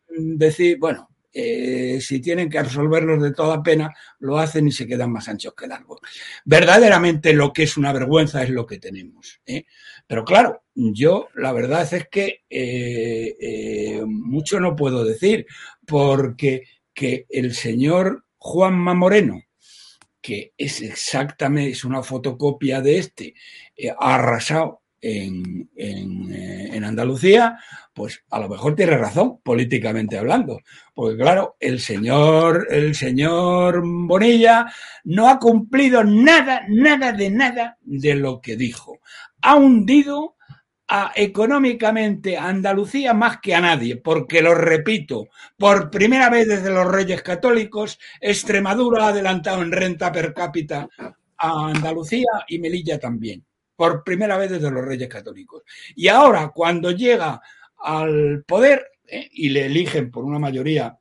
decir, 0.08 0.78
bueno, 0.78 1.10
eh, 1.34 2.00
si 2.00 2.20
tienen 2.20 2.50
que 2.50 2.60
absolverlos 2.60 3.22
de 3.22 3.34
toda 3.34 3.64
pena, 3.64 3.94
lo 4.20 4.38
hacen 4.38 4.68
y 4.68 4.72
se 4.72 4.86
quedan 4.86 5.12
más 5.12 5.28
anchos 5.28 5.54
que 5.56 5.68
largos. 5.68 6.00
Verdaderamente 6.46 7.34
lo 7.34 7.52
que 7.52 7.64
es 7.64 7.76
una 7.76 7.92
vergüenza 7.92 8.44
es 8.44 8.50
lo 8.50 8.68
que 8.68 8.78
tenemos. 8.78 9.42
¿eh? 9.46 9.66
Pero 10.06 10.24
claro, 10.24 10.64
yo 10.76 11.30
la 11.36 11.52
verdad 11.52 11.92
es 11.92 12.08
que 12.08 12.44
eh, 12.50 14.02
mucho 14.06 14.60
no 14.60 14.76
puedo 14.76 15.04
decir, 15.04 15.48
porque 15.88 16.64
que 16.94 17.26
el 17.30 17.56
señor 17.56 18.26
Juanma 18.38 18.94
Moreno, 18.94 19.42
que 20.22 20.54
es 20.56 20.82
exactamente, 20.82 21.72
es 21.72 21.84
una 21.84 22.04
fotocopia 22.04 22.82
de 22.82 23.00
este, 23.00 23.34
ha 24.00 24.16
arrasado 24.16 24.83
en, 25.04 25.70
en, 25.76 26.84
Andalucía, 26.84 27.58
pues 27.94 28.24
a 28.30 28.40
lo 28.40 28.50
mejor 28.50 28.76
tiene 28.76 28.98
razón, 28.98 29.40
políticamente 29.42 30.18
hablando. 30.18 30.60
Porque 30.94 31.18
claro, 31.18 31.56
el 31.60 31.80
señor, 31.80 32.68
el 32.70 32.94
señor 32.94 33.82
Bonilla 33.84 34.72
no 35.06 35.30
ha 35.30 35.40
cumplido 35.40 36.04
nada, 36.04 36.66
nada 36.70 37.14
de 37.14 37.30
nada 37.30 37.78
de 37.82 38.16
lo 38.16 38.42
que 38.42 38.58
dijo. 38.58 39.00
Ha 39.42 39.56
hundido 39.56 40.36
económicamente 41.16 42.38
a 42.38 42.50
Andalucía 42.50 43.14
más 43.14 43.40
que 43.40 43.56
a 43.56 43.62
nadie, 43.62 43.98
porque 43.98 44.42
lo 44.42 44.54
repito, 44.54 45.28
por 45.58 45.90
primera 45.90 46.30
vez 46.30 46.48
desde 46.48 46.70
los 46.70 46.88
Reyes 46.88 47.24
Católicos, 47.24 48.00
Extremadura 48.22 49.06
ha 49.06 49.08
adelantado 49.10 49.62
en 49.62 49.72
renta 49.72 50.12
per 50.12 50.34
cápita 50.34 50.88
a 51.38 51.68
Andalucía 51.68 52.28
y 52.48 52.60
Melilla 52.60 53.00
también, 53.00 53.44
por 53.84 54.02
primera 54.02 54.38
vez 54.38 54.50
desde 54.50 54.72
los 54.72 54.86
Reyes 54.86 55.10
Católicos. 55.10 55.64
Y 55.94 56.08
ahora, 56.08 56.54
cuando 56.56 56.92
llega 56.92 57.42
al 57.80 58.46
poder 58.48 58.88
¿eh? 59.06 59.28
y 59.30 59.50
le 59.50 59.66
eligen 59.66 60.10
por 60.10 60.24
una 60.24 60.40
mayoría 60.40 60.98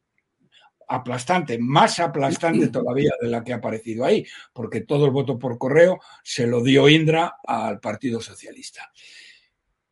aplastante, 0.88 1.58
más 1.58 2.00
aplastante 2.00 2.66
todavía 2.72 3.12
de 3.20 3.28
la 3.28 3.44
que 3.44 3.52
ha 3.52 3.56
aparecido 3.58 4.04
ahí, 4.04 4.26
porque 4.52 4.80
todo 4.80 5.04
el 5.04 5.12
voto 5.12 5.38
por 5.38 5.58
correo 5.58 6.00
se 6.24 6.44
lo 6.48 6.60
dio 6.60 6.88
Indra 6.88 7.36
al 7.46 7.78
Partido 7.78 8.20
Socialista. 8.20 8.90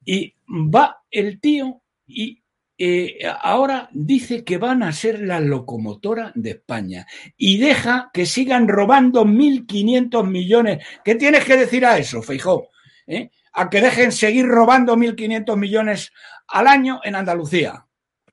Y 0.04 0.34
va 0.48 1.04
el 1.12 1.38
tío 1.38 1.82
y 2.08 2.42
eh, 2.76 3.18
ahora 3.42 3.90
dice 3.92 4.42
que 4.42 4.56
van 4.56 4.82
a 4.82 4.90
ser 4.92 5.20
la 5.20 5.38
locomotora 5.38 6.32
de 6.34 6.52
España 6.52 7.06
y 7.36 7.58
deja 7.58 8.10
que 8.12 8.24
sigan 8.24 8.66
robando 8.66 9.26
1.500 9.26 10.26
millones. 10.26 10.84
¿Qué 11.04 11.14
tienes 11.14 11.44
que 11.44 11.58
decir 11.58 11.84
a 11.84 11.98
eso, 11.98 12.22
Feijó? 12.22 12.69
¿Eh? 13.10 13.28
A 13.54 13.68
que 13.68 13.80
dejen 13.80 14.12
seguir 14.12 14.46
robando 14.46 14.96
1.500 14.96 15.56
millones 15.56 16.12
al 16.46 16.68
año 16.68 17.00
en 17.02 17.16
Andalucía, 17.16 17.84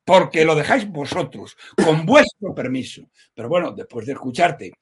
porque 0.05 0.45
lo 0.45 0.53
dejáis 0.53 0.87
vosotros, 0.87 1.57
con 1.83 2.05
vuestro 2.05 2.53
permiso. 2.53 3.09
Pero 3.33 3.49
bueno, 3.49 3.71
después 3.71 4.05
de 4.05 4.13
escucharte 4.13 4.73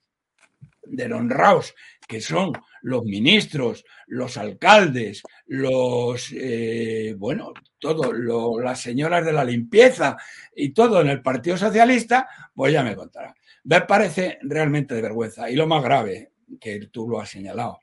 de 0.84 1.14
honrados 1.14 1.74
que 2.08 2.20
son 2.20 2.52
los 2.82 3.06
ministros, 3.06 3.86
los 4.08 4.36
alcaldes, 4.36 5.24
los, 5.48 6.30
eh, 6.34 7.16
bueno, 7.18 7.54
todo, 7.80 8.12
las 8.60 8.82
señoras 8.82 9.26
de 9.26 9.34
la 9.34 9.46
limpieza 9.46 10.18
y 10.54 10.70
todo 10.74 11.00
en 11.00 11.08
el 11.08 11.22
Partido 11.22 11.58
Socialista, 11.58 12.28
pues 12.54 12.74
ya 12.74 12.84
me 12.84 12.98
contará. 12.98 13.34
Me 13.64 13.82
parece 13.82 14.39
realmente 14.41 14.93
de 14.93 15.02
vergüenza. 15.02 15.50
Y 15.50 15.56
lo 15.56 15.66
más 15.66 15.82
grave, 15.84 16.34
que 16.60 16.88
tú 16.88 17.10
lo 17.10 17.20
has 17.20 17.30
señalado, 17.30 17.80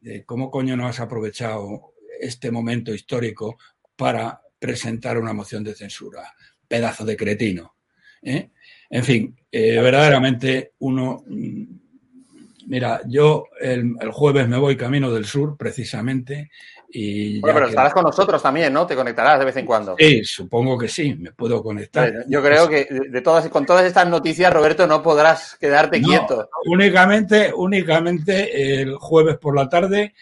de 0.00 0.24
cómo 0.24 0.50
coño 0.50 0.76
no 0.76 0.86
has 0.86 1.00
aprovechado 1.00 1.94
este 2.20 2.50
momento 2.50 2.92
histórico 2.94 3.58
para 3.96 4.40
presentar 4.58 5.18
una 5.18 5.32
moción 5.32 5.64
de 5.64 5.74
censura. 5.74 6.34
Pedazo 6.66 7.04
de 7.04 7.16
cretino. 7.16 7.74
¿eh? 8.22 8.50
En 8.90 9.04
fin, 9.04 9.36
eh, 9.50 9.80
verdaderamente 9.80 10.72
uno... 10.78 11.24
Mira, 12.68 13.00
yo 13.06 13.46
el, 13.60 13.96
jueves 14.12 14.46
me 14.46 14.58
voy 14.58 14.76
camino 14.76 15.10
del 15.10 15.24
sur, 15.24 15.56
precisamente. 15.56 16.50
Y 16.90 17.40
bueno, 17.40 17.54
pero 17.54 17.68
estarás 17.68 17.94
con 17.94 18.04
nosotros 18.04 18.42
también, 18.42 18.72
¿no? 18.72 18.86
Te 18.86 18.94
conectarás 18.94 19.38
de 19.38 19.46
vez 19.46 19.56
en 19.56 19.64
cuando. 19.64 19.96
Sí, 19.98 20.22
supongo 20.22 20.76
que 20.76 20.88
sí, 20.88 21.14
me 21.14 21.32
puedo 21.32 21.62
conectar. 21.62 22.24
yo 22.28 22.42
creo 22.42 22.68
que 22.68 22.86
de 23.10 23.20
todas, 23.22 23.48
con 23.48 23.64
todas 23.64 23.86
estas 23.86 24.06
noticias, 24.08 24.52
Roberto, 24.52 24.86
no 24.86 25.02
podrás 25.02 25.56
quedarte 25.58 26.02
quieto. 26.02 26.50
Únicamente, 26.66 27.52
únicamente 27.54 28.80
el 28.82 28.96
jueves 28.96 29.38
por 29.38 29.56
la 29.56 29.68
tarde 29.68 30.14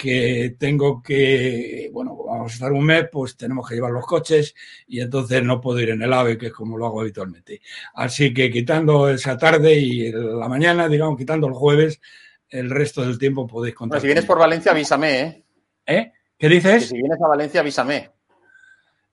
que 0.00 0.56
tengo 0.58 1.02
que, 1.02 1.90
bueno, 1.92 2.16
vamos 2.24 2.52
a 2.52 2.54
estar 2.54 2.72
un 2.72 2.86
mes, 2.86 3.04
pues 3.12 3.36
tenemos 3.36 3.68
que 3.68 3.74
llevar 3.74 3.90
los 3.90 4.06
coches 4.06 4.54
y 4.86 5.00
entonces 5.00 5.42
no 5.44 5.60
puedo 5.60 5.78
ir 5.80 5.90
en 5.90 6.00
el 6.00 6.12
AVE, 6.12 6.38
que 6.38 6.46
es 6.46 6.52
como 6.54 6.78
lo 6.78 6.86
hago 6.86 7.02
habitualmente. 7.02 7.60
Así 7.94 8.32
que 8.32 8.50
quitando 8.50 9.10
esa 9.10 9.36
tarde 9.36 9.74
y 9.74 10.10
la 10.10 10.48
mañana, 10.48 10.88
digamos, 10.88 11.18
quitando 11.18 11.46
el 11.48 11.52
jueves, 11.52 12.00
el 12.48 12.70
resto 12.70 13.02
del 13.02 13.18
tiempo 13.18 13.46
podéis 13.46 13.74
contar. 13.74 14.00
si 14.00 14.06
vienes 14.06 14.24
por 14.24 14.38
Valencia, 14.38 14.72
avísame, 14.72 15.20
¿eh? 15.20 15.44
¿Eh? 15.86 16.12
¿Qué 16.38 16.48
dices? 16.48 16.88
si 16.88 16.96
vienes 16.96 17.20
a 17.22 17.28
Valencia, 17.28 17.60
avísame. 17.60 18.10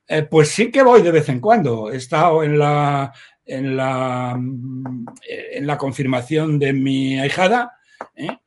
Eh, 0.07 0.23
pues 0.23 0.47
sí 0.47 0.71
que 0.71 0.83
voy 0.83 1.01
de 1.01 1.11
vez 1.11 1.27
en 1.27 1.41
cuando. 1.41 1.91
He 1.91 1.97
estado 1.97 2.45
en 2.45 2.57
la, 2.57 3.11
en 3.45 3.75
la, 3.75 4.39
en 5.27 5.67
la 5.67 5.77
confirmación 5.77 6.57
de 6.57 6.71
mi 6.71 7.19
ahijada, 7.19 7.77
¿eh? 8.15 8.37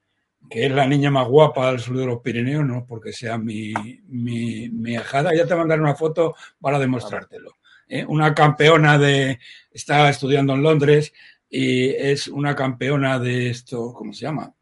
Que 0.51 0.67
es 0.67 0.73
la 0.73 0.87
niña 0.87 1.13
más 1.13 1.29
guapa 1.29 1.69
al 1.69 1.79
sur 1.79 1.97
de 1.97 2.05
los 2.05 2.21
Pirineos, 2.21 2.67
no 2.67 2.85
porque 2.85 3.13
sea 3.13 3.39
mi, 3.39 3.73
mi, 4.09 4.69
mi 4.69 4.97
ajada. 4.97 5.33
Ya 5.33 5.47
te 5.47 5.55
mandaré 5.55 5.81
una 5.81 5.95
foto 5.95 6.35
para 6.61 6.81
demostrártelo. 6.81 7.55
¿eh? 7.89 8.05
Una 8.07 8.35
campeona 8.35 8.99
de. 8.99 9.39
Está 9.71 10.11
estudiando 10.11 10.55
en 10.55 10.63
Londres 10.65 11.13
y 11.49 11.91
es 11.91 12.27
una 12.27 12.57
campeona 12.57 13.21
de 13.21 13.51
esto, 13.51 13.93
¿cómo 13.93 14.13
se 14.13 14.23
llama? 14.23 14.53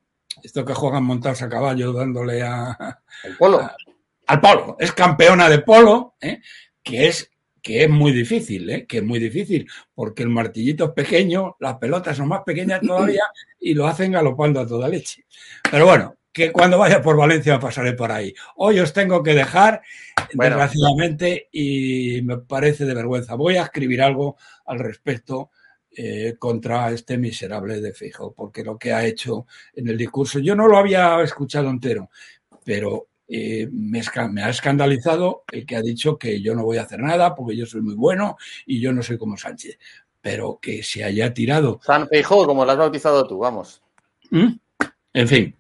Esto 0.43 0.64
que 0.64 0.74
juegan 0.74 1.05
montados 1.05 1.41
a 1.41 1.49
caballo 1.49 1.93
dándole 1.95 2.43
a. 2.43 3.01
El 3.24 3.36
polo. 3.36 3.68
al 4.26 4.41
polo. 4.41 4.76
Es 4.78 4.93
campeona 4.93 5.49
de 5.49 5.61
polo, 5.61 6.16
¿eh? 6.20 6.43
que 6.82 7.09
es 7.09 7.30
que 7.63 7.85
es 7.85 7.91
muy 7.91 8.13
difícil, 8.13 8.69
¿eh? 8.71 8.87
que 8.87 8.99
es 8.99 9.05
muy 9.05 9.19
difícil, 9.19 9.69
porque 9.95 10.23
el 10.23 10.29
martillito 10.29 10.87
es 10.87 10.91
pequeño, 10.93 11.57
las 11.61 11.77
pelotas 11.77 12.17
son 12.17 12.29
más 12.29 12.43
pequeñas 12.45 12.81
todavía 12.81 13.25
y 13.61 13.75
lo 13.75 13.87
hacen 13.87 14.13
galopando 14.13 14.61
a 14.61 14.67
toda 14.67 14.89
leche. 14.89 15.25
Pero 15.71 15.87
bueno, 15.87 16.17
que 16.33 16.53
cuando 16.53 16.79
vaya 16.79 17.03
por 17.03 17.17
Valencia 17.17 17.59
pasaré 17.59 17.95
por 17.95 18.13
ahí. 18.13 18.33
Hoy 18.57 18.79
os 18.79 18.93
tengo 18.93 19.23
que 19.23 19.35
dejar, 19.35 19.83
desgraciadamente, 20.33 21.49
y 21.51 22.21
me 22.23 22.39
parece 22.39 22.85
de 22.85 22.95
vergüenza. 22.95 23.35
Voy 23.35 23.57
a 23.57 23.65
escribir 23.65 24.03
algo 24.03 24.37
al 24.67 24.79
respecto 24.79 25.51
eh, 25.91 26.37
contra 26.39 26.93
este 26.93 27.19
miserable 27.19 27.81
de 27.81 27.93
Fijo, 27.93 28.33
porque 28.33 28.63
lo 28.63 28.79
que 28.79 28.93
ha 28.93 29.05
hecho 29.05 29.47
en 29.75 29.89
el 29.89 29.97
discurso, 29.97 30.39
yo 30.39 30.55
no 30.55 30.69
lo 30.69 30.77
había 30.77 31.21
escuchado 31.23 31.71
entero, 31.71 32.11
pero 32.65 33.08
eh, 33.31 33.68
me, 33.70 34.01
ha 34.43 34.49
escandalizado 34.49 35.45
el 35.53 35.66
que 35.66 35.76
ha 35.76 35.83
dicho 35.83 36.18
que 36.18 36.41
yo 36.41 36.55
no 36.55 36.64
voy 36.64 36.79
a 36.79 36.83
hacer 36.83 37.01
nada 37.01 37.35
porque 37.35 37.55
yo 37.55 37.66
soy 37.66 37.83
muy 37.83 37.95
bueno 37.95 38.39
y 38.64 38.81
yo 38.81 38.93
no 38.93 39.03
soy 39.03 39.18
como 39.18 39.37
Sánchez. 39.37 39.79
Pero 40.20 40.59
que 40.61 40.83
se 40.83 41.05
haya 41.05 41.33
tirado. 41.33 41.79
San 41.83 42.09
Feijóo, 42.09 42.47
como 42.47 42.64
lo 42.64 42.72
has 42.72 42.79
bautizado 42.79 43.26
tú, 43.26 43.39
vamos. 43.39 43.83
¿Mm? 44.31 44.49
En 45.12 45.29
fin. 45.29 45.57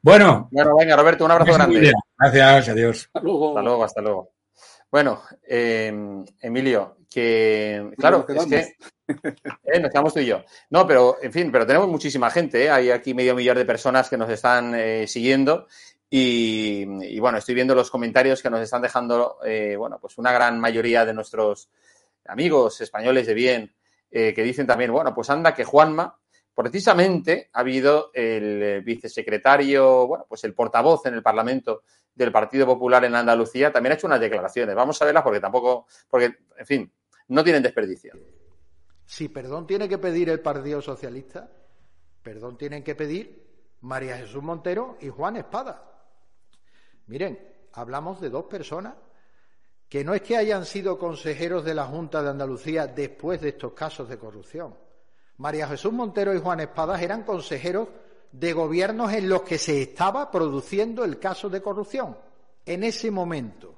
Bueno. 0.00 0.48
Bueno, 0.50 0.76
venga, 0.78 0.96
Roberto, 0.96 1.24
un 1.24 1.32
abrazo 1.32 1.54
grande. 1.54 1.92
Gracias, 2.18 2.68
adiós. 2.68 3.10
Hasta 3.12 3.20
luego. 3.20 3.84
Hasta 3.84 4.00
luego, 4.00 4.30
Bueno, 4.90 5.22
eh, 5.46 5.92
Emilio, 6.40 6.98
que 7.10 7.90
claro, 7.98 8.24
es 8.28 8.46
que 8.46 8.76
eh, 9.64 9.80
nos 9.80 9.90
quedamos 9.90 10.14
tú 10.14 10.20
y 10.20 10.26
yo. 10.26 10.44
No, 10.70 10.86
pero 10.86 11.16
en 11.20 11.32
fin, 11.32 11.50
pero 11.50 11.66
tenemos 11.66 11.88
muchísima 11.88 12.30
gente, 12.30 12.70
hay 12.70 12.90
aquí 12.90 13.12
medio 13.12 13.34
millón 13.34 13.56
de 13.56 13.64
personas 13.64 14.08
que 14.08 14.16
nos 14.16 14.30
están 14.30 14.74
siguiendo 15.06 15.66
y, 16.10 17.18
bueno, 17.18 17.38
estoy 17.38 17.54
viendo 17.54 17.74
los 17.74 17.90
comentarios 17.90 18.42
que 18.42 18.48
nos 18.48 18.60
están 18.60 18.80
dejando, 18.80 19.38
eh, 19.44 19.76
bueno, 19.76 19.98
pues 20.00 20.16
una 20.16 20.32
gran 20.32 20.58
mayoría 20.58 21.04
de 21.04 21.12
nuestros 21.12 21.68
amigos 22.26 22.80
españoles 22.80 23.26
de 23.26 23.34
bien, 23.34 23.74
eh, 24.10 24.32
que 24.34 24.42
dicen 24.42 24.66
también, 24.66 24.90
bueno, 24.90 25.14
pues 25.14 25.28
anda 25.28 25.54
que 25.54 25.64
Juanma, 25.64 26.18
precisamente 26.54 27.50
ha 27.52 27.60
habido 27.60 28.10
el 28.14 28.62
eh, 28.62 28.80
vicesecretario, 28.80 30.06
bueno, 30.06 30.24
pues 30.26 30.44
el 30.44 30.54
portavoz 30.54 31.04
en 31.06 31.14
el 31.14 31.22
Parlamento 31.22 31.82
del 32.14 32.32
Partido 32.32 32.66
Popular 32.66 33.04
en 33.04 33.14
Andalucía 33.14 33.70
también 33.70 33.92
ha 33.92 33.94
hecho 33.96 34.06
unas 34.06 34.20
declaraciones. 34.20 34.74
Vamos 34.74 35.00
a 35.00 35.04
verlas 35.04 35.22
porque 35.22 35.40
tampoco, 35.40 35.86
porque, 36.08 36.36
en 36.56 36.66
fin, 36.66 36.92
no 37.28 37.44
tienen 37.44 37.62
desperdicio. 37.62 38.14
Si 39.04 39.28
perdón 39.28 39.66
tiene 39.66 39.88
que 39.88 39.98
pedir 39.98 40.30
el 40.30 40.40
Partido 40.40 40.80
Socialista, 40.80 41.50
perdón 42.22 42.56
tienen 42.58 42.82
que 42.82 42.94
pedir 42.94 43.46
María 43.82 44.16
Jesús 44.16 44.42
Montero 44.42 44.96
y 45.00 45.10
Juan 45.10 45.36
Espada. 45.36 45.97
Miren, 47.08 47.38
hablamos 47.72 48.20
de 48.20 48.30
dos 48.30 48.44
personas 48.44 48.94
que 49.88 50.04
no 50.04 50.14
es 50.14 50.20
que 50.20 50.36
hayan 50.36 50.66
sido 50.66 50.98
consejeros 50.98 51.64
de 51.64 51.74
la 51.74 51.86
Junta 51.86 52.22
de 52.22 52.28
Andalucía 52.28 52.86
después 52.86 53.40
de 53.40 53.50
estos 53.50 53.72
casos 53.72 54.08
de 54.08 54.18
corrupción. 54.18 54.74
María 55.38 55.66
Jesús 55.66 55.92
Montero 55.92 56.34
y 56.34 56.40
Juan 56.40 56.60
Espadas 56.60 57.00
eran 57.00 57.22
consejeros 57.22 57.88
de 58.30 58.52
gobiernos 58.52 59.12
en 59.14 59.28
los 59.28 59.42
que 59.42 59.56
se 59.56 59.80
estaba 59.80 60.30
produciendo 60.30 61.04
el 61.04 61.18
caso 61.18 61.48
de 61.48 61.62
corrupción, 61.62 62.18
en 62.66 62.84
ese 62.84 63.10
momento. 63.10 63.74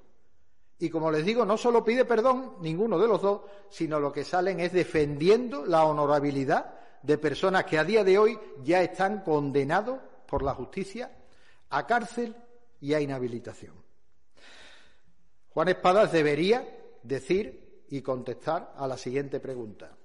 Y 0.80 0.90
como 0.90 1.12
les 1.12 1.24
digo, 1.24 1.44
no 1.44 1.56
solo 1.56 1.84
pide 1.84 2.04
perdón 2.04 2.56
ninguno 2.60 2.98
de 2.98 3.06
los 3.06 3.22
dos, 3.22 3.42
sino 3.68 4.00
lo 4.00 4.12
que 4.12 4.24
salen 4.24 4.58
es 4.58 4.72
defendiendo 4.72 5.64
la 5.64 5.84
honorabilidad 5.84 6.74
de 7.02 7.18
personas 7.18 7.64
que 7.64 7.78
a 7.78 7.84
día 7.84 8.02
de 8.02 8.18
hoy 8.18 8.40
ya 8.64 8.82
están 8.82 9.20
condenados 9.20 10.00
por 10.26 10.42
la 10.42 10.54
justicia 10.54 11.12
a 11.68 11.86
cárcel 11.86 12.34
y 12.80 12.94
a 12.94 13.00
inhabilitación. 13.00 13.74
Juan 15.50 15.68
Espadas 15.68 16.12
debería 16.12 16.66
decir 17.02 17.84
y 17.88 18.02
contestar 18.02 18.72
a 18.76 18.86
la 18.86 18.96
siguiente 18.96 19.40
pregunta. 19.40 19.96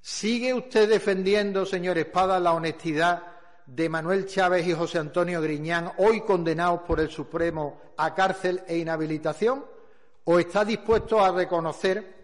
¿Sigue 0.00 0.54
usted 0.54 0.88
defendiendo, 0.88 1.64
señor 1.66 1.98
Espadas, 1.98 2.40
la 2.42 2.52
honestidad 2.52 3.22
de 3.66 3.88
Manuel 3.88 4.26
Chávez 4.26 4.66
y 4.66 4.72
José 4.72 4.98
Antonio 4.98 5.40
Griñán, 5.40 5.92
hoy 5.98 6.22
condenados 6.22 6.80
por 6.82 7.00
el 7.00 7.10
Supremo 7.10 7.80
a 7.96 8.14
cárcel 8.14 8.62
e 8.66 8.78
inhabilitación? 8.78 9.64
¿O 10.24 10.38
está 10.38 10.64
dispuesto 10.64 11.20
a 11.20 11.32
reconocer 11.32 12.18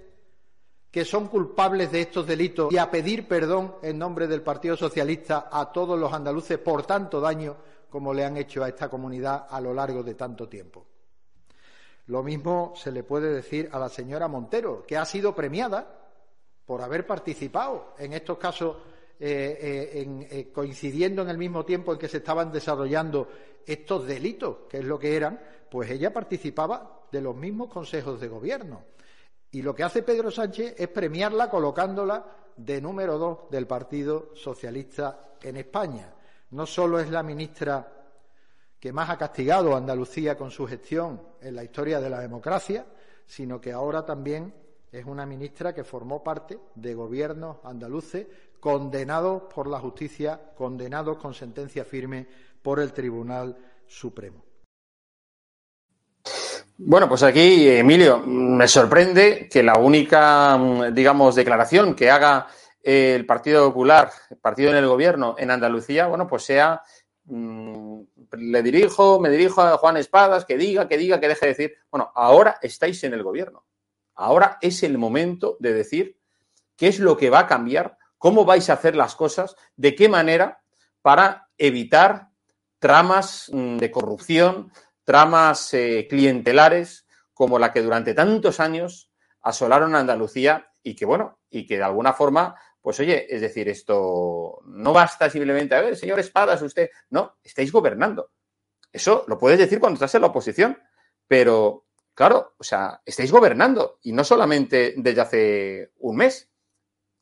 que 0.91 1.05
son 1.05 1.27
culpables 1.27 1.91
de 1.91 2.03
estos 2.03 2.27
delitos 2.27 2.73
y 2.73 2.79
a 2.79 2.91
pedir 2.91 3.27
perdón 3.27 3.77
en 3.83 3.99
nombre 3.99 4.29
del 4.29 4.43
Partido 4.43 4.77
Socialista 4.77 5.49
a 5.51 5.73
todos 5.73 5.99
los 5.99 6.13
andaluces 6.13 6.59
por 6.59 6.87
tanto 6.87 7.21
daño 7.21 7.57
como 7.95 8.13
le 8.13 8.25
han 8.25 8.37
hecho 8.37 8.65
a 8.65 8.69
esta 8.69 8.89
comunidad 8.89 9.47
a 9.49 9.61
lo 9.61 9.73
largo 9.73 10.03
de 10.03 10.17
tanto 10.17 10.49
tiempo. 10.49 10.85
Lo 12.07 12.25
mismo 12.25 12.73
se 12.75 12.91
le 12.91 13.05
puede 13.05 13.33
decir 13.33 13.69
a 13.71 13.79
la 13.79 13.89
señora 13.89 14.27
Montero, 14.27 14.85
que 14.85 14.97
ha 14.97 15.05
sido 15.05 15.33
premiada 15.33 15.97
por 16.67 16.83
haber 16.83 17.07
participado 17.07 17.95
en 17.97 18.13
estos 18.15 18.37
casos 18.37 18.79
eh, 19.21 19.93
eh, 19.95 20.27
eh, 20.29 20.51
coincidiendo 20.53 21.23
en 21.23 21.29
el 21.29 21.39
mismo 21.39 21.65
tiempo 21.65 21.93
en 21.93 22.01
que 22.01 22.09
se 22.09 22.17
estaban 22.17 22.51
desarrollando 22.51 23.29
estos 23.65 24.09
delitos, 24.09 24.67
que 24.69 24.79
es 24.79 24.85
lo 24.85 24.99
que 24.99 25.15
eran, 25.15 25.41
pues 25.71 25.89
ella 25.89 26.13
participaba 26.13 27.03
de 27.13 27.21
los 27.21 27.37
mismos 27.37 27.73
consejos 27.73 28.21
de 28.21 28.27
gobierno. 28.27 28.87
Y 29.53 29.63
lo 29.63 29.73
que 29.73 29.85
hace 29.85 30.03
Pedro 30.03 30.33
Sánchez 30.33 30.75
es 30.79 30.89
premiarla 30.89 31.49
colocándola 31.49 32.27
de 32.57 32.81
número 32.81 33.19
dos 33.19 33.39
del 33.53 33.69
Partido 33.69 34.31
Socialista 34.35 35.37
en 35.41 35.59
España. 35.59 36.13
No 36.51 36.67
solo 36.67 37.01
es 37.01 37.11
la 37.11 37.23
ministra 37.23 37.91
que 38.79 38.93
más 38.93 39.09
ha 39.11 39.17
castigado 39.17 39.75
a 39.75 39.79
Andalucía 39.79 40.37
con 40.37 40.51
su 40.51 40.67
gestión 40.67 41.21
en 41.41 41.55
la 41.55 41.65
historia 41.65 42.01
de 42.01 42.11
la 42.11 42.21
democracia, 42.21 42.87
sino 43.27 43.61
que 43.61 43.73
ahora 43.73 44.05
también 44.05 44.55
es 44.93 45.05
una 45.07 45.27
ministra 45.27 45.75
que 45.75 45.85
formó 45.85 46.23
parte 46.23 46.59
de 46.75 46.95
gobiernos 46.95 47.57
andaluces 47.65 48.27
condenados 48.61 49.43
por 49.53 49.67
la 49.67 49.81
justicia, 49.81 50.41
condenados 50.55 51.19
con 51.19 51.35
sentencia 51.35 51.85
firme 51.85 52.27
por 52.63 52.79
el 52.79 52.93
Tribunal 52.93 53.57
Supremo. 53.87 54.45
Bueno, 56.77 57.09
pues 57.09 57.23
aquí, 57.23 57.69
Emilio, 57.69 58.19
me 58.21 58.67
sorprende 58.67 59.49
que 59.49 59.63
la 59.63 59.79
única, 59.79 60.59
digamos, 60.93 61.35
declaración 61.35 61.95
que 61.95 62.11
haga 62.11 62.49
el 62.85 63.25
Partido 63.25 63.67
Popular, 63.69 64.11
el 64.29 64.37
partido 64.37 64.71
en 64.71 64.77
el 64.77 64.87
gobierno 64.87 65.35
en 65.39 65.51
Andalucía, 65.51 66.07
bueno, 66.07 66.27
pues 66.27 66.45
sea, 66.45 66.83
mm, 67.25 68.01
le 68.33 68.63
dirijo, 68.63 69.19
me 69.19 69.31
dirijo 69.31 69.63
a 69.63 69.79
Juan 69.79 69.97
Espadas, 69.97 70.45
que 70.45 70.59
diga, 70.59 70.87
que 70.87 70.99
diga, 70.99 71.19
que 71.19 71.29
deje 71.29 71.47
de 71.47 71.53
decir, 71.53 71.75
bueno, 71.91 72.13
ahora 72.15 72.59
estáis 72.61 73.03
en 73.05 73.15
el 73.15 73.23
gobierno. 73.23 73.65
Ahora 74.15 74.59
es 74.61 74.83
el 74.83 74.99
momento 74.99 75.57
de 75.61 75.73
decir 75.73 76.19
qué 76.77 76.89
es 76.89 76.99
lo 76.99 77.17
que 77.17 77.31
va 77.31 77.41
a 77.41 77.47
cambiar, 77.47 77.97
cómo 78.19 78.45
vais 78.45 78.69
a 78.69 78.75
hacer 78.75 78.97
las 78.97 79.17
cosas, 79.17 79.57
de 79.77 79.95
qué 79.95 80.09
manera 80.09 80.61
para 81.01 81.49
evitar 81.57 82.29
tramas 82.79 83.51
mm, 83.51 83.79
de 83.79 83.91
corrupción, 83.91 84.71
tramas 85.05 85.73
eh, 85.73 86.07
clientelares 86.09 87.07
como 87.33 87.59
la 87.59 87.73
que 87.73 87.83
durante 87.83 88.13
tantos 88.13 88.61
años 88.61 89.11
asolaron 89.41 89.95
a 89.95 90.01
Andalucía 90.01 90.71
y 90.83 90.95
que, 90.95 91.07
bueno, 91.07 91.39
y 91.51 91.67
que 91.67 91.79
de 91.79 91.83
alguna 91.83 92.13
forma, 92.13 92.55
pues 92.85 93.01
oye, 93.01 93.35
es 93.35 93.41
decir, 93.41 93.67
esto 93.71 94.61
no 94.67 94.93
basta 94.93 95.31
simplemente, 95.31 95.75
a 95.75 95.81
ver, 95.81 95.97
señor 95.97 96.21
Espadas, 96.21 96.61
usted, 96.61 96.91
no, 97.09 97.39
estáis 97.43 97.73
gobernando. 97.73 98.33
Eso 98.93 99.25
lo 99.27 99.39
puedes 99.39 99.59
decir 99.59 99.81
cuando 99.81 99.95
estás 99.95 100.15
en 100.17 100.21
la 100.21 100.27
oposición, 100.27 100.79
pero 101.27 101.87
claro, 102.13 102.57
o 102.59 102.63
sea, 102.63 103.01
estáis 103.07 103.33
gobernando 103.33 104.01
y 104.03 104.13
no 104.13 104.23
solamente 104.23 104.93
desde 104.99 105.21
hace 105.23 105.93
un 106.01 106.17
mes, 106.17 106.51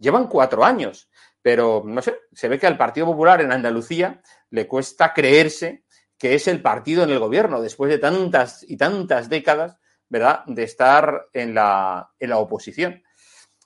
llevan 0.01 0.27
cuatro 0.27 0.65
años, 0.65 1.09
pero 1.41 1.85
no 1.87 2.03
sé, 2.03 2.19
se 2.33 2.49
ve 2.49 2.59
que 2.59 2.67
al 2.67 2.77
Partido 2.77 3.07
Popular 3.07 3.41
en 3.41 3.53
Andalucía 3.53 4.21
le 4.51 4.67
cuesta 4.67 5.15
creerse 5.15 5.85
que 6.19 6.35
es 6.35 6.49
el 6.49 6.61
partido 6.61 7.05
en 7.05 7.11
el 7.11 7.21
gobierno, 7.21 7.63
después 7.63 7.89
de 7.89 7.99
tantas 7.99 8.65
y 8.69 8.77
tantas 8.77 9.29
décadas, 9.29 9.79
¿verdad?, 10.09 10.43
de 10.47 10.65
estar 10.65 11.29
en 11.33 11.55
la, 11.55 12.11
en 12.19 12.31
la 12.31 12.39
oposición. 12.39 13.05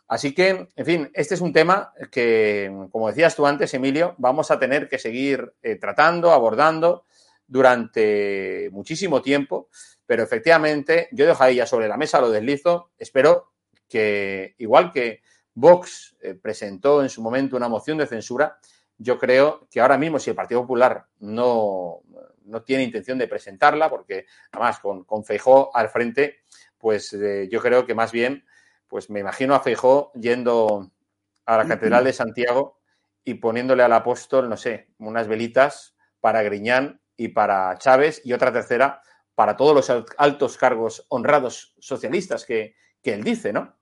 Así 0.09 0.35
que, 0.35 0.69
en 0.77 0.87
fin, 0.87 1.11
este 1.15 1.35
es 1.35 1.41
un 1.41 1.53
tema 1.53 1.93
que, 2.11 2.73
como 2.93 3.09
decías 3.09 3.35
tú 3.35 3.47
antes, 3.47 3.75
Emilio, 3.75 4.15
vamos 4.19 4.51
a 4.51 4.59
tener 4.59 4.89
que 4.89 4.99
seguir 4.99 5.55
eh, 5.63 5.77
tratando, 5.77 6.31
abordando 6.31 7.05
durante 7.47 8.69
muchísimo 8.73 9.21
tiempo, 9.21 9.69
pero 10.05 10.23
efectivamente 10.23 11.09
yo 11.13 11.27
dejo 11.27 11.43
ahí 11.43 11.57
ya 11.57 11.67
sobre 11.67 11.89
la 11.89 11.97
mesa, 11.97 12.21
lo 12.21 12.31
deslizo, 12.31 12.91
espero 12.99 13.53
que, 13.89 14.55
igual 14.59 14.93
que 14.93 15.23
Vox 15.55 16.17
eh, 16.21 16.35
presentó 16.35 17.03
en 17.03 17.09
su 17.09 17.23
momento 17.23 17.57
una 17.57 17.69
moción 17.69 17.99
de 17.99 18.07
censura, 18.07 18.59
yo 18.99 19.19
creo 19.19 19.67
que 19.71 19.81
ahora 19.81 19.99
mismo 19.99 20.19
si 20.19 20.31
el 20.31 20.37
Partido 20.37 20.63
Popular 20.63 21.07
no, 21.19 22.03
no 22.45 22.63
tiene 22.63 22.85
intención 22.85 23.19
de 23.19 23.29
presentarla, 23.29 23.91
porque 23.91 24.27
además 24.53 24.79
con, 24.81 25.05
con 25.05 25.25
Feijó 25.25 25.75
al 25.75 25.89
frente, 25.89 26.41
pues 26.79 27.13
eh, 27.13 27.49
yo 27.51 27.61
creo 27.61 27.87
que 27.87 27.95
más 27.95 28.13
bien, 28.13 28.45
pues 28.89 29.11
me 29.11 29.21
imagino 29.21 29.55
a 29.55 29.61
Feijó 29.61 30.13
yendo 30.15 30.91
a 31.45 31.57
la 31.57 31.67
Catedral 31.67 32.05
de 32.05 32.13
Santiago 32.13 32.81
y 33.25 33.35
poniéndole 33.35 33.83
al 33.83 33.93
apóstol, 33.93 34.49
no 34.49 34.57
sé, 34.57 34.89
unas 34.99 35.29
velitas 35.29 35.95
para 36.21 36.43
Griñán 36.43 37.01
y 37.17 37.29
para 37.29 37.77
Chávez 37.79 38.21
y 38.25 38.33
otra 38.33 38.53
tercera 38.53 39.03
para 39.35 39.57
todos 39.57 39.75
los 39.75 40.07
altos 40.17 40.57
cargos 40.57 41.07
honrados 41.09 41.75
socialistas 41.79 42.45
que, 42.45 42.75
que 43.03 43.15
él 43.15 43.23
dice, 43.23 43.53
¿no? 43.53 43.77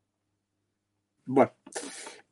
Bueno, 1.26 1.52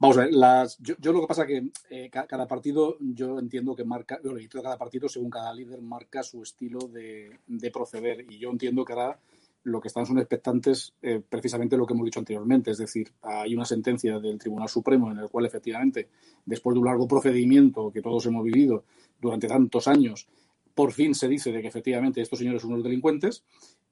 Vamos 0.03 0.19
a 0.19 0.23
ver, 0.23 0.33
las, 0.33 0.79
yo, 0.79 1.13
lo 1.13 1.21
que 1.21 1.27
pasa 1.29 1.47
que 1.47 1.71
eh, 1.89 2.11
cada 2.11 2.49
partido, 2.49 2.97
yo 2.99 3.39
entiendo 3.39 3.77
que 3.77 3.85
marca, 3.85 4.19
bueno, 4.25 4.41
y 4.41 4.49
cada 4.49 4.77
partido, 4.77 5.09
según 5.09 5.31
cada 5.31 5.55
líder, 5.55 5.81
marca 5.81 6.25
su 6.25 6.43
estilo 6.43 6.89
de, 6.89 7.39
proceder. 7.73 8.27
Y 8.29 8.41
yo 8.41 8.51
entiendo 8.51 8.85
que 8.85 8.95
ahora 8.95 9.21
lo 9.65 9.81
que 9.81 9.89
están 9.89 10.07
son 10.07 10.19
expectantes 10.19 10.95
eh, 11.03 11.23
precisamente 11.27 11.77
lo 11.77 11.87
que 11.87 11.95
hemos 11.95 12.05
dicho 12.05 12.19
anteriormente. 12.19 12.71
Es 12.71 12.79
decir, 12.79 13.13
hay 13.23 13.55
una 13.55 13.65
sentencia 13.65 14.19
del 14.19 14.39
Tribunal 14.39 14.69
Supremo 14.69 15.11
en 15.11 15.19
el 15.19 15.29
cual 15.29 15.47
efectivamente, 15.47 16.09
después 16.45 16.75
de 16.75 16.81
un 16.81 16.87
largo 16.87 17.07
procedimiento 17.07 17.91
que 17.93 18.03
todos 18.03 18.27
hemos 18.27 18.45
vivido 18.45 18.85
durante 19.21 19.47
tantos 19.47 19.87
años, 19.87 20.27
por 20.75 20.93
fin 20.93 21.15
se 21.15 21.29
dice 21.29 21.53
de 21.53 21.63
que 21.63 21.69
efectivamente 21.69 22.21
estos 22.21 22.39
señores 22.39 22.63
son 22.63 22.73
unos 22.73 22.85
delincuentes 22.85 23.45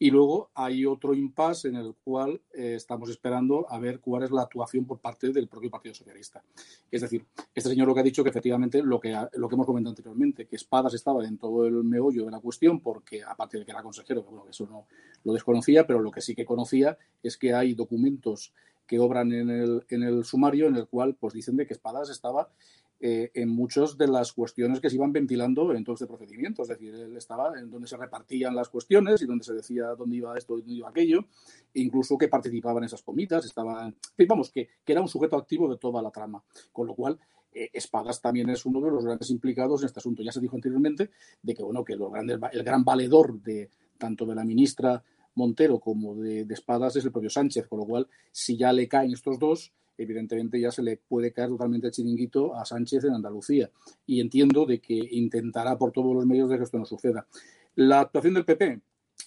y 0.03 0.11
luego 0.11 0.51
hay 0.55 0.87
otro 0.87 1.13
impasse 1.13 1.69
en 1.69 1.77
el 1.77 1.95
cual 2.03 2.41
eh, 2.55 2.75
estamos 2.75 3.11
esperando 3.11 3.67
a 3.71 3.79
ver 3.79 4.01
cuál 4.01 4.23
es 4.23 4.31
la 4.31 4.43
actuación 4.43 4.87
por 4.87 4.99
parte 4.99 5.31
del 5.31 5.47
propio 5.47 5.71
Partido 5.71 5.95
Socialista. 5.95 6.43
Es 6.91 7.03
decir, 7.03 7.27
este 7.55 7.69
señor 7.69 7.87
lo 7.87 7.95
que 7.95 8.01
ha 8.01 8.05
dicho 8.05 8.25
que 8.25 8.31
efectivamente 8.31 8.83
lo 8.83 8.99
que, 8.99 9.15
lo 9.35 9.49
que 9.49 9.55
hemos 9.55 9.67
comentado 9.67 9.91
anteriormente, 9.91 10.47
que 10.47 10.57
Espadas 10.57 10.95
estaba 10.95 11.23
en 11.27 11.37
todo 11.37 11.67
el 11.67 11.85
meollo 11.85 12.25
de 12.25 12.31
la 12.31 12.41
cuestión 12.41 12.81
porque 12.81 13.23
aparte 13.23 13.59
de 13.59 13.67
que 13.67 13.73
era 13.73 13.83
consejero, 13.83 14.23
bueno, 14.23 14.47
eso 14.49 14.67
no 14.67 14.87
lo 15.23 15.35
desconocía, 15.35 15.87
pero 15.87 16.01
lo 16.01 16.11
que 16.11 16.23
sí 16.23 16.35
que 16.35 16.47
conocía 16.47 16.97
es 17.23 17.37
que 17.37 17.53
hay 17.53 17.75
documentos 17.75 18.55
que 18.87 18.99
obran 18.99 19.33
en 19.33 19.51
el, 19.51 19.85
en 19.89 20.03
el 20.03 20.25
sumario 20.25 20.67
en 20.67 20.77
el 20.77 20.89
cual 20.89 21.15
pues 21.15 21.35
dicen 21.35 21.57
de 21.57 21.67
que 21.67 21.75
Espadas 21.75 22.09
estaba 22.11 22.49
eh, 23.03 23.31
en 23.33 23.49
muchas 23.49 23.97
de 23.97 24.07
las 24.07 24.35
cuestiones 24.35 24.79
que 24.79 24.91
se 24.91 24.97
iban 24.97 25.11
ventilando 25.11 25.73
en 25.73 25.83
todo 25.83 25.95
este 25.95 26.07
procedimiento. 26.07 26.63
Es 26.63 26.69
decir, 26.69 26.95
él 26.95 27.17
estaba 27.17 27.59
en 27.59 27.71
donde 27.71 27.89
se 27.89 27.97
repartían 27.97 28.55
las 28.55 28.69
cuestiones 28.69 29.23
y 29.23 29.27
donde 29.27 29.43
se 29.43 29.55
decía 29.55 29.95
dónde 29.97 30.17
iba 30.17 30.37
esto 30.37 30.59
y 30.59 30.61
dónde 30.61 30.75
iba 30.75 30.91
aquello, 30.91 31.25
e 31.73 31.81
incluso 31.81 32.19
que 32.19 32.29
participaba 32.29 32.79
en 32.79 32.85
esas 32.85 33.03
comitas, 33.03 33.47
estaba, 33.47 33.91
vamos, 34.29 34.51
que, 34.51 34.69
que, 34.85 34.93
era 34.93 35.01
un 35.01 35.09
sujeto 35.09 35.37
activo 35.37 35.67
de 35.71 35.79
toda 35.79 36.03
la 36.03 36.11
trama. 36.11 36.45
Con 36.73 36.87
lo 36.87 36.95
cual, 36.95 37.19
eh, 37.53 37.71
Espadas 37.73 38.21
también 38.21 38.51
es 38.51 38.67
uno 38.67 38.83
de 38.83 38.91
los 38.91 39.03
grandes 39.03 39.31
implicados 39.31 39.81
en 39.81 39.87
este 39.87 40.01
asunto. 40.01 40.23
Ya 40.23 40.33
se 40.33 40.41
dijo 40.41 40.57
anteriormente 40.57 41.11
de 41.43 41.55
que, 41.55 41.63
bueno, 41.63 41.83
que 41.83 41.97
los 41.97 42.13
grandes, 42.13 42.39
el 42.53 42.63
gran 42.63 42.85
valedor 42.85 43.41
de 43.41 43.71
tanto 43.97 44.27
de 44.27 44.35
la 44.35 44.45
ministra 44.45 45.03
Montero 45.37 45.79
como 45.79 46.17
de, 46.17 46.45
de 46.45 46.55
Espadas 46.55 46.97
es 46.97 47.05
el 47.07 47.13
propio 47.13 47.31
Sánchez, 47.31 47.67
con 47.67 47.79
lo 47.79 47.87
cual, 47.87 48.09
si 48.31 48.59
ya 48.59 48.73
le 48.73 48.89
caen 48.89 49.13
estos 49.13 49.39
dos, 49.39 49.73
evidentemente 50.03 50.61
ya 50.61 50.71
se 50.71 50.83
le 50.83 50.97
puede 50.97 51.33
caer 51.33 51.49
totalmente 51.51 51.91
chiringuito 51.91 52.55
a 52.55 52.65
Sánchez 52.65 53.05
en 53.05 53.15
Andalucía. 53.15 53.71
Y 54.07 54.21
entiendo 54.21 54.67
de 54.67 54.81
que 54.81 54.95
intentará 54.95 55.77
por 55.77 55.93
todos 55.93 56.15
los 56.15 56.27
medios 56.27 56.49
de 56.49 56.57
que 56.57 56.65
esto 56.65 56.79
no 56.79 56.85
suceda. 56.85 57.27
La 57.75 58.01
actuación 58.01 58.35
del 58.35 58.45
PP, 58.45 58.81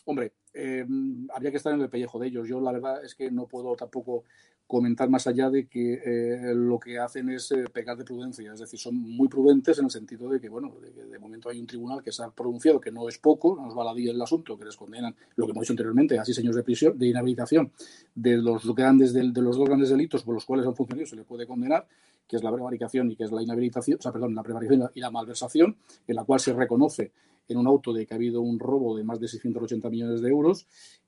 hombre, 0.06 0.34
eh, 0.54 0.86
habría 1.34 1.52
que 1.52 1.58
estar 1.58 1.74
en 1.74 1.82
el 1.82 1.90
pellejo 1.90 2.20
de 2.20 2.28
ellos. 2.28 2.48
Yo 2.48 2.60
la 2.60 2.72
verdad 2.72 3.04
es 3.04 3.16
que 3.16 3.32
no 3.32 3.48
puedo 3.48 3.76
tampoco 3.76 4.24
comentar 4.68 5.10
más 5.10 5.28
allá 5.28 5.50
de 5.50 5.68
que 5.68 6.02
eh, 6.06 6.54
lo 6.56 6.80
que 6.80 6.98
hacen 6.98 7.30
es 7.30 7.52
eh, 7.52 7.66
pecar 7.72 7.98
de 7.98 8.04
prudencia, 8.04 8.54
es 8.54 8.60
decir, 8.60 8.80
son 8.80 8.96
muy 8.96 9.28
prudentes 9.28 9.78
en 9.78 9.86
el 9.86 9.92
sentido 9.92 10.30
de 10.30 10.40
que, 10.40 10.50
bueno, 10.50 10.74
de, 10.82 11.20
momento 11.20 11.50
hay 11.50 11.60
un 11.60 11.68
tribunal 11.68 12.02
que 12.02 12.12
se 12.12 12.24
ha 12.24 12.30
pronunciado 12.30 12.82
que 12.82 12.92
no 12.92 13.08
es 13.08 13.18
poco, 13.18 13.56
nos 13.56 13.78
va 13.78 13.90
a 13.90 13.94
el 13.94 14.22
asunto, 14.22 14.58
que 14.58 14.66
les 14.66 14.76
condenan 14.76 15.16
lo 15.36 15.46
que 15.46 15.52
hemos 15.52 15.62
dicho 15.62 15.74
anteriormente, 15.74 16.18
así 16.18 16.34
señores 16.34 16.56
de 16.56 16.64
prisión, 16.64 16.98
de 16.98 17.08
inhabilitación 17.08 17.72
de 18.16 18.38
los 18.38 18.74
grandes 18.76 19.14
de, 19.14 19.24
los 19.24 19.58
dos 19.58 19.68
grandes 19.68 19.90
delitos 19.90 20.24
por 20.24 20.34
los 20.34 20.46
cuales 20.46 20.66
han 20.66 20.76
funcionado 20.76 21.06
se 21.06 21.16
le 21.16 21.24
puede 21.24 21.46
condenar, 21.46 21.88
que 22.28 22.38
es 22.38 22.44
la 22.44 22.52
prevaricación 22.52 23.12
y 23.12 23.16
que 23.16 23.24
es 23.26 23.32
la 23.32 23.42
inhabilitación, 23.42 24.00
o 24.00 24.02
sea, 24.02 24.12
perdón, 24.12 24.36
la 24.36 24.44
prevaricación 24.44 24.90
y 24.96 25.00
la 25.00 25.12
malversación, 25.12 25.78
en 26.08 26.16
la 26.16 26.24
cual 26.24 26.40
se 26.40 26.54
reconoce 26.54 27.12
en 27.48 27.58
un 27.58 27.68
auto 27.68 27.94
de 27.94 28.06
que 28.06 28.14
ha 28.14 28.18
habido 28.18 28.42
un 28.42 28.60
robo 28.60 28.96
de 28.96 29.04
más 29.04 29.20
de 29.20 29.28
680 29.28 29.90
millones 29.90 30.22
de 30.22 30.30
euros 30.30 30.66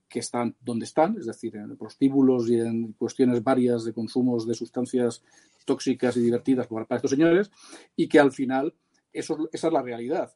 que 0.08 0.20
están 0.20 0.56
donde 0.62 0.86
están, 0.86 1.18
es 1.18 1.26
decir, 1.26 1.56
en 1.56 1.76
prostíbulos 1.78 2.50
y 2.50 2.60
en 2.60 2.94
cuestiones 2.94 3.44
varias 3.44 3.84
de 3.84 3.94
consumos 3.94 4.48
de 4.48 4.54
sustancias 4.54 5.24
tóxicas 5.66 6.16
y 6.18 6.22
divertidas 6.22 6.68
para 6.68 6.86
estos 6.96 7.12
señores, 7.12 7.52
y 7.96 8.08
que 8.08 8.20
al 8.20 8.32
final 8.32 8.74
eso, 9.12 9.50
esa 9.52 9.68
es 9.68 9.74
la 9.74 9.82
realidad. 9.82 10.34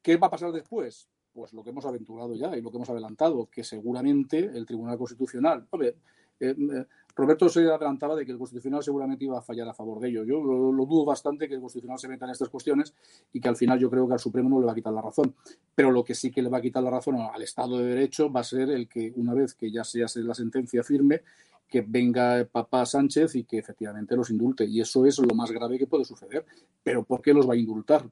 ¿Qué 0.00 0.16
va 0.16 0.28
a 0.28 0.30
pasar 0.30 0.52
después? 0.52 1.08
Pues 1.32 1.52
lo 1.52 1.62
que 1.62 1.70
hemos 1.70 1.86
aventurado 1.86 2.34
ya 2.34 2.56
y 2.56 2.60
lo 2.60 2.70
que 2.70 2.76
hemos 2.76 2.90
adelantado, 2.90 3.48
que 3.50 3.64
seguramente 3.64 4.38
el 4.38 4.66
Tribunal 4.66 4.98
Constitucional, 4.98 5.66
eh, 5.80 5.96
eh, 6.40 6.86
Roberto 7.14 7.48
se 7.48 7.60
adelantaba 7.60 8.16
de 8.16 8.24
que 8.24 8.32
el 8.32 8.38
Constitucional 8.38 8.82
seguramente 8.82 9.24
iba 9.24 9.38
a 9.38 9.42
fallar 9.42 9.68
a 9.68 9.74
favor 9.74 10.00
de 10.00 10.08
ello. 10.08 10.24
Yo 10.24 10.42
lo, 10.42 10.86
dudo 10.86 11.04
bastante 11.04 11.48
que 11.48 11.54
el 11.54 11.60
Constitucional 11.60 11.98
se 11.98 12.08
meta 12.08 12.24
en 12.24 12.32
estas 12.32 12.48
cuestiones 12.48 12.94
y 13.32 13.40
que 13.40 13.48
al 13.48 13.56
final 13.56 13.78
yo 13.78 13.90
creo 13.90 14.06
que 14.06 14.14
al 14.14 14.18
Supremo 14.18 14.48
no 14.48 14.60
le 14.60 14.66
va 14.66 14.72
a 14.72 14.74
quitar 14.74 14.92
la 14.92 15.02
razón. 15.02 15.34
Pero 15.74 15.90
lo 15.90 16.04
que 16.04 16.14
sí 16.14 16.30
que 16.30 16.42
le 16.42 16.48
va 16.48 16.58
a 16.58 16.62
quitar 16.62 16.82
la 16.82 16.90
razón 16.90 17.16
al 17.16 17.42
Estado 17.42 17.78
de 17.78 17.86
Derecho 17.86 18.32
va 18.32 18.40
a 18.40 18.44
ser 18.44 18.70
el 18.70 18.88
que 18.88 19.12
una 19.16 19.34
vez 19.34 19.54
que 19.54 19.70
ya 19.70 19.84
se 19.84 20.02
hace 20.02 20.20
la 20.20 20.34
sentencia 20.34 20.82
firme, 20.82 21.22
que 21.68 21.82
venga 21.82 22.46
papá 22.50 22.84
Sánchez 22.86 23.34
y 23.34 23.44
que 23.44 23.58
efectivamente 23.58 24.16
los 24.16 24.30
indulte. 24.30 24.64
Y 24.64 24.80
eso 24.80 25.04
es 25.06 25.18
lo 25.18 25.34
más 25.34 25.50
grave 25.50 25.78
que 25.78 25.86
puede 25.86 26.04
suceder. 26.04 26.46
Pero 26.82 27.04
¿por 27.04 27.20
qué 27.20 27.34
los 27.34 27.48
va 27.48 27.54
a 27.54 27.56
indultar? 27.56 28.08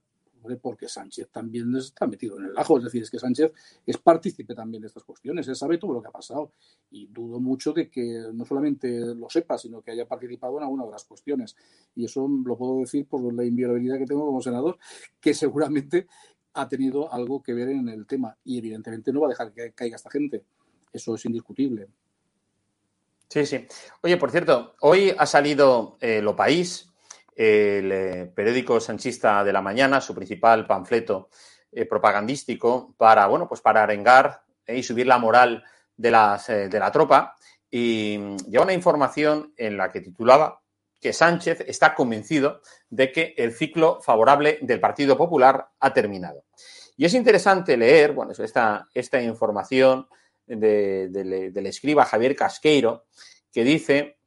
Porque 0.61 0.89
Sánchez 0.89 1.29
también 1.31 1.75
está 1.77 2.07
metido 2.07 2.39
en 2.39 2.47
el 2.47 2.59
ajo. 2.59 2.79
Es 2.79 2.85
decir, 2.85 3.03
es 3.03 3.11
que 3.11 3.19
Sánchez 3.19 3.53
es 3.87 3.99
partícipe 3.99 4.55
también 4.55 4.81
de 4.81 4.89
estas 4.89 5.05
cuestiones. 5.05 5.47
Él 5.49 5.57
sabe 5.57 5.79
todo 5.79 5.93
lo 5.93 6.03
que 6.03 6.09
ha 6.09 6.13
pasado. 6.13 6.53
Y 6.91 7.07
dudo 7.07 7.41
mucho 7.41 7.73
de 7.73 7.89
que 7.89 8.25
no 8.33 8.45
solamente 8.45 8.89
lo 9.15 9.29
sepa, 9.29 9.59
sino 9.59 9.83
que 9.83 9.93
haya 9.93 10.07
participado 10.07 10.59
en 10.59 10.65
alguna 10.65 10.85
de 10.85 10.93
las 10.93 11.05
cuestiones. 11.05 11.57
Y 11.95 12.05
eso 12.05 12.29
lo 12.29 12.57
puedo 12.57 12.81
decir 12.81 13.07
por 13.07 13.33
la 13.33 13.45
inviolabilidad 13.45 13.99
que 13.99 14.07
tengo 14.07 14.27
como 14.27 14.41
senador, 14.41 14.79
que 15.21 15.35
seguramente 15.35 16.07
ha 16.55 16.69
tenido 16.69 17.13
algo 17.13 17.43
que 17.43 17.55
ver 17.55 17.69
en 17.69 17.89
el 17.89 18.07
tema. 18.07 18.37
Y 18.45 18.59
evidentemente 18.59 19.13
no 19.13 19.21
va 19.21 19.27
a 19.29 19.31
dejar 19.31 19.53
que 19.53 19.73
caiga 19.73 19.97
esta 19.97 20.11
gente. 20.11 20.45
Eso 20.93 21.15
es 21.15 21.25
indiscutible. 21.25 21.89
Sí, 23.29 23.47
sí. 23.47 23.65
Oye, 24.03 24.17
por 24.17 24.33
cierto, 24.33 24.75
hoy 24.81 25.15
ha 25.17 25.25
salido 25.25 25.99
eh, 26.01 26.21
Lo 26.21 26.35
País, 26.35 26.90
el 27.41 27.91
eh, 27.91 28.31
periódico 28.35 28.79
sanchista 28.81 29.43
de 29.43 29.53
la 29.55 29.63
mañana, 29.63 30.03
su 30.03 30.15
principal 30.15 30.67
panfleto 30.67 31.31
eh, 31.73 31.87
propagandístico 31.87 32.95
para, 32.99 33.27
bueno, 33.29 33.49
pues 33.49 33.63
para 33.63 33.83
arengar 33.83 34.43
eh, 34.67 34.77
y 34.77 34.83
subir 34.83 35.07
la 35.07 35.17
moral 35.17 35.65
de, 35.97 36.11
las, 36.11 36.49
de 36.49 36.79
la 36.79 36.93
tropa. 36.93 37.35
Y 37.71 38.19
mm, 38.21 38.37
lleva 38.51 38.65
una 38.65 38.75
información 38.75 39.55
en 39.57 39.79
la 39.79 39.91
que 39.91 40.03
titulaba 40.03 40.61
que 41.01 41.15
Sánchez 41.15 41.65
está 41.67 41.95
convencido 41.95 42.61
de 42.91 43.11
que 43.11 43.35
el 43.39 43.53
ciclo 43.53 44.03
favorable 44.03 44.59
del 44.61 44.79
Partido 44.79 45.17
Popular 45.17 45.71
ha 45.81 45.95
terminado. 45.95 46.45
Y 46.99 47.07
es 47.07 47.15
interesante 47.15 47.79
leer, 47.79 48.13
bueno, 48.13 48.33
esta, 48.33 48.87
esta 48.93 49.23
información 49.23 50.07
del 50.47 51.67
escriba 51.67 52.05
Javier 52.05 52.37
Casqueiro, 52.37 53.07
que 53.51 53.65
dice 53.65 54.20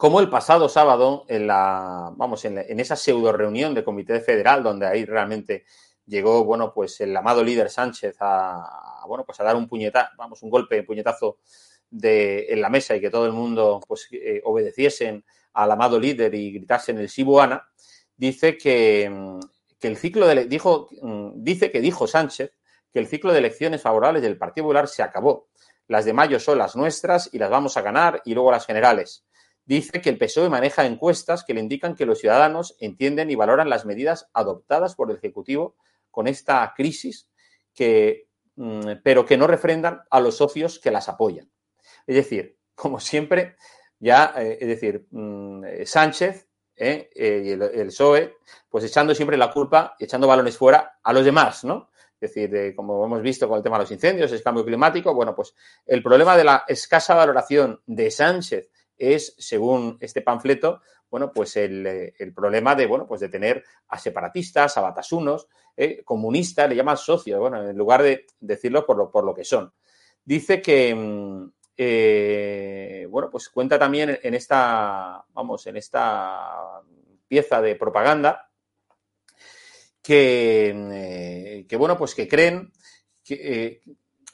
como 0.00 0.20
el 0.20 0.30
pasado 0.30 0.70
sábado, 0.70 1.26
en 1.28 1.46
la, 1.46 2.10
vamos, 2.16 2.42
en, 2.46 2.80
esa 2.80 2.96
pseudo 2.96 3.32
reunión 3.32 3.74
del 3.74 3.84
Comité 3.84 4.18
Federal, 4.20 4.62
donde 4.62 4.86
ahí 4.86 5.04
realmente 5.04 5.66
llegó, 6.06 6.42
bueno, 6.42 6.72
pues 6.72 7.02
el 7.02 7.14
amado 7.14 7.44
líder 7.44 7.68
Sánchez 7.68 8.16
a, 8.20 9.04
bueno, 9.06 9.26
pues 9.26 9.38
a 9.40 9.44
dar 9.44 9.56
un 9.56 9.68
puñetazo, 9.68 10.12
vamos, 10.16 10.42
un 10.42 10.48
golpe, 10.48 10.80
un 10.80 10.86
puñetazo 10.86 11.40
de, 11.90 12.46
en 12.48 12.62
la 12.62 12.70
mesa 12.70 12.96
y 12.96 13.00
que 13.02 13.10
todo 13.10 13.26
el 13.26 13.32
mundo, 13.32 13.78
pues, 13.86 14.08
eh, 14.12 14.40
obedeciesen 14.42 15.22
al 15.52 15.70
amado 15.70 16.00
líder 16.00 16.34
y 16.34 16.50
gritasen 16.50 16.96
el 16.96 17.10
Sibuana, 17.10 17.68
dice 18.16 18.56
que, 18.56 19.38
que 19.78 19.86
el 19.86 19.98
ciclo 19.98 20.26
de, 20.26 20.46
dijo, 20.46 20.88
dice 21.34 21.70
que 21.70 21.82
dijo 21.82 22.06
Sánchez 22.06 22.54
que 22.90 23.00
el 23.00 23.06
ciclo 23.06 23.34
de 23.34 23.40
elecciones 23.40 23.82
favorables 23.82 24.22
del 24.22 24.38
Partido 24.38 24.64
Popular 24.64 24.88
se 24.88 25.02
acabó. 25.02 25.50
Las 25.88 26.06
de 26.06 26.14
mayo 26.14 26.40
son 26.40 26.56
las 26.56 26.74
nuestras 26.74 27.28
y 27.34 27.38
las 27.38 27.50
vamos 27.50 27.76
a 27.76 27.82
ganar 27.82 28.22
y 28.24 28.32
luego 28.32 28.50
las 28.50 28.64
generales 28.64 29.26
dice 29.70 30.00
que 30.00 30.10
el 30.10 30.18
PSOE 30.18 30.48
maneja 30.48 30.84
encuestas 30.84 31.44
que 31.44 31.54
le 31.54 31.60
indican 31.60 31.94
que 31.94 32.04
los 32.04 32.18
ciudadanos 32.18 32.76
entienden 32.80 33.30
y 33.30 33.36
valoran 33.36 33.70
las 33.70 33.86
medidas 33.86 34.28
adoptadas 34.32 34.96
por 34.96 35.10
el 35.10 35.16
Ejecutivo 35.16 35.76
con 36.10 36.26
esta 36.26 36.74
crisis, 36.76 37.28
que, 37.72 38.26
mm, 38.56 38.94
pero 39.04 39.24
que 39.24 39.36
no 39.36 39.46
refrendan 39.46 40.02
a 40.10 40.18
los 40.18 40.36
socios 40.36 40.80
que 40.80 40.90
las 40.90 41.08
apoyan. 41.08 41.48
Es 42.04 42.16
decir, 42.16 42.58
como 42.74 42.98
siempre, 42.98 43.54
ya, 44.00 44.34
eh, 44.38 44.58
es 44.60 44.66
decir, 44.66 45.06
mm, 45.08 45.62
Sánchez 45.84 46.48
eh, 46.74 47.08
eh, 47.14 47.42
y 47.44 47.50
el, 47.50 47.86
PSOE, 47.86 48.38
pues 48.68 48.82
echando 48.82 49.14
siempre 49.14 49.36
la 49.36 49.52
culpa 49.52 49.94
echando 50.00 50.26
balones 50.26 50.56
fuera 50.56 50.98
a 51.00 51.12
los 51.12 51.24
demás, 51.24 51.62
¿no? 51.62 51.90
Es 52.20 52.34
decir, 52.34 52.74
como 52.74 53.04
hemos 53.04 53.22
visto 53.22 53.48
con 53.48 53.58
el 53.58 53.62
tema 53.62 53.76
de 53.78 53.84
los 53.84 53.92
incendios, 53.92 54.32
el 54.32 54.42
cambio 54.42 54.64
climático, 54.64 55.14
bueno, 55.14 55.32
pues 55.32 55.54
el 55.86 56.02
problema 56.02 56.36
de 56.36 56.44
la 56.44 56.64
escasa 56.66 57.14
valoración 57.14 57.80
de 57.86 58.10
Sánchez 58.10 58.69
es, 59.00 59.34
según 59.38 59.96
este 60.00 60.20
panfleto, 60.20 60.82
bueno, 61.10 61.32
pues 61.32 61.56
el, 61.56 62.14
problema 62.34 62.76
de, 62.76 62.86
bueno, 62.86 63.06
pues 63.06 63.20
de 63.20 63.28
tener 63.28 63.64
a 63.88 63.98
separatistas, 63.98 64.76
a 64.76 64.80
batasunos, 64.80 65.48
eh, 65.76 66.02
comunistas, 66.04 66.68
le 66.68 66.76
llaman 66.76 66.96
socios, 66.96 67.40
bueno, 67.40 67.68
en 67.68 67.76
lugar 67.76 68.02
de 68.02 68.26
decirlo 68.38 68.86
por 68.86 68.96
lo, 68.96 69.10
por 69.10 69.24
lo 69.24 69.34
que 69.34 69.44
son. 69.44 69.72
Dice 70.24 70.62
que, 70.62 70.94
mm, 70.94 71.52
eh, 71.76 73.06
bueno, 73.10 73.28
pues 73.28 73.48
cuenta 73.48 73.78
también 73.78 74.18
en 74.22 74.34
esta, 74.34 75.24
vamos, 75.32 75.66
en 75.66 75.76
esta 75.76 76.80
pieza 77.26 77.60
de 77.60 77.74
propaganda 77.74 78.48
que, 80.02 81.66
eh, 81.68 81.76
bueno, 81.76 81.98
pues 81.98 82.14
que 82.14 82.28
creen 82.28 82.72
que, 83.24 83.80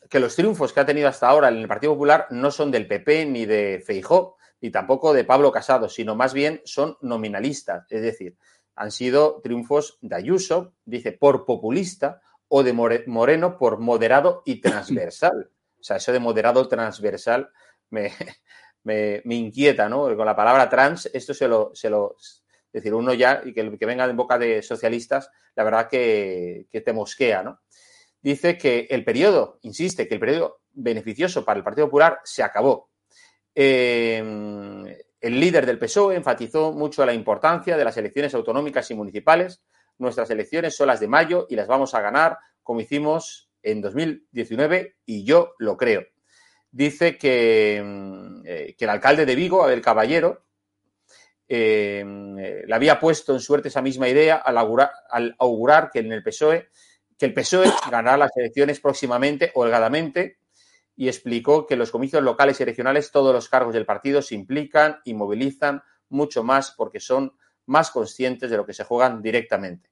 que, 0.09 0.21
los 0.21 0.37
triunfos 0.37 0.73
que 0.73 0.81
ha 0.81 0.87
tenido 0.87 1.09
hasta 1.09 1.29
ahora 1.29 1.49
en 1.49 1.57
el 1.57 1.69
Partido 1.69 1.95
Popular 1.95 2.27
no 2.31 2.51
son 2.51 2.71
del 2.71 2.87
PP 2.87 3.27
ni 3.27 3.47
de 3.47 3.83
Feijó, 3.85 4.36
y 4.67 4.71
tampoco 4.73 5.13
de 5.13 5.23
Pablo 5.23 5.53
Casado, 5.53 5.89
sino 5.89 6.17
más 6.17 6.35
bien 6.35 6.61
son 6.65 6.99
nominalistas, 7.01 7.87
es 7.89 8.03
decir, 8.03 8.37
han 8.75 8.91
sido 8.91 9.41
triunfos 9.41 9.97
de 10.01 10.17
Ayuso, 10.17 10.75
dice, 10.85 11.13
por 11.13 11.47
populista, 11.47 12.21
o 12.49 12.65
de 12.65 12.73
Moreno 12.73 13.59
por 13.59 13.79
moderado 13.79 14.43
y 14.45 14.61
transversal. 14.61 15.51
O 15.79 15.83
sea, 15.83 15.99
eso 15.99 16.13
de 16.13 16.19
moderado 16.19 16.67
transversal 16.67 17.49
me, 17.91 18.11
me, 18.83 19.23
inquieta, 19.37 19.89
¿no? 19.89 20.15
Con 20.17 20.27
la 20.27 20.35
palabra 20.35 20.69
trans, 20.69 21.09
esto 21.15 21.33
se 21.33 21.47
lo, 21.47 21.71
se 21.73 21.89
lo 21.89 22.17
es 22.19 22.83
decir, 22.83 22.93
uno 22.93 23.15
ya, 23.15 23.43
y 23.45 23.55
que, 23.55 23.79
que 23.79 23.87
venga 23.87 24.05
en 24.05 24.17
boca 24.17 24.37
de 24.37 24.63
socialistas, 24.63 25.31
la 25.55 25.63
verdad 25.63 25.89
que, 25.89 26.67
que 26.73 26.81
te 26.81 26.93
mosquea, 26.93 27.45
¿no? 27.45 27.61
Dice 28.21 28.59
que 28.59 28.89
el 28.91 29.05
periodo, 29.05 29.61
insiste, 29.63 30.09
que 30.09 30.15
el 30.15 30.21
periodo 30.21 30.61
beneficioso 30.73 31.45
para 31.45 31.59
el 31.59 31.65
Partido 31.65 31.87
Popular 31.87 32.19
se 32.25 32.43
acabó, 32.43 32.91
Em, 33.59 34.87
el 34.87 35.41
líder 35.41 35.65
del 35.65 35.79
PSOE 35.79 36.15
enfatizó 36.15 36.73
mucho 36.73 37.07
la 37.07 37.15
importancia 37.15 37.79
de 37.79 37.85
las 37.85 37.97
elecciones 37.97 38.35
autonómicas 38.35 38.91
y 38.91 38.95
municipales. 38.95 39.63
Nuestras 39.97 40.29
elecciones 40.29 40.77
son 40.77 40.89
las 40.89 41.01
de 41.01 41.09
mayo 41.09 41.47
y 41.49 41.57
las 41.57 41.67
vamos 41.67 41.95
a 41.95 42.03
ganar 42.03 42.37
como 42.63 42.83
hicimos 42.83 43.49
en 43.63 43.81
2019 43.81 44.97
y 45.07 45.25
yo 45.25 45.55
lo 45.59 45.79
creo. 45.79 46.05
Dice 46.71 47.17
que, 47.17 47.79
em, 47.79 48.43
eh, 48.45 48.77
el 48.79 48.89
alcalde 48.91 49.25
de 49.25 49.35
Vigo, 49.35 49.65
Abel 49.65 49.81
Caballero, 49.81 50.45
em, 51.49 52.39
eh, 52.39 52.65
le 52.67 52.75
había 52.75 53.01
puesto 53.01 53.33
en 53.33 53.41
suerte 53.41 53.69
esa 53.69 53.81
misma 53.81 54.07
idea 54.07 54.37
al 54.37 54.59
augurar, 54.59 54.91
al 55.09 55.35
augurar 55.39 55.91
que 55.91 56.01
en 56.01 56.13
el 56.13 56.23
PSOE 56.23 56.69
que 57.19 57.25
el 57.25 57.33
PSOE 57.33 57.73
ganará 57.91 58.19
las 58.19 58.37
elecciones 58.37 58.81
próximamente, 58.81 59.51
holgadamente, 59.55 60.37
y 60.97 61.09
explicó 61.09 61.67
que 61.67 61.77
los 61.77 61.91
comicios 61.91 62.23
locales 62.23 62.61
y 62.61 62.65
regionales 62.65 63.11
todos 63.11 63.33
los 63.33 63.49
cargos 63.49 63.75
del 63.75 63.87
partido 63.87 64.23
se 64.23 64.35
implican 64.35 64.99
y 65.05 65.15
movilizan 65.15 65.83
mucho 66.09 66.43
más 66.43 66.73
porque 66.73 67.01
son 67.01 67.33
más 67.67 67.91
conscientes 67.91 68.51
de 68.51 68.57
lo 68.57 68.65
que 68.65 68.73
se 68.73 68.85
juegan 68.85 69.23
directamente. 69.23 69.91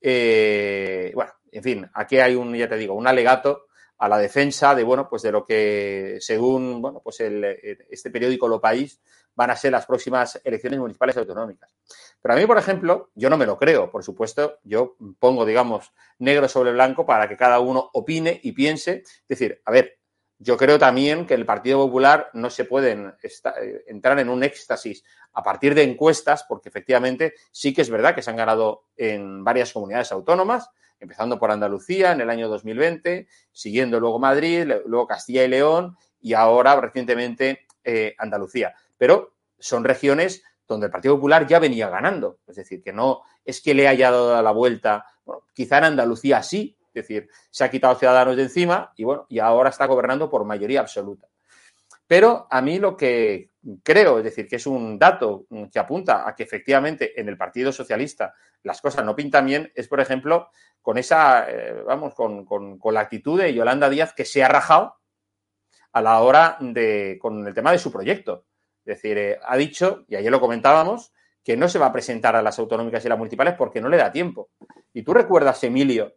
Eh, 0.00 1.12
bueno, 1.14 1.32
en 1.50 1.62
fin, 1.62 1.90
aquí 1.94 2.18
hay 2.18 2.34
un, 2.34 2.54
ya 2.54 2.68
te 2.68 2.76
digo, 2.76 2.94
un 2.94 3.06
alegato 3.06 3.66
a 3.98 4.08
la 4.08 4.18
defensa 4.18 4.74
de, 4.74 4.82
bueno, 4.82 5.08
pues 5.08 5.22
de 5.22 5.30
lo 5.30 5.44
que 5.44 6.16
según, 6.18 6.82
bueno, 6.82 7.00
pues 7.04 7.20
el, 7.20 7.44
este 7.88 8.10
periódico 8.10 8.48
Lo 8.48 8.60
País 8.60 9.00
van 9.34 9.50
a 9.50 9.56
ser 9.56 9.72
las 9.72 9.86
próximas 9.86 10.40
elecciones 10.42 10.80
municipales 10.80 11.16
autonómicas. 11.16 11.74
Pero 12.20 12.34
a 12.34 12.36
mí, 12.36 12.46
por 12.46 12.58
ejemplo, 12.58 13.10
yo 13.14 13.30
no 13.30 13.36
me 13.36 13.46
lo 13.46 13.56
creo, 13.56 13.90
por 13.90 14.02
supuesto, 14.02 14.58
yo 14.64 14.96
pongo, 15.18 15.44
digamos, 15.44 15.92
negro 16.18 16.48
sobre 16.48 16.72
blanco 16.72 17.06
para 17.06 17.28
que 17.28 17.36
cada 17.36 17.60
uno 17.60 17.90
opine 17.92 18.40
y 18.42 18.52
piense. 18.52 19.02
Es 19.04 19.28
decir, 19.28 19.62
a 19.64 19.70
ver, 19.70 20.00
yo 20.42 20.56
creo 20.56 20.76
también 20.76 21.24
que 21.24 21.34
el 21.34 21.46
Partido 21.46 21.78
Popular 21.78 22.28
no 22.32 22.50
se 22.50 22.64
puede 22.64 23.14
eh, 23.22 23.84
entrar 23.86 24.18
en 24.18 24.28
un 24.28 24.42
éxtasis 24.42 25.04
a 25.34 25.42
partir 25.42 25.72
de 25.74 25.84
encuestas, 25.84 26.44
porque 26.48 26.68
efectivamente 26.68 27.34
sí 27.52 27.72
que 27.72 27.82
es 27.82 27.90
verdad 27.90 28.14
que 28.14 28.22
se 28.22 28.30
han 28.30 28.36
ganado 28.36 28.86
en 28.96 29.44
varias 29.44 29.72
comunidades 29.72 30.10
autónomas, 30.10 30.68
empezando 30.98 31.38
por 31.38 31.52
Andalucía 31.52 32.10
en 32.10 32.20
el 32.20 32.30
año 32.30 32.48
2020, 32.48 33.28
siguiendo 33.52 34.00
luego 34.00 34.18
Madrid, 34.18 34.68
luego 34.84 35.06
Castilla 35.06 35.44
y 35.44 35.48
León 35.48 35.96
y 36.20 36.34
ahora 36.34 36.74
recientemente 36.80 37.66
eh, 37.84 38.16
Andalucía. 38.18 38.74
Pero 38.98 39.34
son 39.60 39.84
regiones 39.84 40.42
donde 40.66 40.86
el 40.86 40.92
Partido 40.92 41.14
Popular 41.14 41.46
ya 41.46 41.60
venía 41.60 41.88
ganando. 41.88 42.38
Es 42.48 42.56
decir, 42.56 42.82
que 42.82 42.92
no 42.92 43.22
es 43.44 43.60
que 43.60 43.74
le 43.74 43.86
haya 43.86 44.10
dado 44.10 44.42
la 44.42 44.50
vuelta. 44.50 45.06
quizá 45.54 45.78
en 45.78 45.84
Andalucía 45.84 46.42
sí, 46.42 46.76
es 46.94 47.06
decir, 47.08 47.28
se 47.50 47.64
ha 47.64 47.70
quitado 47.70 47.94
Ciudadanos 47.94 48.36
de 48.36 48.42
encima 48.44 48.92
y 48.96 49.04
bueno, 49.04 49.26
y 49.28 49.38
ahora 49.38 49.70
está 49.70 49.86
gobernando 49.86 50.28
por 50.28 50.44
mayoría 50.44 50.80
absoluta. 50.80 51.28
Pero 52.06 52.46
a 52.50 52.60
mí 52.60 52.78
lo 52.78 52.96
que 52.96 53.50
creo, 53.82 54.18
es 54.18 54.24
decir, 54.24 54.46
que 54.46 54.56
es 54.56 54.66
un 54.66 54.98
dato 54.98 55.46
que 55.72 55.78
apunta 55.78 56.28
a 56.28 56.34
que 56.34 56.42
efectivamente 56.42 57.18
en 57.18 57.28
el 57.28 57.38
Partido 57.38 57.72
Socialista 57.72 58.34
las 58.62 58.80
cosas 58.80 59.04
no 59.04 59.16
pintan 59.16 59.46
bien, 59.46 59.72
es 59.74 59.88
por 59.88 60.00
ejemplo 60.00 60.50
con 60.80 60.98
esa, 60.98 61.48
eh, 61.48 61.82
vamos, 61.86 62.14
con, 62.14 62.46
la 62.92 63.00
actitud 63.00 63.40
de 63.40 63.54
Yolanda 63.54 63.88
Díaz 63.88 64.12
que 64.12 64.24
se 64.24 64.42
ha 64.42 64.48
rajado 64.48 64.96
a 65.92 66.02
la 66.02 66.20
hora 66.20 66.56
de, 66.60 67.18
con 67.20 67.46
el 67.46 67.54
tema 67.54 67.72
de 67.72 67.78
su 67.78 67.92
proyecto. 67.92 68.46
Es 68.84 68.96
decir, 68.96 69.16
eh, 69.16 69.38
ha 69.42 69.56
dicho, 69.56 70.04
y 70.08 70.16
ayer 70.16 70.30
lo 70.30 70.40
comentábamos, 70.40 71.12
que 71.44 71.56
no 71.56 71.68
se 71.68 71.78
va 71.78 71.86
a 71.86 71.92
presentar 71.92 72.36
a 72.36 72.42
las 72.42 72.58
autonómicas 72.58 73.04
y 73.04 73.08
las 73.08 73.18
municipales 73.18 73.54
porque 73.56 73.80
no 73.80 73.88
le 73.88 73.96
da 73.96 74.12
tiempo. 74.12 74.50
Y 74.92 75.02
tú 75.02 75.14
recuerdas, 75.14 75.62
Emilio, 75.64 76.14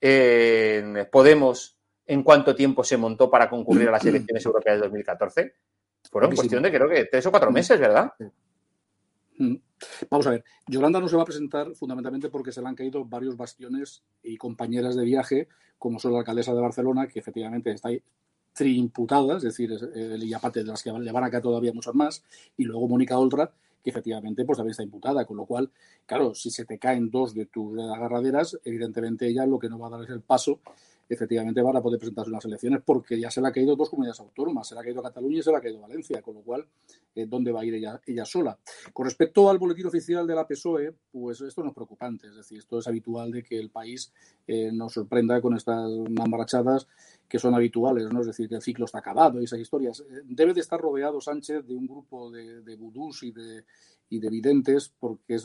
en 0.00 1.08
Podemos, 1.10 1.78
en 2.06 2.22
cuánto 2.22 2.54
tiempo 2.54 2.82
se 2.84 2.96
montó 2.96 3.30
para 3.30 3.48
concurrir 3.48 3.88
a 3.88 3.92
las 3.92 4.04
elecciones 4.06 4.44
europeas 4.44 4.76
de 4.76 4.82
2014? 4.82 5.54
Fueron 6.10 6.34
cuestión 6.34 6.62
de 6.62 6.72
creo 6.72 6.88
que 6.88 7.04
tres 7.04 7.26
o 7.26 7.30
cuatro 7.30 7.50
meses, 7.50 7.78
¿verdad? 7.78 8.12
Mm. 9.36 9.56
Vamos 10.10 10.26
a 10.26 10.30
ver, 10.30 10.44
Yolanda 10.66 11.00
no 11.00 11.08
se 11.08 11.16
va 11.16 11.22
a 11.22 11.26
presentar 11.26 11.74
fundamentalmente 11.74 12.28
porque 12.28 12.52
se 12.52 12.60
le 12.60 12.68
han 12.68 12.74
caído 12.74 13.04
varios 13.04 13.36
bastiones 13.36 14.02
y 14.22 14.36
compañeras 14.36 14.96
de 14.96 15.04
viaje, 15.04 15.48
como 15.78 15.98
son 15.98 16.12
la 16.12 16.18
alcaldesa 16.18 16.52
de 16.52 16.60
Barcelona, 16.60 17.06
que 17.06 17.18
efectivamente 17.18 17.70
está 17.70 17.88
triimputada, 18.52 19.36
es 19.36 19.42
decir, 19.42 19.72
eh, 19.94 20.34
aparte 20.34 20.60
de 20.60 20.66
las 20.66 20.82
que 20.82 20.92
le 20.92 21.12
van 21.12 21.24
a 21.24 21.30
caer 21.30 21.42
todavía 21.42 21.72
muchas 21.72 21.94
más, 21.94 22.22
y 22.56 22.64
luego 22.64 22.88
Mónica 22.88 23.18
Oltra, 23.18 23.50
que 23.82 23.90
efectivamente 23.90 24.44
pues 24.44 24.56
también 24.56 24.72
está 24.72 24.82
imputada, 24.82 25.24
con 25.24 25.36
lo 25.36 25.46
cual, 25.46 25.70
claro, 26.06 26.34
si 26.34 26.50
se 26.50 26.64
te 26.64 26.78
caen 26.78 27.10
dos 27.10 27.34
de 27.34 27.46
tus 27.46 27.78
agarraderas, 27.78 28.58
evidentemente 28.64 29.28
ella 29.28 29.46
lo 29.46 29.58
que 29.58 29.68
no 29.68 29.78
va 29.78 29.88
a 29.88 29.90
dar 29.90 30.02
es 30.04 30.10
el 30.10 30.20
paso 30.20 30.60
efectivamente 31.10 31.60
van 31.60 31.76
a 31.76 31.82
poder 31.82 31.98
presentarse 31.98 32.30
unas 32.30 32.44
elecciones 32.44 32.82
porque 32.84 33.18
ya 33.18 33.30
se 33.30 33.40
le 33.40 33.48
ha 33.48 33.52
caído 33.52 33.74
dos 33.74 33.90
comunidades 33.90 34.20
autónomas, 34.20 34.68
se 34.68 34.74
le 34.74 34.80
ha 34.80 34.84
caído 34.84 35.02
Cataluña 35.02 35.38
y 35.38 35.42
se 35.42 35.50
le 35.50 35.56
ha 35.56 35.60
caído 35.60 35.80
Valencia, 35.80 36.22
con 36.22 36.36
lo 36.36 36.42
cual, 36.42 36.66
eh, 37.16 37.26
¿dónde 37.26 37.50
va 37.50 37.62
a 37.62 37.64
ir 37.64 37.74
ella, 37.74 38.24
sola? 38.24 38.56
Con 38.92 39.06
respecto 39.06 39.50
al 39.50 39.58
boletín 39.58 39.86
oficial 39.86 40.24
de 40.26 40.34
la 40.36 40.46
PSOE, 40.46 40.94
pues 41.10 41.40
esto 41.40 41.62
no 41.62 41.70
es 41.70 41.74
preocupante, 41.74 42.28
es 42.28 42.36
decir, 42.36 42.58
esto 42.58 42.78
es 42.78 42.86
habitual 42.86 43.32
de 43.32 43.42
que 43.42 43.58
el 43.58 43.70
país 43.70 44.12
eh, 44.46 44.70
nos 44.72 44.92
sorprenda 44.92 45.40
con 45.40 45.56
estas 45.56 45.90
mamarachadas 46.10 46.86
que 47.28 47.40
son 47.40 47.54
habituales, 47.54 48.08
¿no? 48.12 48.20
Es 48.20 48.26
decir, 48.28 48.48
que 48.48 48.56
el 48.56 48.62
ciclo 48.62 48.84
está 48.84 48.98
acabado 48.98 49.40
y 49.40 49.44
esas 49.44 49.58
historias. 49.58 50.00
Eh, 50.00 50.22
debe 50.24 50.54
de 50.54 50.60
estar 50.60 50.80
rodeado 50.80 51.20
Sánchez 51.20 51.66
de 51.66 51.74
un 51.74 51.86
grupo 51.86 52.30
de, 52.30 52.62
de 52.62 52.76
vudús 52.76 53.22
y 53.24 53.32
de, 53.32 53.64
y 54.10 54.18
de 54.18 54.28
videntes, 54.28 54.92
porque 54.98 55.36
es 55.36 55.44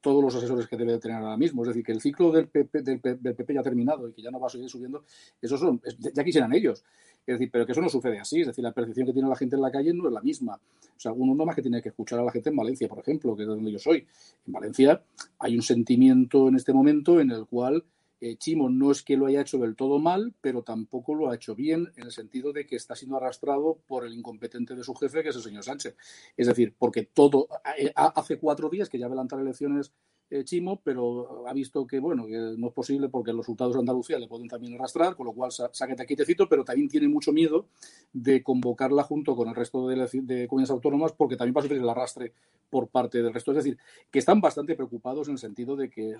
todos 0.00 0.22
los 0.22 0.34
asesores 0.34 0.68
que 0.68 0.76
debe 0.76 0.92
de 0.92 0.98
tener 0.98 1.16
ahora 1.16 1.36
mismo. 1.36 1.62
Es 1.62 1.68
decir, 1.68 1.82
que 1.82 1.92
el 1.92 2.00
ciclo 2.00 2.30
del 2.30 2.46
PP, 2.46 2.82
del, 2.82 3.00
PP 3.00 3.54
ya 3.54 3.60
ha 3.60 3.62
terminado 3.62 4.06
y 4.06 4.12
que 4.12 4.22
ya 4.22 4.30
no 4.30 4.38
va 4.38 4.46
a 4.46 4.50
seguir 4.50 4.68
subiendo, 4.68 5.04
esos 5.40 5.58
son, 5.58 5.80
ya 6.14 6.22
quisieran 6.22 6.52
ellos. 6.52 6.84
Es 7.26 7.38
decir, 7.38 7.50
pero 7.50 7.64
que 7.64 7.72
eso 7.72 7.80
no 7.80 7.88
sucede 7.88 8.18
así. 8.18 8.42
Es 8.42 8.48
decir, 8.48 8.62
la 8.62 8.72
percepción 8.72 9.06
que 9.06 9.14
tiene 9.14 9.28
la 9.28 9.36
gente 9.36 9.56
en 9.56 9.62
la 9.62 9.70
calle 9.70 9.94
no 9.94 10.08
es 10.08 10.12
la 10.12 10.20
misma. 10.20 10.54
O 10.54 11.00
sea, 11.00 11.12
uno 11.12 11.34
no 11.34 11.46
más 11.46 11.56
que 11.56 11.62
tiene 11.62 11.80
que 11.80 11.88
escuchar 11.88 12.18
a 12.18 12.24
la 12.24 12.30
gente 12.30 12.50
en 12.50 12.56
Valencia, 12.56 12.86
por 12.86 12.98
ejemplo, 12.98 13.34
que 13.34 13.42
es 13.42 13.48
donde 13.48 13.72
yo 13.72 13.78
soy. 13.78 14.06
En 14.46 14.52
Valencia 14.52 15.02
hay 15.38 15.56
un 15.56 15.62
sentimiento 15.62 16.48
en 16.48 16.56
este 16.56 16.72
momento 16.74 17.18
en 17.18 17.30
el 17.30 17.46
cual 17.46 17.82
eh, 18.22 18.36
Chimo 18.36 18.70
no 18.70 18.92
es 18.92 19.02
que 19.02 19.16
lo 19.16 19.26
haya 19.26 19.40
hecho 19.40 19.58
del 19.58 19.74
todo 19.74 19.98
mal, 19.98 20.32
pero 20.40 20.62
tampoco 20.62 21.12
lo 21.12 21.28
ha 21.28 21.34
hecho 21.34 21.56
bien 21.56 21.92
en 21.96 22.04
el 22.04 22.12
sentido 22.12 22.52
de 22.52 22.66
que 22.66 22.76
está 22.76 22.94
siendo 22.94 23.16
arrastrado 23.16 23.80
por 23.88 24.06
el 24.06 24.14
incompetente 24.14 24.76
de 24.76 24.84
su 24.84 24.94
jefe, 24.94 25.24
que 25.24 25.30
es 25.30 25.36
el 25.36 25.42
señor 25.42 25.64
Sánchez. 25.64 25.96
Es 26.36 26.46
decir, 26.46 26.72
porque 26.78 27.02
todo, 27.02 27.48
eh, 27.76 27.92
hace 27.96 28.38
cuatro 28.38 28.70
días 28.70 28.88
que 28.88 28.96
ya 28.96 29.06
adelantar 29.06 29.40
elecciones 29.40 29.92
eh, 30.32 30.44
Chimo, 30.44 30.80
pero 30.82 31.46
ha 31.46 31.52
visto 31.52 31.86
que 31.86 32.00
bueno 32.00 32.26
que 32.26 32.54
no 32.56 32.68
es 32.68 32.72
posible 32.72 33.08
porque 33.10 33.32
los 33.32 33.40
resultados 33.40 33.74
de 33.74 33.80
Andalucía 33.80 34.18
le 34.18 34.28
pueden 34.28 34.48
también 34.48 34.74
arrastrar, 34.74 35.14
con 35.14 35.26
lo 35.26 35.32
cual 35.32 35.52
sáquete 35.52 36.06
quitecito, 36.06 36.48
pero 36.48 36.64
también 36.64 36.88
tiene 36.88 37.06
mucho 37.06 37.32
miedo 37.32 37.66
de 38.12 38.42
convocarla 38.42 39.02
junto 39.02 39.36
con 39.36 39.48
el 39.48 39.54
resto 39.54 39.86
de, 39.88 39.96
de 40.22 40.48
comunidades 40.48 40.70
autónomas 40.70 41.12
porque 41.12 41.36
también 41.36 41.54
va 41.54 41.60
a 41.60 41.62
sufrir 41.64 41.82
el 41.82 41.88
arrastre 41.88 42.32
por 42.72 42.88
parte 42.88 43.22
del 43.22 43.34
resto. 43.34 43.50
Es 43.50 43.56
decir, 43.56 43.76
que 44.10 44.18
están 44.18 44.40
bastante 44.40 44.74
preocupados 44.74 45.28
en 45.28 45.32
el 45.32 45.38
sentido 45.38 45.76
de 45.76 45.90
que 45.90 46.16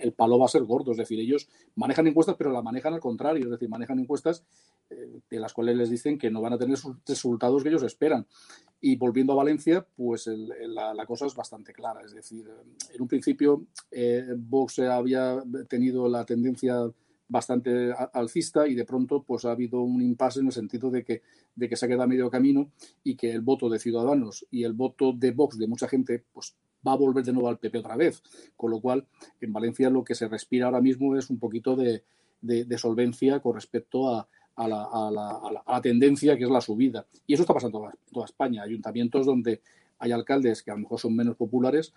el, 0.00 0.12
palo 0.14 0.38
va 0.38 0.46
a 0.46 0.48
ser 0.48 0.64
gordo. 0.64 0.92
Es 0.92 0.96
decir, 0.96 1.20
ellos 1.20 1.50
manejan 1.74 2.06
encuestas, 2.06 2.34
pero 2.38 2.50
la 2.50 2.62
manejan 2.62 2.94
al 2.94 3.00
contrario. 3.00 3.44
Es 3.44 3.50
decir, 3.50 3.68
manejan 3.68 3.98
encuestas 3.98 4.42
eh, 4.88 5.20
de 5.28 5.38
las 5.38 5.52
cuales 5.52 5.76
les 5.76 5.90
dicen 5.90 6.16
que 6.16 6.30
no 6.30 6.40
van 6.40 6.54
a 6.54 6.58
tener 6.58 6.78
sus 6.78 6.96
resultados 7.06 7.62
que 7.62 7.68
ellos 7.68 7.82
esperan. 7.82 8.26
Y 8.80 8.96
volviendo 8.96 9.34
a 9.34 9.36
Valencia, 9.36 9.86
pues 9.96 10.26
la, 10.26 11.04
cosa 11.04 11.26
es 11.26 11.34
bastante 11.34 11.74
clara. 11.74 12.00
Es 12.02 12.14
decir, 12.14 12.48
en 12.94 13.02
un 13.02 13.08
principio 13.08 13.25
eh, 13.90 14.34
Vox 14.36 14.78
había 14.80 15.42
tenido 15.68 16.08
la 16.08 16.24
tendencia 16.24 16.90
bastante 17.28 17.92
alcista 18.12 18.68
y 18.68 18.74
de 18.74 18.84
pronto 18.84 19.22
pues 19.22 19.44
ha 19.44 19.50
habido 19.50 19.80
un 19.80 20.00
impasse 20.00 20.40
en 20.40 20.46
el 20.46 20.52
sentido 20.52 20.90
de 20.90 21.04
que, 21.04 21.22
de 21.54 21.68
que 21.68 21.76
se 21.76 21.84
ha 21.84 21.88
quedado 21.88 22.04
a 22.04 22.06
medio 22.06 22.30
camino 22.30 22.70
y 23.02 23.16
que 23.16 23.32
el 23.32 23.40
voto 23.40 23.68
de 23.68 23.78
Ciudadanos 23.78 24.46
y 24.50 24.62
el 24.62 24.74
voto 24.74 25.12
de 25.12 25.32
Vox 25.32 25.58
de 25.58 25.66
mucha 25.66 25.88
gente 25.88 26.22
pues 26.32 26.54
va 26.86 26.92
a 26.92 26.96
volver 26.96 27.24
de 27.24 27.32
nuevo 27.32 27.48
al 27.48 27.58
PP 27.58 27.78
otra 27.78 27.96
vez. 27.96 28.22
Con 28.56 28.70
lo 28.70 28.80
cual, 28.80 29.06
en 29.40 29.52
Valencia 29.52 29.90
lo 29.90 30.04
que 30.04 30.14
se 30.14 30.28
respira 30.28 30.66
ahora 30.66 30.80
mismo 30.80 31.16
es 31.16 31.30
un 31.30 31.38
poquito 31.38 31.74
de, 31.74 32.04
de, 32.40 32.78
solvencia 32.78 33.40
con 33.40 33.54
respecto 33.54 34.14
a, 34.14 34.28
a, 34.54 34.68
la, 34.68 34.84
a, 34.84 35.10
la, 35.10 35.30
a, 35.66 35.72
la, 35.72 35.80
tendencia 35.80 36.36
que 36.36 36.44
es 36.44 36.50
la 36.50 36.60
subida. 36.60 37.06
Y 37.26 37.34
eso 37.34 37.42
está 37.42 37.54
pasando 37.54 37.86
en 37.86 38.12
toda 38.12 38.26
España. 38.26 38.62
Ayuntamientos 38.62 39.26
donde 39.26 39.62
hay 39.98 40.12
alcaldes 40.12 40.62
que 40.62 40.70
a 40.70 40.74
lo 40.74 40.80
mejor 40.80 41.00
son 41.00 41.16
menos 41.16 41.36
populares, 41.36 41.92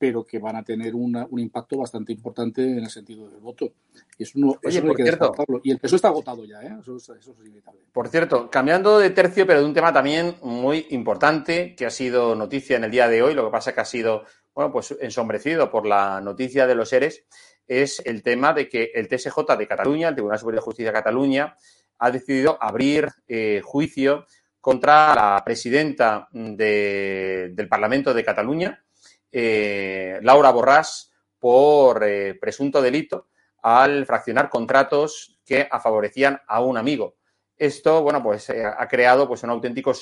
pero 0.00 0.24
que 0.24 0.38
van 0.38 0.56
a 0.56 0.64
tener 0.64 0.94
una, 0.94 1.26
un 1.28 1.40
impacto 1.40 1.76
bastante 1.76 2.10
importante 2.10 2.62
en 2.62 2.78
el 2.78 2.88
sentido 2.88 3.28
del 3.28 3.38
voto. 3.38 3.74
Y 4.16 4.22
eso 4.22 4.38
no, 4.38 4.58
Oye, 4.64 4.78
hay 4.78 4.94
que 4.94 5.02
cierto, 5.02 5.34
Y 5.62 5.72
el 5.72 5.78
peso 5.78 5.96
está 5.96 6.08
agotado 6.08 6.42
ya, 6.46 6.62
¿eh? 6.62 6.74
eso, 6.80 6.96
eso, 6.96 7.14
es 7.14 7.28
inevitable. 7.38 7.82
Por 7.92 8.08
cierto, 8.08 8.48
cambiando 8.48 8.98
de 8.98 9.10
tercio, 9.10 9.46
pero 9.46 9.60
de 9.60 9.66
un 9.66 9.74
tema 9.74 9.92
también 9.92 10.36
muy 10.40 10.86
importante 10.88 11.74
que 11.76 11.84
ha 11.84 11.90
sido 11.90 12.34
noticia 12.34 12.78
en 12.78 12.84
el 12.84 12.90
día 12.90 13.08
de 13.08 13.22
hoy, 13.22 13.34
lo 13.34 13.44
que 13.44 13.50
pasa 13.50 13.70
es 13.70 13.74
que 13.74 13.82
ha 13.82 13.84
sido, 13.84 14.24
bueno, 14.54 14.72
pues 14.72 14.96
ensombrecido 15.02 15.70
por 15.70 15.84
la 15.84 16.22
noticia 16.22 16.66
de 16.66 16.74
los 16.74 16.88
seres, 16.88 17.26
es 17.68 18.00
el 18.06 18.22
tema 18.22 18.54
de 18.54 18.70
que 18.70 18.92
el 18.94 19.06
TSJ 19.06 19.54
de 19.58 19.68
Cataluña, 19.68 20.08
el 20.08 20.14
Tribunal 20.14 20.38
Superior 20.38 20.62
de 20.62 20.64
Justicia 20.64 20.92
de 20.92 20.98
Cataluña, 20.98 21.56
ha 21.98 22.10
decidido 22.10 22.56
abrir 22.58 23.06
eh, 23.28 23.60
juicio 23.62 24.24
contra 24.62 25.14
la 25.14 25.42
presidenta 25.44 26.26
de, 26.32 27.50
del 27.52 27.68
Parlamento 27.68 28.14
de 28.14 28.24
Cataluña, 28.24 28.82
eh, 29.30 30.18
Laura 30.22 30.52
Borràs, 30.52 31.10
por 31.38 32.04
eh, 32.04 32.34
presunto 32.34 32.82
delito 32.82 33.28
al 33.62 34.06
fraccionar 34.06 34.48
contratos 34.48 35.40
que 35.44 35.68
favorecían 35.82 36.40
a 36.46 36.60
un 36.60 36.76
amigo. 36.76 37.16
Esto, 37.56 38.02
bueno, 38.02 38.22
pues 38.22 38.48
eh, 38.50 38.64
ha 38.64 38.88
creado 38.88 39.28
pues, 39.28 39.42
un 39.42 39.50
auténtico 39.50 39.92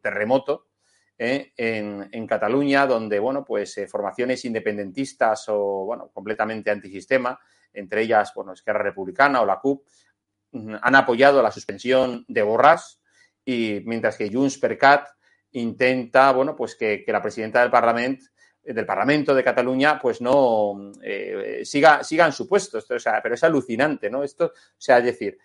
terremoto 0.00 0.68
en, 1.18 2.26
Cataluña, 2.26 2.86
donde, 2.86 3.18
bueno, 3.18 3.44
pues 3.44 3.78
formaciones 3.90 4.44
independentistas 4.44 5.44
o, 5.48 5.84
bueno, 5.84 6.10
completamente 6.14 6.70
antisistema, 6.70 7.38
entre 7.72 8.02
ellas, 8.02 8.32
bueno, 8.34 8.52
Esquerra 8.52 8.82
Republicana 8.82 9.42
o 9.42 9.46
la 9.46 9.60
CUP, 9.60 9.86
mm, 10.52 10.76
han 10.80 10.94
apoyado 10.94 11.42
la 11.42 11.50
suspensión 11.50 12.24
de 12.26 12.44
Borràs, 12.44 13.00
y 13.44 13.82
mientras 13.84 14.16
que 14.16 14.30
Junts 14.32 14.58
per 14.58 14.78
Cat 14.78 15.08
intenta, 15.52 16.32
bueno, 16.32 16.54
pues 16.54 16.76
que, 16.76 17.04
la 17.06 17.22
presidenta 17.22 17.60
del 17.60 17.70
Parlamento 17.70 18.26
del 18.62 18.86
Parlamento 18.86 19.34
de 19.34 19.44
Cataluña, 19.44 19.98
pues 19.98 20.20
no 20.20 20.92
eh, 21.02 21.62
siga, 21.64 22.04
siga 22.04 22.26
en 22.26 22.32
su 22.32 22.46
puesto. 22.48 22.78
Esto, 22.78 22.94
o 22.94 22.98
sea, 22.98 23.20
pero 23.22 23.34
es 23.34 23.44
alucinante, 23.44 24.10
¿no? 24.10 24.22
Esto, 24.22 24.46
o 24.46 24.52
sea, 24.76 24.98
es 24.98 25.04
decir, 25.04 25.38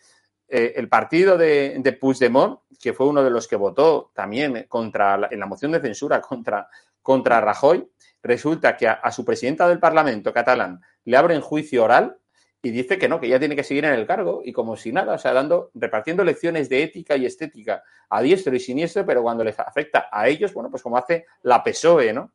eh, 0.47 0.74
el 0.76 0.88
partido 0.89 1.38
de, 1.38 1.76
de 1.80 1.93
Puigdemont, 1.93 2.59
que 2.80 2.93
fue 2.93 3.07
uno 3.07 3.24
de 3.24 3.32
los 3.32 3.47
que 3.47 3.55
votó 3.55 4.11
también 4.13 4.66
contra 4.68 5.28
en 5.32 5.39
la 5.39 5.45
moción 5.45 5.72
de 5.72 5.80
censura 5.80 6.22
contra, 6.22 6.68
contra 7.01 7.41
Rajoy, 7.41 7.89
resulta 8.22 8.78
que 8.78 8.88
a, 8.88 8.93
a, 8.93 9.11
su 9.11 9.26
presidenta 9.26 9.68
del 9.68 9.80
Parlamento 9.80 10.34
catalán 10.34 10.82
le 11.05 11.18
abren 11.18 11.41
juicio 11.41 11.84
oral 11.84 12.18
y 12.61 12.72
dice 12.72 12.97
que 12.97 13.07
no, 13.07 13.20
que 13.20 13.30
ya 13.30 13.38
tiene 13.38 13.55
que 13.55 13.63
seguir 13.63 13.86
en 13.86 13.93
el 13.93 14.07
cargo 14.07 14.41
y 14.43 14.51
como 14.51 14.76
si 14.76 14.91
nada, 14.91 15.13
o 15.13 15.18
sea, 15.20 15.34
dando, 15.34 15.70
repartiendo 15.76 16.24
lecciones 16.24 16.68
de 16.68 16.82
ética 16.82 17.16
y 17.16 17.26
estética 17.26 17.84
a 18.09 18.22
diestro 18.22 18.55
y 18.55 18.59
siniestro, 18.59 19.05
pero 19.05 19.22
cuando 19.22 19.43
les 19.43 19.59
afecta 19.59 20.09
a 20.11 20.28
ellos, 20.28 20.51
bueno, 20.53 20.72
pues 20.72 20.82
como 20.82 20.97
hace 20.97 21.28
la 21.43 21.63
PSOE, 21.63 22.11
¿no? 22.11 22.32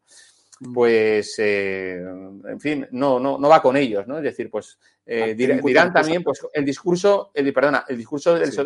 Pues, 0.74 1.36
eh, 1.38 1.96
en 1.96 2.60
fin, 2.60 2.86
no, 2.90 3.18
no, 3.18 3.38
no 3.38 3.48
va 3.48 3.62
con 3.62 3.78
ellos, 3.78 4.06
¿no? 4.06 4.18
Es 4.18 4.24
decir, 4.24 4.50
pues 4.50 4.78
eh, 5.06 5.34
dirán, 5.34 5.62
dirán, 5.62 5.92
también, 5.92 6.22
pues 6.22 6.40
el 6.52 6.66
discurso, 6.66 7.30
el, 7.32 7.50
perdona, 7.52 7.86
el 7.88 7.96
discurso, 7.96 8.38
del, 8.38 8.52
sí. 8.52 8.60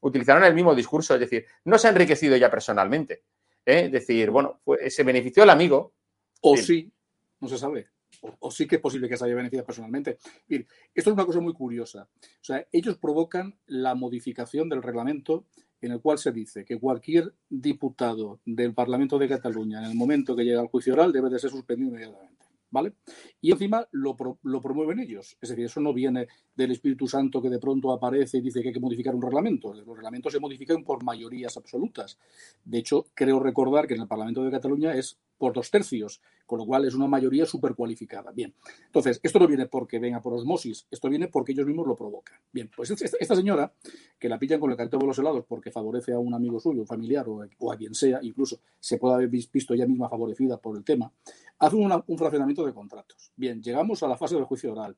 utilizarán 0.00 0.44
el 0.44 0.54
mismo 0.54 0.74
discurso, 0.74 1.14
es 1.14 1.20
decir, 1.20 1.44
no 1.64 1.76
se 1.76 1.86
ha 1.86 1.90
enriquecido 1.90 2.34
ya 2.36 2.50
personalmente, 2.50 3.24
¿eh? 3.66 3.84
es 3.84 3.92
decir, 3.92 4.30
bueno, 4.30 4.60
pues, 4.64 4.94
se 4.94 5.02
benefició 5.02 5.42
el 5.42 5.50
amigo. 5.50 5.92
O 6.40 6.56
sí, 6.56 6.62
sí 6.62 6.92
no 7.40 7.48
se 7.48 7.58
sabe 7.58 7.88
o, 8.22 8.34
o, 8.40 8.50
sí 8.50 8.66
que 8.66 8.76
es 8.76 8.80
posible 8.80 9.08
que 9.08 9.16
se 9.16 9.24
haya 9.24 9.34
beneficiado 9.34 9.66
personalmente. 9.66 10.18
Bien, 10.46 10.66
esto 10.94 11.10
es 11.10 11.14
una 11.14 11.26
cosa 11.26 11.40
muy 11.40 11.52
curiosa. 11.52 12.08
O 12.20 12.44
sea, 12.44 12.66
ellos 12.72 12.96
provocan 12.98 13.58
la 13.66 13.94
modificación 13.94 14.68
del 14.68 14.82
reglamento 14.82 15.46
en 15.80 15.92
el 15.92 16.00
cual 16.00 16.18
se 16.18 16.32
dice 16.32 16.64
que 16.64 16.78
cualquier 16.78 17.34
diputado 17.48 18.40
del 18.44 18.74
Parlamento 18.74 19.18
de 19.18 19.28
Cataluña, 19.28 19.78
en 19.78 19.90
el 19.90 19.96
momento 19.96 20.34
que 20.34 20.44
llega 20.44 20.60
al 20.60 20.68
juicio 20.68 20.94
oral, 20.94 21.12
debe 21.12 21.30
de 21.30 21.38
ser 21.38 21.50
suspendido 21.50 21.90
inmediatamente. 21.90 22.36
¿Vale? 22.70 22.92
Y 23.40 23.50
encima 23.50 23.88
lo, 23.92 24.14
pro, 24.14 24.38
lo, 24.42 24.60
promueven 24.60 25.00
ellos. 25.00 25.38
Es 25.40 25.48
decir, 25.48 25.64
eso 25.64 25.80
no 25.80 25.94
viene 25.94 26.28
del 26.54 26.72
Espíritu 26.72 27.08
Santo 27.08 27.40
que 27.40 27.48
de 27.48 27.58
pronto 27.58 27.90
aparece 27.92 28.38
y 28.38 28.40
dice 28.42 28.60
que 28.60 28.68
hay 28.68 28.74
que 28.74 28.80
modificar 28.80 29.14
un 29.14 29.22
reglamento. 29.22 29.72
Los 29.72 29.96
reglamentos 29.96 30.34
se 30.34 30.38
modifican 30.38 30.84
por 30.84 31.02
mayorías 31.02 31.56
absolutas. 31.56 32.18
De 32.62 32.76
hecho, 32.76 33.06
creo 33.14 33.40
recordar 33.40 33.86
que 33.86 33.94
en 33.94 34.02
el 34.02 34.06
Parlamento 34.06 34.44
de 34.44 34.50
Cataluña 34.50 34.92
es 34.92 35.18
por 35.38 35.52
dos 35.52 35.70
tercios, 35.70 36.20
con 36.44 36.58
lo 36.58 36.66
cual 36.66 36.84
es 36.84 36.94
una 36.94 37.06
mayoría 37.06 37.46
súper 37.46 37.74
cualificada. 37.74 38.32
Bien, 38.32 38.54
entonces, 38.86 39.20
esto 39.22 39.38
no 39.38 39.46
viene 39.46 39.66
porque 39.66 39.98
venga 39.98 40.20
por 40.20 40.34
osmosis, 40.34 40.86
esto 40.90 41.08
viene 41.08 41.28
porque 41.28 41.52
ellos 41.52 41.66
mismos 41.66 41.86
lo 41.86 41.96
provocan. 41.96 42.38
Bien, 42.52 42.70
pues 42.74 42.90
esta, 42.90 43.34
señora, 43.34 43.72
que 44.18 44.28
la 44.28 44.38
pillan 44.38 44.60
con 44.60 44.70
el 44.70 44.76
cartel 44.76 44.98
de 45.00 45.06
los 45.06 45.18
helados 45.18 45.44
porque 45.46 45.70
favorece 45.70 46.12
a 46.12 46.18
un 46.18 46.34
amigo 46.34 46.60
suyo, 46.60 46.80
un 46.80 46.86
familiar 46.86 47.28
o, 47.28 47.46
o, 47.58 47.72
a 47.72 47.76
quien 47.76 47.94
sea, 47.94 48.18
incluso 48.22 48.60
se 48.78 48.98
puede 48.98 49.14
haber 49.14 49.28
visto 49.28 49.74
ella 49.74 49.86
misma 49.86 50.08
favorecida 50.08 50.58
por 50.58 50.76
el 50.76 50.84
tema, 50.84 51.12
hace 51.58 51.76
un 51.76 52.18
fraccionamiento 52.18 52.64
de 52.66 52.74
contratos. 52.74 53.32
Bien, 53.36 53.62
llegamos 53.62 54.02
a 54.02 54.08
la 54.08 54.16
fase 54.16 54.34
del 54.34 54.44
juicio 54.44 54.72
oral. 54.72 54.96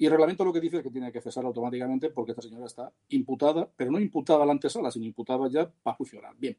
Y 0.00 0.06
el 0.06 0.12
reglamento 0.12 0.46
lo 0.46 0.52
que 0.54 0.62
dice 0.62 0.78
es 0.78 0.82
que 0.82 0.90
tiene 0.90 1.12
que 1.12 1.20
cesar 1.20 1.44
automáticamente 1.44 2.08
porque 2.08 2.32
esta 2.32 2.40
señora 2.40 2.64
está 2.64 2.90
imputada, 3.10 3.70
pero 3.76 3.90
no 3.90 4.00
imputada 4.00 4.44
a 4.44 4.46
la 4.46 4.52
antesala, 4.52 4.90
sino 4.90 5.04
imputada 5.04 5.46
ya 5.50 5.70
para 5.70 5.94
juicio. 5.94 6.22
Bien. 6.38 6.56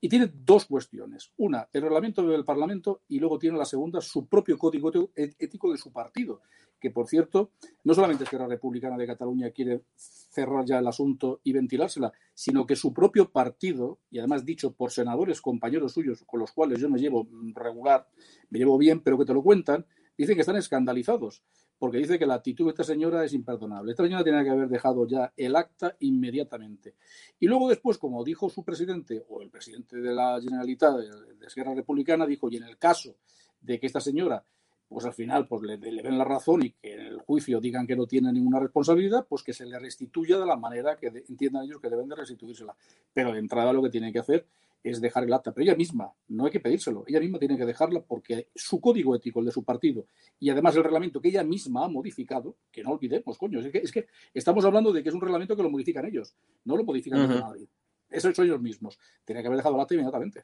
Y 0.00 0.08
tiene 0.08 0.30
dos 0.32 0.66
cuestiones. 0.66 1.32
Una, 1.38 1.68
el 1.72 1.82
reglamento 1.82 2.22
del 2.22 2.44
Parlamento 2.44 3.02
y 3.08 3.18
luego 3.18 3.36
tiene 3.36 3.58
la 3.58 3.64
segunda, 3.64 4.00
su 4.00 4.28
propio 4.28 4.56
código 4.56 4.92
ético 5.16 5.72
de 5.72 5.76
su 5.76 5.90
partido, 5.90 6.42
que 6.78 6.92
por 6.92 7.08
cierto, 7.08 7.50
no 7.82 7.94
solamente 7.94 8.22
es 8.22 8.30
que 8.30 8.38
la 8.38 8.46
Republicana 8.46 8.96
de 8.96 9.08
Cataluña 9.08 9.50
quiere 9.50 9.82
cerrar 9.96 10.64
ya 10.64 10.78
el 10.78 10.86
asunto 10.86 11.40
y 11.42 11.52
ventilársela, 11.52 12.12
sino 12.32 12.64
que 12.64 12.76
su 12.76 12.94
propio 12.94 13.28
partido, 13.32 13.98
y 14.08 14.20
además 14.20 14.44
dicho 14.44 14.72
por 14.72 14.92
senadores, 14.92 15.40
compañeros 15.40 15.94
suyos, 15.94 16.22
con 16.24 16.38
los 16.38 16.52
cuales 16.52 16.78
yo 16.78 16.88
me 16.88 17.00
llevo 17.00 17.26
regular, 17.56 18.06
me 18.50 18.60
llevo 18.60 18.78
bien, 18.78 19.00
pero 19.00 19.18
que 19.18 19.24
te 19.24 19.34
lo 19.34 19.42
cuentan, 19.42 19.84
dicen 20.16 20.36
que 20.36 20.42
están 20.42 20.54
escandalizados 20.54 21.42
porque 21.84 21.98
dice 21.98 22.18
que 22.18 22.24
la 22.24 22.36
actitud 22.36 22.64
de 22.64 22.70
esta 22.70 22.82
señora 22.82 23.22
es 23.26 23.34
imperdonable. 23.34 23.90
Esta 23.90 24.04
señora 24.04 24.24
tiene 24.24 24.42
que 24.42 24.48
haber 24.48 24.70
dejado 24.70 25.06
ya 25.06 25.34
el 25.36 25.54
acta 25.54 25.94
inmediatamente. 26.00 26.94
Y 27.38 27.46
luego 27.46 27.68
después, 27.68 27.98
como 27.98 28.24
dijo 28.24 28.48
su 28.48 28.64
presidente, 28.64 29.22
o 29.28 29.42
el 29.42 29.50
presidente 29.50 29.98
de 29.98 30.14
la 30.14 30.40
Generalitat 30.40 30.96
de 30.96 31.46
Esquerra 31.46 31.74
Republicana, 31.74 32.24
dijo, 32.24 32.48
y 32.48 32.56
en 32.56 32.62
el 32.62 32.78
caso 32.78 33.16
de 33.60 33.78
que 33.78 33.86
esta 33.86 34.00
señora, 34.00 34.42
pues 34.88 35.04
al 35.04 35.12
final 35.12 35.46
pues 35.46 35.60
le, 35.60 35.76
le 35.76 36.02
den 36.02 36.16
la 36.16 36.24
razón 36.24 36.64
y 36.64 36.70
que 36.70 36.94
en 36.94 37.00
el 37.00 37.18
juicio 37.18 37.60
digan 37.60 37.86
que 37.86 37.96
no 37.96 38.06
tiene 38.06 38.32
ninguna 38.32 38.60
responsabilidad, 38.60 39.26
pues 39.28 39.42
que 39.42 39.52
se 39.52 39.66
le 39.66 39.78
restituya 39.78 40.38
de 40.38 40.46
la 40.46 40.56
manera 40.56 40.96
que 40.96 41.08
entiendan 41.28 41.64
ellos 41.64 41.82
que 41.82 41.90
deben 41.90 42.08
de 42.08 42.16
restituírsela. 42.16 42.74
Pero 43.12 43.30
de 43.30 43.40
entrada 43.40 43.74
lo 43.74 43.82
que 43.82 43.90
tiene 43.90 44.10
que 44.10 44.20
hacer 44.20 44.46
es 44.84 45.00
dejar 45.00 45.24
el 45.24 45.32
acta, 45.32 45.52
pero 45.52 45.64
ella 45.64 45.74
misma, 45.74 46.12
no 46.28 46.44
hay 46.44 46.52
que 46.52 46.60
pedírselo, 46.60 47.04
ella 47.06 47.18
misma 47.18 47.38
tiene 47.38 47.56
que 47.56 47.64
dejarla 47.64 48.02
porque 48.02 48.50
su 48.54 48.80
código 48.80 49.16
ético, 49.16 49.40
el 49.40 49.46
de 49.46 49.52
su 49.52 49.64
partido, 49.64 50.06
y 50.38 50.50
además 50.50 50.76
el 50.76 50.84
reglamento 50.84 51.20
que 51.20 51.28
ella 51.28 51.42
misma 51.42 51.86
ha 51.86 51.88
modificado, 51.88 52.56
que 52.70 52.82
no 52.82 52.90
olvidemos, 52.90 53.38
coño, 53.38 53.60
es 53.60 53.72
que, 53.72 53.78
es 53.78 53.90
que 53.90 54.06
estamos 54.34 54.64
hablando 54.64 54.92
de 54.92 55.02
que 55.02 55.08
es 55.08 55.14
un 55.14 55.22
reglamento 55.22 55.56
que 55.56 55.62
lo 55.62 55.70
modifican 55.70 56.04
ellos, 56.04 56.36
no 56.64 56.76
lo 56.76 56.84
modifican 56.84 57.20
uh 57.22 57.24
-huh. 57.24 57.40
nadie. 57.40 57.68
Eso 58.10 58.32
son 58.32 58.44
ellos 58.44 58.60
mismos. 58.60 58.98
Tiene 59.24 59.40
que 59.40 59.48
haber 59.48 59.56
dejado 59.56 59.74
el 59.74 59.80
acta 59.80 59.94
inmediatamente. 59.94 60.42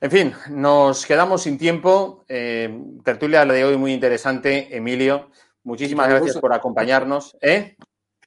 En 0.00 0.10
fin, 0.10 0.32
nos 0.50 1.06
quedamos 1.06 1.42
sin 1.42 1.56
tiempo. 1.56 2.24
Eh, 2.28 2.68
tertulia 3.04 3.44
de 3.44 3.64
hoy 3.64 3.76
muy 3.76 3.92
interesante, 3.92 4.76
Emilio. 4.76 5.30
Muchísimas 5.64 6.08
gracias 6.08 6.38
por 6.38 6.52
acompañarnos. 6.52 7.36
¿Eh? 7.40 7.76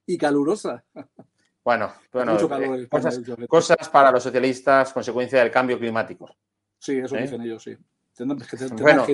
Y 0.06 0.18
calurosa. 0.18 0.84
Bueno, 1.64 1.94
bueno 2.12 2.38
eh, 2.40 2.88
cosas, 2.88 3.22
cosas, 3.48 3.90
para 3.90 4.12
los 4.12 4.24
socialistas, 4.24 4.92
consecuencia 4.94 5.40
del 5.40 5.52
cambio 5.52 5.78
climático. 5.78 6.36
Sí, 6.78 6.98
eso 6.98 7.16
¿Eh? 7.16 7.22
dicen 7.22 7.42
ellos, 7.42 7.62
sí. 7.64 7.78
Tendrán, 8.16 8.40
tendrán 8.40 8.78
bueno, 8.78 9.06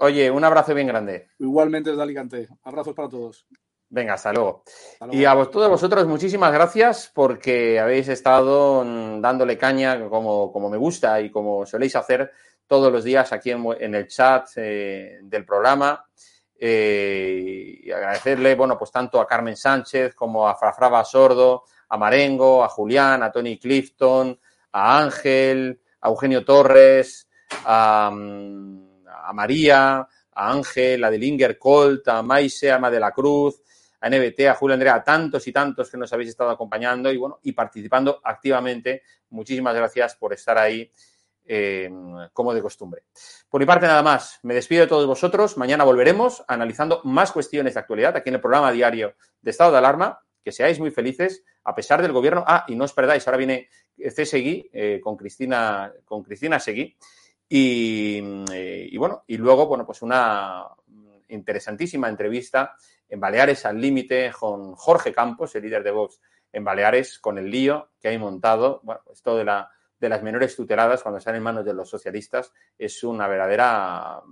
oye, 0.00 0.30
un 0.30 0.44
abrazo 0.44 0.74
bien 0.74 0.86
grande. 0.86 1.28
Igualmente 1.38 1.90
desde 1.90 2.02
Alicante. 2.02 2.48
Abrazos 2.62 2.94
para 2.94 3.08
todos. 3.08 3.46
Venga, 3.88 4.14
hasta 4.14 4.32
luego. 4.32 4.62
hasta 4.66 5.06
luego. 5.06 5.20
Y 5.20 5.24
a 5.24 5.34
vos, 5.34 5.50
todos 5.50 5.68
vosotros, 5.68 6.06
muchísimas 6.06 6.52
gracias 6.52 7.10
porque 7.12 7.80
habéis 7.80 8.08
estado 8.08 8.84
dándole 9.20 9.58
caña 9.58 10.08
como, 10.08 10.52
como 10.52 10.70
me 10.70 10.76
gusta 10.76 11.20
y 11.20 11.30
como 11.30 11.66
soléis 11.66 11.96
hacer 11.96 12.30
todos 12.66 12.92
los 12.92 13.02
días 13.02 13.32
aquí 13.32 13.50
en, 13.50 13.64
en 13.80 13.94
el 13.96 14.06
chat 14.06 14.48
eh, 14.56 15.18
del 15.22 15.44
programa. 15.44 16.06
Eh, 16.62 17.80
y 17.84 17.90
agradecerle, 17.90 18.54
bueno, 18.54 18.76
pues 18.76 18.92
tanto 18.92 19.18
a 19.18 19.26
Carmen 19.26 19.56
Sánchez 19.56 20.14
como 20.14 20.46
a 20.46 20.54
Frafrava 20.54 21.02
Sordo, 21.06 21.64
a 21.88 21.96
Marengo, 21.96 22.62
a 22.62 22.68
Julián, 22.68 23.22
a 23.22 23.32
Tony 23.32 23.58
Clifton, 23.58 24.38
a 24.72 24.98
Ángel, 24.98 25.80
a 26.02 26.08
Eugenio 26.08 26.44
Torres, 26.44 27.26
a, 27.64 28.08
a 28.08 29.32
María, 29.32 30.06
a 30.34 30.52
Ángel, 30.52 31.02
a 31.02 31.10
Delinger 31.10 31.58
Colt, 31.58 32.06
a 32.08 32.22
Maise, 32.22 32.70
a 32.70 32.76
Ama 32.76 32.90
la 32.90 33.12
Cruz, 33.12 33.62
a 34.00 34.10
NBT, 34.10 34.48
a 34.48 34.54
Julio 34.54 34.74
Andrea, 34.74 34.96
a 34.96 35.04
tantos 35.04 35.46
y 35.46 35.52
tantos 35.52 35.90
que 35.90 35.96
nos 35.96 36.12
habéis 36.12 36.30
estado 36.30 36.50
acompañando 36.50 37.10
y 37.10 37.16
bueno, 37.16 37.40
y 37.42 37.52
participando 37.52 38.20
activamente. 38.22 39.02
Muchísimas 39.30 39.74
gracias 39.74 40.14
por 40.16 40.34
estar 40.34 40.58
ahí 40.58 40.90
eh, 41.52 41.90
como 42.32 42.54
de 42.54 42.62
costumbre. 42.62 43.02
Por 43.48 43.60
mi 43.60 43.66
parte, 43.66 43.84
nada 43.84 44.04
más. 44.04 44.38
Me 44.44 44.54
despido 44.54 44.82
de 44.82 44.86
todos 44.86 45.04
vosotros. 45.04 45.56
Mañana 45.56 45.82
volveremos 45.82 46.44
analizando 46.46 47.00
más 47.02 47.32
cuestiones 47.32 47.74
de 47.74 47.80
actualidad 47.80 48.16
aquí 48.16 48.28
en 48.28 48.36
el 48.36 48.40
programa 48.40 48.70
diario 48.70 49.14
de 49.42 49.50
Estado 49.50 49.72
de 49.72 49.78
Alarma. 49.78 50.20
Que 50.44 50.52
seáis 50.52 50.78
muy 50.78 50.92
felices 50.92 51.42
a 51.64 51.74
pesar 51.74 52.02
del 52.02 52.12
gobierno. 52.12 52.44
Ah, 52.46 52.64
y 52.68 52.76
no 52.76 52.84
os 52.84 52.92
perdáis, 52.92 53.26
ahora 53.26 53.38
viene 53.38 53.68
CSegui 53.98 54.70
eh, 54.72 55.00
con 55.02 55.16
Cristina, 55.16 55.92
con 56.04 56.22
Cristina 56.22 56.60
Seguí. 56.60 56.96
Y, 57.48 58.22
eh, 58.52 58.88
y, 58.88 58.96
bueno, 58.96 59.24
y 59.26 59.36
luego, 59.36 59.66
bueno, 59.66 59.84
pues 59.84 60.02
una 60.02 60.68
interesantísima 61.30 62.08
entrevista 62.08 62.76
en 63.08 63.18
Baleares 63.18 63.66
al 63.66 63.80
límite 63.80 64.30
con 64.38 64.76
Jorge 64.76 65.12
Campos, 65.12 65.56
el 65.56 65.64
líder 65.64 65.82
de 65.82 65.90
Vox 65.90 66.20
en 66.52 66.62
Baleares, 66.62 67.18
con 67.18 67.38
el 67.38 67.50
lío 67.50 67.90
que 68.00 68.06
hay 68.06 68.18
montado. 68.18 68.80
Bueno, 68.84 69.00
esto 69.12 69.36
de 69.36 69.44
la 69.44 69.68
de 70.00 70.08
las 70.08 70.22
menores 70.22 70.56
tuteladas 70.56 71.02
cuando 71.02 71.18
están 71.18 71.36
en 71.36 71.42
manos 71.42 71.64
de 71.64 71.74
los 71.74 71.88
socialistas 71.88 72.52
es 72.78 73.04
una 73.04 73.28
verdadera 73.28 74.22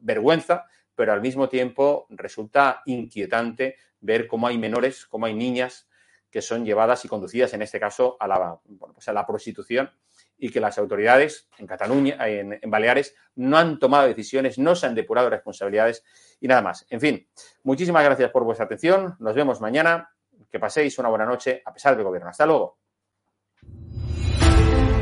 vergüenza, 0.00 0.66
pero 0.94 1.12
al 1.12 1.22
mismo 1.22 1.48
tiempo 1.48 2.06
resulta 2.10 2.82
inquietante 2.86 3.76
ver 4.00 4.26
cómo 4.26 4.48
hay 4.48 4.58
menores, 4.58 5.06
cómo 5.06 5.26
hay 5.26 5.34
niñas 5.34 5.88
que 6.30 6.42
son 6.42 6.64
llevadas 6.64 7.04
y 7.04 7.08
conducidas, 7.08 7.52
en 7.52 7.62
este 7.62 7.78
caso, 7.78 8.16
a 8.18 8.26
la, 8.26 8.58
bueno, 8.64 8.94
pues 8.94 9.06
la 9.06 9.26
prostitución 9.26 9.90
y 10.38 10.50
que 10.50 10.60
las 10.60 10.78
autoridades 10.78 11.48
en 11.58 11.66
Cataluña, 11.66 12.16
en, 12.26 12.58
en, 12.60 12.70
Baleares, 12.70 13.14
no 13.36 13.58
han 13.58 13.78
tomado 13.78 14.08
decisiones, 14.08 14.58
no 14.58 14.74
se 14.74 14.86
han 14.86 14.94
depurado 14.94 15.28
responsabilidades 15.28 16.02
y 16.40 16.48
nada 16.48 16.62
más. 16.62 16.86
En 16.88 17.00
fin, 17.00 17.28
muchísimas 17.62 18.02
gracias 18.02 18.30
por 18.30 18.44
vuestra 18.44 18.64
atención. 18.64 19.14
Nos 19.20 19.34
vemos 19.34 19.60
mañana. 19.60 20.08
Que 20.50 20.58
paséis 20.58 20.98
una 20.98 21.08
buena 21.08 21.24
noche 21.24 21.62
a 21.64 21.72
pesar 21.72 21.96
del 21.96 22.04
gobierno. 22.04 22.28
Hasta 22.28 22.44
luego. 22.44 22.81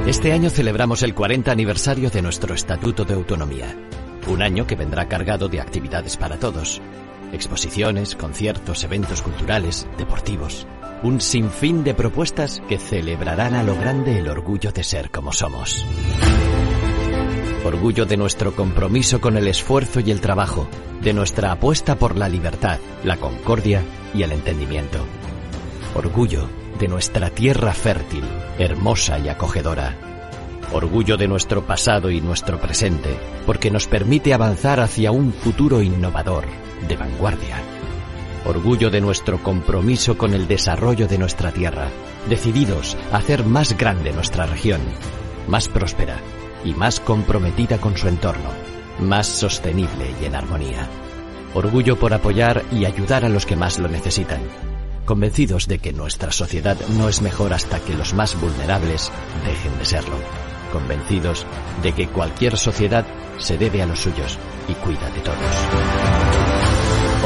Este 0.06 0.32
año 0.32 0.48
celebramos 0.48 1.02
el 1.02 1.14
40 1.14 1.52
aniversario 1.52 2.10
de 2.10 2.22
nuestro 2.22 2.54
Estatuto 2.54 3.04
de 3.04 3.14
Autonomía. 3.14 3.76
Un 4.28 4.42
año 4.42 4.66
que 4.66 4.74
vendrá 4.74 5.06
cargado 5.08 5.48
de 5.48 5.60
actividades 5.60 6.16
para 6.16 6.38
todos. 6.38 6.80
Exposiciones, 7.32 8.16
conciertos, 8.16 8.82
eventos 8.82 9.20
culturales, 9.20 9.86
deportivos. 9.98 10.66
Un 11.02 11.20
sinfín 11.20 11.84
de 11.84 11.94
propuestas 11.94 12.62
que 12.66 12.78
celebrarán 12.78 13.54
a 13.54 13.62
lo 13.62 13.76
grande 13.76 14.18
el 14.18 14.28
orgullo 14.28 14.72
de 14.72 14.84
ser 14.84 15.10
como 15.10 15.32
somos. 15.32 15.86
Orgullo 17.64 18.06
de 18.06 18.16
nuestro 18.16 18.56
compromiso 18.56 19.20
con 19.20 19.36
el 19.36 19.46
esfuerzo 19.48 20.00
y 20.00 20.10
el 20.10 20.22
trabajo, 20.22 20.66
de 21.02 21.12
nuestra 21.12 21.52
apuesta 21.52 21.96
por 21.96 22.16
la 22.16 22.28
libertad, 22.28 22.78
la 23.04 23.18
concordia 23.18 23.82
y 24.14 24.22
el 24.22 24.32
entendimiento. 24.32 24.98
Orgullo 25.94 26.48
de 26.80 26.88
nuestra 26.88 27.28
tierra 27.28 27.74
fértil, 27.74 28.24
hermosa 28.58 29.18
y 29.18 29.28
acogedora. 29.28 29.94
Orgullo 30.72 31.18
de 31.18 31.28
nuestro 31.28 31.66
pasado 31.66 32.10
y 32.10 32.22
nuestro 32.22 32.58
presente, 32.58 33.16
porque 33.44 33.70
nos 33.70 33.86
permite 33.86 34.32
avanzar 34.32 34.80
hacia 34.80 35.12
un 35.12 35.32
futuro 35.32 35.82
innovador, 35.82 36.44
de 36.88 36.96
vanguardia. 36.96 37.56
Orgullo 38.46 38.88
de 38.88 39.02
nuestro 39.02 39.42
compromiso 39.42 40.16
con 40.16 40.32
el 40.32 40.48
desarrollo 40.48 41.06
de 41.06 41.18
nuestra 41.18 41.52
tierra, 41.52 41.88
decididos 42.30 42.96
a 43.12 43.18
hacer 43.18 43.44
más 43.44 43.76
grande 43.76 44.12
nuestra 44.12 44.46
región, 44.46 44.80
más 45.48 45.68
próspera 45.68 46.16
y 46.64 46.72
más 46.72 46.98
comprometida 46.98 47.78
con 47.78 47.96
su 47.98 48.08
entorno, 48.08 48.48
más 48.98 49.26
sostenible 49.26 50.14
y 50.20 50.24
en 50.24 50.34
armonía. 50.34 50.88
Orgullo 51.52 51.98
por 51.98 52.14
apoyar 52.14 52.64
y 52.72 52.86
ayudar 52.86 53.26
a 53.26 53.28
los 53.28 53.44
que 53.44 53.56
más 53.56 53.78
lo 53.78 53.88
necesitan, 53.88 54.40
convencidos 55.10 55.66
de 55.66 55.80
que 55.80 55.92
nuestra 55.92 56.30
sociedad 56.30 56.78
no 56.90 57.08
es 57.08 57.20
mejor 57.20 57.52
hasta 57.52 57.80
que 57.80 57.94
los 57.94 58.14
más 58.14 58.40
vulnerables 58.40 59.10
dejen 59.44 59.76
de 59.76 59.84
serlo, 59.84 60.14
convencidos 60.72 61.44
de 61.82 61.92
que 61.92 62.06
cualquier 62.06 62.56
sociedad 62.56 63.04
se 63.36 63.58
debe 63.58 63.82
a 63.82 63.86
los 63.86 63.98
suyos 63.98 64.38
y 64.68 64.74
cuida 64.74 65.10
de 65.10 65.20
todos. 65.22 65.36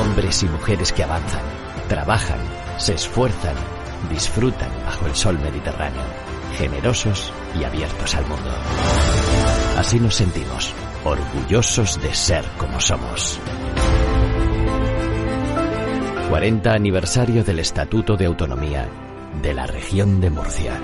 Hombres 0.00 0.42
y 0.42 0.46
mujeres 0.46 0.94
que 0.94 1.04
avanzan, 1.04 1.42
trabajan, 1.86 2.40
se 2.78 2.94
esfuerzan, 2.94 3.56
disfrutan 4.10 4.70
bajo 4.86 5.06
el 5.06 5.14
sol 5.14 5.38
mediterráneo, 5.38 6.04
generosos 6.56 7.34
y 7.60 7.64
abiertos 7.64 8.14
al 8.14 8.24
mundo. 8.26 8.50
Así 9.76 10.00
nos 10.00 10.14
sentimos, 10.14 10.72
orgullosos 11.04 12.00
de 12.00 12.14
ser 12.14 12.46
como 12.56 12.80
somos. 12.80 13.38
40 16.34 16.72
aniversario 16.72 17.44
del 17.44 17.60
Estatuto 17.60 18.16
de 18.16 18.24
Autonomía 18.24 18.88
de 19.40 19.54
la 19.54 19.68
región 19.68 20.20
de 20.20 20.30
Murcia. 20.30 20.80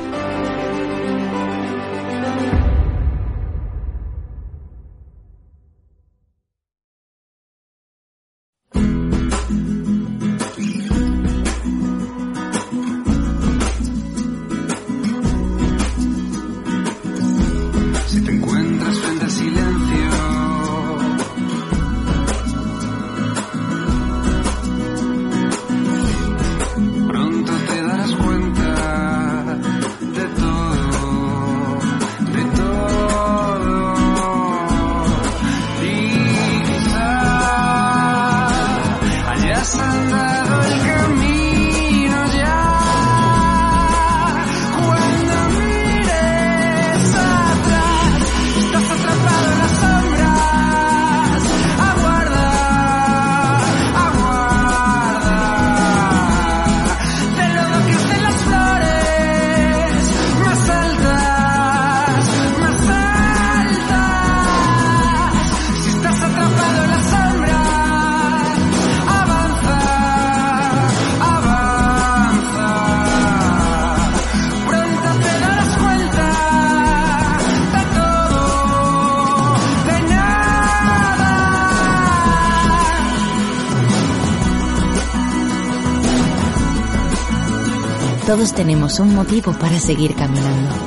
Todos 88.40 88.54
tenemos 88.54 88.98
un 89.00 89.14
motivo 89.14 89.52
para 89.52 89.78
seguir 89.78 90.14
caminando. 90.14 90.79